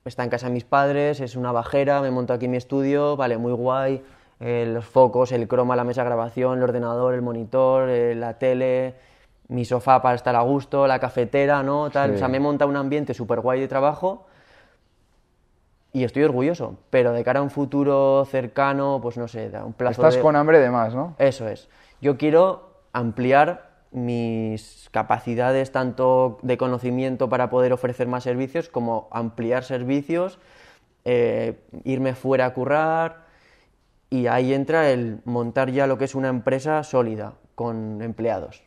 está 0.05 0.23
en 0.23 0.29
casa 0.29 0.47
de 0.47 0.53
mis 0.53 0.65
padres, 0.65 1.19
es 1.19 1.35
una 1.35 1.51
bajera, 1.51 1.99
me 2.01 2.11
monto 2.11 2.31
aquí 2.33 2.47
mi 2.47 2.57
estudio, 2.57 3.17
vale, 3.17 3.37
muy 3.37 3.53
guay, 3.53 4.03
eh, 4.39 4.69
los 4.71 4.85
focos, 4.85 5.31
el 5.31 5.47
croma, 5.47 5.75
la 5.75 5.83
mesa 5.83 6.01
de 6.03 6.05
grabación, 6.09 6.59
el 6.59 6.63
ordenador, 6.63 7.15
el 7.15 7.23
monitor, 7.23 7.89
eh, 7.89 8.13
la 8.13 8.37
tele, 8.37 8.93
mi 9.47 9.65
sofá 9.65 10.03
para 10.03 10.13
estar 10.15 10.35
a 10.35 10.41
gusto, 10.41 10.85
la 10.85 10.99
cafetera, 10.99 11.63
¿no? 11.63 11.89
Tal, 11.89 12.11
Sí. 12.11 12.15
o 12.17 12.19
sea, 12.19 12.27
me 12.27 12.39
monta 12.39 12.67
un 12.67 12.75
ambiente 12.75 13.15
súper 13.15 13.39
guay 13.39 13.59
de 13.59 13.67
trabajo 13.67 14.27
y 15.91 16.03
estoy 16.03 16.23
orgulloso, 16.23 16.75
pero 16.91 17.11
de 17.11 17.23
cara 17.23 17.39
a 17.39 17.43
un 17.43 17.49
futuro 17.49 18.25
cercano, 18.25 18.99
pues 19.01 19.17
no 19.17 19.27
sé, 19.27 19.51
a 19.55 19.65
un 19.65 19.73
plazo 19.73 20.01
Estás 20.01 20.15
de... 20.15 20.21
con 20.21 20.35
hambre 20.35 20.59
de 20.59 20.69
más, 20.69 20.93
¿no? 20.93 21.15
Eso 21.17 21.47
es. 21.47 21.67
Yo 22.01 22.17
quiero 22.17 22.69
ampliar 22.93 23.71
mis 23.95 24.89
capacidades 24.91 25.71
tanto 25.71 26.37
de 26.41 26.57
conocimiento 26.57 27.29
para 27.29 27.49
poder 27.49 27.71
ofrecer 27.71 28.07
más 28.07 28.23
servicios 28.23 28.67
como 28.67 29.07
ampliar 29.09 29.63
servicios, 29.63 30.37
eh, 31.05 31.61
irme 31.85 32.13
fuera 32.13 32.47
a 32.47 32.53
currar 32.53 33.25
y 34.09 34.27
ahí 34.27 34.53
entra 34.53 34.91
el 34.91 35.21
montar 35.23 35.71
ya 35.71 35.87
lo 35.87 35.97
que 35.97 36.05
es 36.05 36.13
una 36.13 36.27
empresa 36.27 36.83
sólida 36.83 37.35
con 37.55 38.01
empleados. 38.01 38.63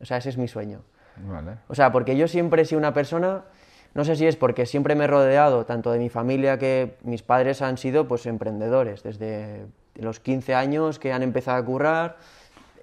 O 0.00 0.06
sea, 0.06 0.16
ese 0.16 0.30
es 0.30 0.38
mi 0.38 0.48
sueño. 0.48 0.80
Vale. 1.16 1.58
O 1.68 1.74
sea, 1.74 1.92
porque 1.92 2.16
yo 2.16 2.26
siempre 2.26 2.62
he 2.62 2.64
sido 2.64 2.78
una 2.78 2.94
persona, 2.94 3.44
no 3.92 4.04
sé 4.04 4.16
si 4.16 4.26
es 4.26 4.36
porque 4.36 4.64
siempre 4.64 4.94
me 4.94 5.04
he 5.04 5.06
rodeado 5.06 5.66
tanto 5.66 5.92
de 5.92 5.98
mi 5.98 6.08
familia 6.08 6.58
que 6.58 6.96
mis 7.02 7.22
padres 7.22 7.60
han 7.60 7.76
sido 7.76 8.08
pues 8.08 8.24
emprendedores, 8.24 9.02
desde 9.02 9.66
los 9.96 10.18
15 10.18 10.54
años 10.54 10.98
que 10.98 11.12
han 11.12 11.22
empezado 11.22 11.58
a 11.58 11.64
currar, 11.64 12.16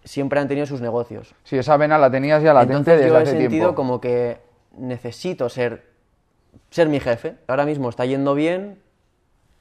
siempre 0.04 0.40
han 0.40 0.48
tenido 0.48 0.66
sus 0.66 0.82
negocios. 0.82 1.36
Sí, 1.44 1.58
esa 1.58 1.78
vena 1.78 1.98
la 1.98 2.12
tenías 2.12 2.44
ya 2.44 2.54
latente 2.54 2.78
Entonces 2.78 3.00
desde 3.00 3.10
yo 3.10 3.20
he 3.20 3.26
sentido 3.26 3.50
tiempo. 3.50 3.76
como 3.76 4.02
que 4.02 4.38
necesito 4.78 5.50
ser, 5.50 5.84
ser 6.70 6.90
mi 6.90 7.00
jefe. 7.00 7.36
Ahora 7.48 7.66
mismo 7.66 7.90
está 7.90 8.06
yendo 8.06 8.36
bien, 8.36 8.80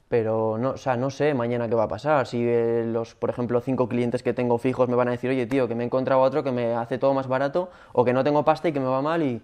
pero 0.09 0.57
no, 0.57 0.71
o 0.71 0.77
sea, 0.77 0.95
no 0.95 1.09
sé 1.09 1.33
mañana 1.33 1.67
qué 1.67 1.75
va 1.75 1.83
a 1.83 1.87
pasar. 1.87 2.27
Si 2.27 2.43
eh, 2.45 2.83
los, 2.85 3.15
por 3.15 3.29
ejemplo, 3.29 3.61
cinco 3.61 3.87
clientes 3.87 4.21
que 4.23 4.33
tengo 4.33 4.57
fijos 4.57 4.89
me 4.89 4.95
van 4.95 5.07
a 5.07 5.11
decir, 5.11 5.29
oye, 5.29 5.45
tío, 5.45 5.67
que 5.67 5.75
me 5.75 5.83
he 5.83 5.85
encontrado 5.85 6.21
otro 6.21 6.43
que 6.43 6.51
me 6.51 6.73
hace 6.73 6.97
todo 6.97 7.13
más 7.13 7.27
barato, 7.27 7.71
o 7.93 8.03
que 8.05 8.13
no 8.13 8.23
tengo 8.23 8.43
pasta 8.43 8.69
y 8.69 8.73
que 8.73 8.79
me 8.79 8.85
va 8.85 9.01
mal, 9.01 9.23
y 9.23 9.41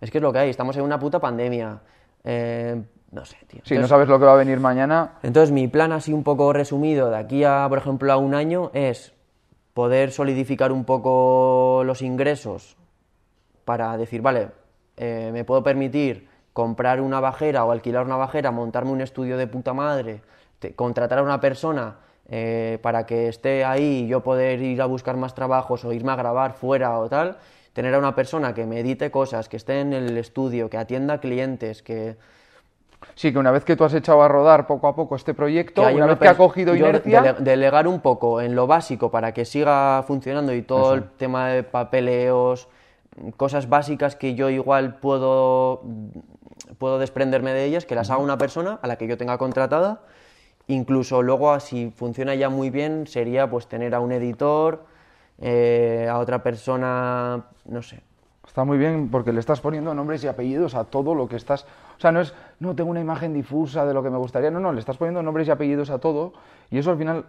es 0.00 0.10
que 0.10 0.18
es 0.18 0.22
lo 0.22 0.32
que 0.32 0.38
hay, 0.38 0.50
estamos 0.50 0.76
en 0.76 0.82
una 0.82 0.98
puta 0.98 1.18
pandemia. 1.18 1.80
Eh, 2.24 2.80
no 3.12 3.24
sé, 3.24 3.36
tío. 3.46 3.60
Si 3.64 3.78
no 3.78 3.86
sabes 3.86 4.08
lo 4.08 4.18
que 4.18 4.24
va 4.24 4.32
a 4.32 4.36
venir 4.36 4.58
mañana, 4.58 5.18
entonces, 5.22 5.52
mi 5.52 5.68
plan 5.68 5.92
así 5.92 6.12
un 6.12 6.22
poco 6.22 6.52
resumido 6.52 7.10
de 7.10 7.16
aquí 7.16 7.44
a, 7.44 7.66
por 7.68 7.78
ejemplo, 7.78 8.12
a 8.12 8.16
un 8.16 8.34
año 8.34 8.70
es 8.74 9.12
poder 9.76 10.10
solidificar 10.10 10.72
un 10.72 10.86
poco 10.86 11.82
los 11.84 12.00
ingresos 12.00 12.78
para 13.66 13.94
decir, 13.98 14.22
vale, 14.22 14.48
eh, 14.96 15.28
me 15.34 15.44
puedo 15.44 15.62
permitir 15.62 16.30
comprar 16.54 16.98
una 17.02 17.20
bajera 17.20 17.62
o 17.66 17.72
alquilar 17.72 18.06
una 18.06 18.16
bajera, 18.16 18.50
montarme 18.52 18.92
un 18.92 19.02
estudio 19.02 19.36
de 19.36 19.46
puta 19.46 19.74
madre, 19.74 20.22
contratar 20.76 21.18
a 21.18 21.22
una 21.22 21.40
persona 21.40 21.98
eh, 22.26 22.78
para 22.80 23.04
que 23.04 23.28
esté 23.28 23.66
ahí 23.66 24.04
y 24.04 24.08
yo 24.08 24.22
poder 24.22 24.62
ir 24.62 24.80
a 24.80 24.86
buscar 24.86 25.18
más 25.18 25.34
trabajos 25.34 25.84
o 25.84 25.92
irme 25.92 26.12
a 26.12 26.16
grabar 26.16 26.54
fuera 26.54 26.98
o 26.98 27.10
tal, 27.10 27.36
tener 27.74 27.92
a 27.92 27.98
una 27.98 28.14
persona 28.14 28.54
que 28.54 28.64
me 28.64 28.80
edite 28.80 29.10
cosas, 29.10 29.50
que 29.50 29.58
esté 29.58 29.80
en 29.80 29.92
el 29.92 30.16
estudio, 30.16 30.70
que 30.70 30.78
atienda 30.78 31.20
clientes, 31.20 31.82
que... 31.82 32.16
sí 33.14 33.32
que 33.32 33.38
una 33.38 33.50
vez 33.50 33.64
que 33.64 33.76
tú 33.76 33.84
has 33.84 33.94
echado 33.94 34.22
a 34.22 34.28
rodar 34.28 34.66
poco 34.66 34.88
a 34.88 34.94
poco 34.96 35.16
este 35.16 35.34
proyecto, 35.34 35.82
haya 35.84 35.96
una 35.96 36.06
vez 36.06 36.18
que 36.18 36.28
ha 36.28 36.36
cogido 36.36 36.74
inercia, 36.88 37.22
dele- 37.22 37.40
delegar 37.40 37.88
un 37.88 38.00
poco 38.00 38.40
en 38.40 38.54
lo 38.54 38.66
básico 38.66 39.10
para 39.10 39.32
que 39.32 39.44
siga 39.44 40.02
funcionando 40.06 40.52
y 40.54 40.62
todo 40.62 40.94
el 40.94 41.04
tema 41.16 41.48
de 41.48 41.62
papeleos, 41.62 42.68
cosas 43.36 43.68
básicas 43.68 44.16
que 44.16 44.34
yo 44.34 44.50
igual 44.50 44.96
puedo, 44.98 45.82
puedo 46.78 46.98
desprenderme 46.98 47.52
de 47.52 47.64
ellas, 47.64 47.86
que 47.86 47.94
las 47.94 48.10
haga 48.10 48.20
una 48.22 48.36
persona 48.38 48.78
a 48.82 48.86
la 48.86 48.96
que 48.96 49.06
yo 49.06 49.16
tenga 49.16 49.38
contratada. 49.38 50.02
Incluso 50.68 51.22
luego, 51.22 51.58
si 51.60 51.90
funciona 51.94 52.34
ya 52.34 52.48
muy 52.48 52.70
bien, 52.70 53.06
sería 53.06 53.48
pues 53.48 53.68
tener 53.68 53.94
a 53.94 54.00
un 54.00 54.10
editor, 54.12 54.84
eh, 55.40 56.08
a 56.10 56.18
otra 56.18 56.42
persona, 56.42 57.46
no 57.66 57.82
sé, 57.82 58.00
Está 58.56 58.64
muy 58.64 58.78
bien 58.78 59.10
porque 59.10 59.34
le 59.34 59.40
estás 59.40 59.60
poniendo 59.60 59.92
nombres 59.92 60.24
y 60.24 60.28
apellidos 60.28 60.74
a 60.74 60.84
todo 60.84 61.14
lo 61.14 61.28
que 61.28 61.36
estás... 61.36 61.64
O 61.98 62.00
sea, 62.00 62.10
no 62.10 62.22
es, 62.22 62.32
no 62.58 62.74
tengo 62.74 62.88
una 62.88 63.02
imagen 63.02 63.34
difusa 63.34 63.84
de 63.84 63.92
lo 63.92 64.02
que 64.02 64.08
me 64.08 64.16
gustaría, 64.16 64.50
no, 64.50 64.60
no, 64.60 64.72
le 64.72 64.80
estás 64.80 64.96
poniendo 64.96 65.22
nombres 65.22 65.46
y 65.46 65.50
apellidos 65.50 65.90
a 65.90 65.98
todo 65.98 66.32
y 66.70 66.78
eso 66.78 66.90
al 66.90 66.96
final, 66.96 67.26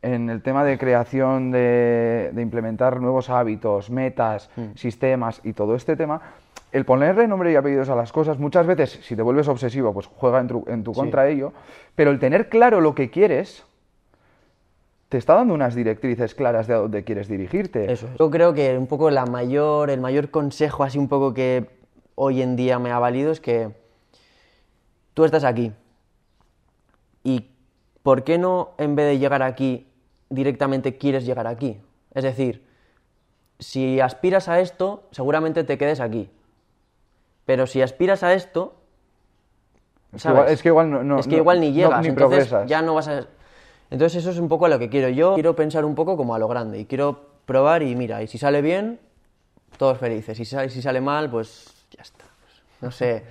en 0.00 0.30
el 0.30 0.40
tema 0.40 0.64
de 0.64 0.78
creación, 0.78 1.50
de, 1.50 2.30
de 2.32 2.40
implementar 2.40 3.02
nuevos 3.02 3.28
hábitos, 3.28 3.90
metas, 3.90 4.48
sistemas 4.76 5.42
y 5.44 5.52
todo 5.52 5.74
este 5.74 5.94
tema, 5.94 6.22
el 6.72 6.86
ponerle 6.86 7.28
nombre 7.28 7.52
y 7.52 7.56
apellidos 7.56 7.90
a 7.90 7.94
las 7.94 8.10
cosas, 8.10 8.38
muchas 8.38 8.66
veces, 8.66 8.98
si 9.02 9.14
te 9.14 9.20
vuelves 9.20 9.48
obsesivo, 9.48 9.92
pues 9.92 10.06
juega 10.06 10.40
en 10.40 10.48
tu, 10.48 10.64
en 10.68 10.84
tu 10.84 10.94
contra 10.94 11.28
ello, 11.28 11.52
pero 11.94 12.10
el 12.10 12.18
tener 12.18 12.48
claro 12.48 12.80
lo 12.80 12.94
que 12.94 13.10
quieres, 13.10 13.65
te 15.08 15.18
está 15.18 15.34
dando 15.34 15.54
unas 15.54 15.74
directrices 15.74 16.34
claras 16.34 16.66
de 16.66 16.74
a 16.74 16.78
dónde 16.78 17.04
quieres 17.04 17.28
dirigirte. 17.28 17.92
Eso 17.92 18.06
es. 18.12 18.18
Yo 18.18 18.30
creo 18.30 18.54
que 18.54 18.76
un 18.76 18.86
poco 18.86 19.10
la 19.10 19.24
mayor, 19.26 19.90
el 19.90 20.00
mayor 20.00 20.30
consejo 20.30 20.82
así 20.82 20.98
un 20.98 21.08
poco 21.08 21.32
que 21.32 21.70
hoy 22.16 22.42
en 22.42 22.56
día 22.56 22.78
me 22.78 22.90
ha 22.90 22.98
valido 22.98 23.30
es 23.30 23.40
que 23.40 23.70
tú 25.14 25.24
estás 25.24 25.44
aquí 25.44 25.72
y 27.22 27.50
¿por 28.02 28.24
qué 28.24 28.38
no 28.38 28.70
en 28.78 28.96
vez 28.96 29.06
de 29.06 29.18
llegar 29.18 29.42
aquí 29.42 29.86
directamente 30.28 30.96
quieres 30.98 31.24
llegar 31.24 31.46
aquí? 31.46 31.80
Es 32.14 32.24
decir, 32.24 32.64
si 33.58 34.00
aspiras 34.00 34.48
a 34.48 34.60
esto, 34.60 35.04
seguramente 35.12 35.64
te 35.64 35.78
quedes 35.78 36.00
aquí. 36.00 36.30
Pero 37.44 37.66
si 37.66 37.80
aspiras 37.80 38.22
a 38.22 38.34
esto, 38.34 38.74
Es 40.12 40.22
que 40.22 40.28
igual- 40.30 40.48
es 40.48 40.62
que 40.62 40.68
igual 40.68 40.90
no- 40.90 41.02
no- 41.04 41.18
es 41.20 41.26
que 41.26 41.32
no- 41.36 41.42
igual 41.42 41.60
ni 41.60 41.68
no- 41.70 41.74
llegas, 41.76 42.02
ni 42.02 42.08
entonces 42.08 42.48
progresas. 42.48 42.68
ya 42.68 42.82
no 42.82 42.94
vas 42.94 43.08
a... 43.08 43.26
Entonces 43.90 44.22
eso 44.22 44.30
es 44.30 44.38
un 44.38 44.48
poco 44.48 44.66
a 44.66 44.68
lo 44.68 44.78
que 44.78 44.88
quiero. 44.88 45.08
Yo 45.08 45.34
quiero 45.34 45.54
pensar 45.54 45.84
un 45.84 45.94
poco 45.94 46.16
como 46.16 46.34
a 46.34 46.38
lo 46.38 46.48
grande 46.48 46.80
y 46.80 46.86
quiero 46.86 47.20
probar 47.46 47.82
y 47.82 47.94
mira, 47.94 48.22
y 48.22 48.26
si 48.26 48.38
sale 48.38 48.60
bien, 48.62 48.98
todos 49.78 49.98
felices. 49.98 50.38
Y 50.40 50.44
si 50.44 50.82
sale, 50.82 51.00
mal, 51.00 51.30
pues 51.30 51.86
ya 51.90 52.02
está. 52.02 52.24
Pues, 52.40 52.62
no 52.80 52.90
sé, 52.90 53.22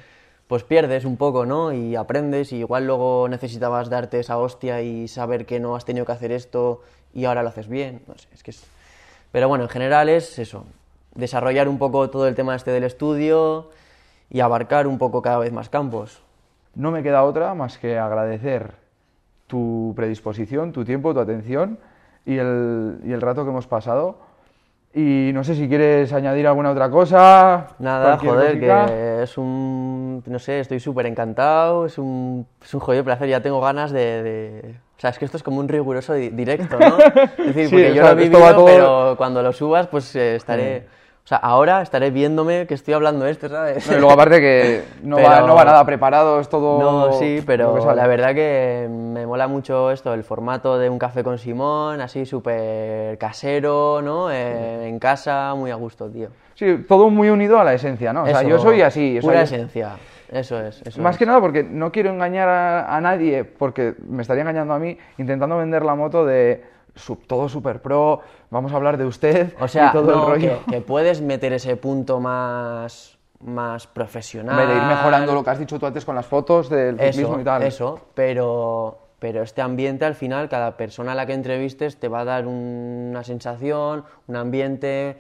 pues 0.48 0.64
pierdes 0.64 1.06
un 1.06 1.18
poco, 1.18 1.46
¿no? 1.46 1.74
Y 1.74 1.96
aprendes 1.96 2.54
y 2.54 2.58
igual 2.58 2.88
luego 2.88 3.28
necesitabas 3.28 3.90
darte 3.90 4.20
esa 4.20 4.38
hostia 4.38 4.82
y 4.82 5.08
saber 5.08 5.46
que 5.46 5.60
no 5.60 5.76
has 5.76 5.86
tenido 5.86 6.06
que 6.06 6.14
hacer 6.14 6.32
esto 6.32 6.82
y 7.14 7.26
ahora 7.26 7.44
lo 7.44 7.50
haces 7.50 7.68
bien. 7.68 8.02
No 8.08 8.18
sé, 8.18 8.28
es 8.34 8.44
que 8.44 8.52
es... 8.52 8.64
Pero 9.32 9.50
bueno, 9.50 9.66
en 9.66 9.70
general 9.70 10.08
es 10.08 10.40
eso, 10.40 10.66
desarrollar 11.14 11.68
un 11.68 11.78
poco 11.78 12.10
todo 12.10 12.28
el 12.28 12.36
tema 12.36 12.56
este 12.56 12.72
del 12.72 12.86
estudio 12.86 13.70
y 14.30 14.40
abarcar 14.40 14.88
un 14.88 14.98
poco 14.98 15.22
cada 15.22 15.40
vez 15.40 15.52
más 15.52 15.68
campos. 15.68 16.22
No 16.74 16.92
me 16.92 17.04
queda 17.04 17.24
otra 17.24 17.54
más 17.54 17.78
que 17.78 17.98
agradecer 17.98 18.85
tu 19.48 19.94
predisposición, 19.96 20.72
tu 20.72 20.84
tiempo, 20.86 21.14
tu 21.14 21.20
atención 21.20 21.78
y 22.26 22.38
el, 22.38 23.00
y 23.06 23.12
el 23.14 23.22
rato 23.22 23.44
que 23.44 23.50
hemos 23.52 23.68
pasado. 23.68 24.18
Y 24.98 25.32
no 25.34 25.44
sé 25.44 25.56
si 25.56 25.68
quieres 25.68 26.14
añadir 26.14 26.48
alguna 26.48 26.72
otra 26.72 26.90
cosa. 26.90 27.68
Nada, 27.80 28.18
joder, 28.18 28.54
cosica. 28.54 28.86
que 28.86 29.24
es 29.24 29.38
un... 29.38 30.24
No 30.26 30.40
sé, 30.40 30.62
estoy 30.62 30.80
súper 30.80 31.06
encantado, 31.06 31.86
es 31.86 31.98
un, 31.98 32.48
es 32.64 32.74
un 32.74 32.80
jodido 32.80 33.04
placer, 33.04 33.28
ya 33.28 33.42
tengo 33.42 33.60
ganas 33.60 33.92
de, 33.92 34.24
de- 34.24 34.76
O 34.98 35.00
sea, 35.02 35.10
es 35.10 35.20
que 35.20 35.26
esto 35.26 35.36
es 35.36 35.44
como 35.44 35.60
un 35.60 35.68
riguroso 35.68 36.14
di- 36.14 36.30
directo, 36.30 36.80
¿no? 36.80 36.98
Es 37.40 37.54
decir, 37.56 37.68
Sí, 37.68 37.76
porque 37.76 37.94
yo 37.94 38.04
sea, 38.04 38.14
lo 38.14 38.22
he 38.22 38.24
vivido, 38.24 38.56
todo- 38.56 38.66
pero 38.66 39.16
cuando 39.18 39.44
lo 39.44 39.52
subas, 39.52 39.88
pues 39.88 40.16
eh, 40.16 40.38
estaré... 40.38 40.88
O 41.26 41.28
sea, 41.28 41.38
ahora 41.40 41.82
estaré 41.82 42.12
viéndome 42.12 42.68
que 42.68 42.76
estoy 42.76 42.94
hablando 42.94 43.26
esto, 43.26 43.50
¿sabes? 43.50 43.88
No, 43.88 43.94
y 43.98 44.00
luego 44.00 44.12
aparte 44.14 44.40
que 44.40 44.84
no, 45.04 45.18
va, 45.22 45.42
no 45.42 45.56
va 45.56 45.66
nada 45.66 45.84
preparado, 45.84 46.40
es 46.40 46.48
todo... 46.48 46.80
No, 46.80 47.14
sí, 47.14 47.42
pero 47.46 47.94
la 47.96 48.08
verdad 48.08 48.34
que 48.34 48.88
me 49.26 49.30
mola 49.30 49.48
mucho 49.48 49.90
esto, 49.90 50.14
el 50.14 50.24
formato 50.24 50.78
de 50.78 50.88
un 50.88 51.00
café 51.00 51.24
con 51.24 51.40
Simón, 51.40 52.00
así 52.00 52.28
súper 52.28 53.18
casero, 53.18 54.00
¿no? 54.04 54.30
Eh, 54.32 54.88
en 54.88 55.00
casa, 55.00 55.56
muy 55.56 55.72
a 55.72 55.76
gusto, 55.76 56.08
tío. 56.12 56.28
Sí, 56.54 56.86
todo 56.88 57.10
muy 57.10 57.30
unido 57.30 57.60
a 57.60 57.64
la 57.64 57.74
esencia, 57.74 58.14
¿no? 58.14 58.22
O 58.24 58.28
sea, 58.28 58.42
Eso, 58.42 58.50
yo 58.50 58.60
soy 58.60 58.84
así. 58.84 59.18
o 59.18 59.22
sea, 59.22 59.30
Pura 59.30 59.40
yo- 59.44 59.56
esencia, 59.56 59.96
eso 60.32 60.60
es. 60.62 60.80
Eso 60.86 61.02
Más 61.02 61.16
es. 61.16 61.20
que 61.20 61.26
nada 61.26 61.42
porque 61.42 61.64
no 61.64 61.92
quiero 61.92 62.12
engañar 62.12 62.48
a, 62.48 62.96
a 62.96 63.02
nadie, 63.02 63.44
porque 63.46 63.96
me 64.08 64.22
estaría 64.22 64.42
engañando 64.42 64.76
a 64.76 64.80
mí, 64.80 64.96
intentando 65.18 65.58
vender 65.58 65.84
la 65.84 65.96
moto 65.96 66.24
de 66.24 66.64
su- 66.94 67.16
todo 67.16 67.50
super 67.50 67.82
pro, 67.82 68.22
vamos 68.52 68.72
a 68.74 68.76
hablar 68.76 68.98
de 68.98 69.06
usted 69.06 69.54
O 69.60 69.68
sea, 69.68 69.88
y 69.88 69.92
todo 69.92 70.12
no, 70.12 70.24
el 70.24 70.30
rollo. 70.30 70.60
que, 70.68 70.72
que 70.76 70.82
puedes 70.82 71.20
meter 71.20 71.52
ese 71.52 71.76
punto 71.78 72.20
más, 72.20 73.18
más 73.44 73.86
profesional. 73.88 74.56
De 74.68 74.76
ir 74.78 74.84
mejorando 74.84 75.34
lo 75.34 75.44
que 75.44 75.50
has 75.50 75.60
dicho 75.60 75.80
tú 75.80 75.88
antes 75.88 76.06
con 76.06 76.16
las 76.16 76.28
fotos 76.28 76.70
del 76.70 76.98
ciclismo 77.00 77.34
eso, 77.34 77.42
y 77.42 77.44
tal. 77.44 77.64
Eso, 77.64 78.00
pero, 78.14 79.00
pero 79.26 79.42
este 79.42 79.64
ambiente 79.64 80.06
al 80.06 80.14
final, 80.14 80.50
cada 80.50 80.78
persona 80.78 81.14
a 81.14 81.16
la 81.16 81.26
que 81.26 81.34
entrevistes 81.34 81.98
te 82.00 82.08
va 82.10 82.20
a 82.20 82.26
dar 82.26 82.46
una 82.46 83.24
sensación, 83.24 84.04
un 84.28 84.36
ambiente, 84.36 85.18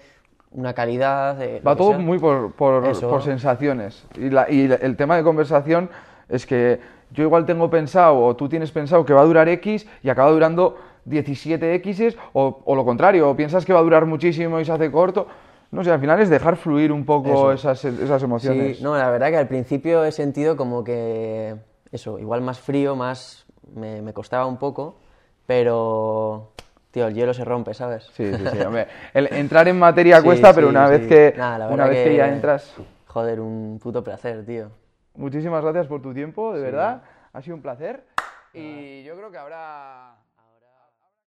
una 0.51 0.73
calidad. 0.73 1.41
eh, 1.41 1.59
Va 1.67 1.75
todo 1.75 1.89
sea. 1.89 1.97
muy 1.97 2.19
por, 2.19 2.51
por, 2.51 2.85
Eso. 2.85 3.09
por 3.09 3.23
sensaciones. 3.23 4.05
Y, 4.15 4.29
la- 4.29 4.45
y 4.47 4.71
el 4.79 4.95
tema 4.95 5.17
de 5.17 5.23
conversación 5.23 5.89
es 6.29 6.45
que 6.45 6.79
yo 7.09 7.23
igual 7.23 7.47
tengo 7.47 7.67
pensado, 7.71 8.19
o 8.23 8.35
tú 8.35 8.47
tienes 8.47 8.69
pensado 8.71 9.03
que 9.05 9.13
va 9.13 9.21
a 9.21 9.25
durar 9.25 9.49
X 9.49 9.87
y 10.03 10.09
acaba 10.09 10.29
durando 10.29 10.77
17 11.05 11.73
X, 11.73 12.15
o, 12.33 12.61
o 12.63 12.75
lo 12.75 12.85
contrario, 12.85 13.27
o 13.27 13.35
piensas 13.35 13.65
que 13.65 13.73
va 13.73 13.79
a 13.79 13.81
durar 13.83 14.05
muchísimo 14.05 14.59
y 14.59 14.65
se 14.65 14.71
hace 14.71 14.91
corto. 14.91 15.25
No 15.71 15.83
sé, 15.83 15.89
al 15.89 15.99
final 15.99 16.19
es 16.21 16.29
dejar 16.29 16.57
fluir 16.57 16.91
un 16.91 17.05
poco 17.07 17.51
esas, 17.51 17.83
esas 17.83 18.21
emociones. 18.21 18.77
Sí, 18.77 18.83
no, 18.83 18.95
la 18.95 19.09
verdad 19.09 19.29
que 19.29 19.37
al 19.37 19.47
principio 19.47 20.05
he 20.05 20.11
sentido 20.11 20.55
como 20.55 20.83
que 20.83 21.55
eso, 21.91 22.19
igual 22.19 22.41
más 22.41 22.59
frío, 22.59 22.95
más 22.95 23.44
me, 23.75 24.01
me 24.01 24.13
costaba 24.13 24.45
un 24.45 24.57
poco, 24.57 24.97
pero 25.45 26.51
tío, 26.91 27.07
el 27.07 27.13
hielo 27.13 27.33
se 27.33 27.43
rompe, 27.45 27.73
¿sabes? 27.73 28.05
Sí, 28.13 28.33
sí, 28.33 28.43
sí, 28.51 28.61
hombre. 28.61 28.87
El 29.13 29.33
entrar 29.33 29.67
en 29.67 29.77
materia 29.77 30.17
Sí, 30.21 30.23
cuesta, 30.23 30.53
pero 30.53 30.67
sí, 30.67 30.71
una 30.71 30.87
vez 30.87 31.01
sí. 31.03 31.07
que 31.09 31.33
Nada, 31.37 31.67
una 31.67 31.87
vez 31.87 32.07
que... 32.07 32.15
ya 32.15 32.27
entras. 32.29 32.73
Joder, 33.07 33.39
un 33.39 33.79
puto 33.81 34.03
placer, 34.03 34.45
tío. 34.45 34.69
Muchísimas 35.15 35.63
gracias 35.63 35.87
por 35.87 36.01
tu 36.01 36.13
tiempo, 36.13 36.53
de 36.53 36.61
verdad. 36.61 37.01
Ha 37.31 37.41
sido 37.41 37.55
un 37.55 37.61
placer. 37.61 38.05
Y 38.53 39.03
yo 39.03 39.15
creo 39.15 39.31
que 39.31 39.37
habrá 39.37 40.15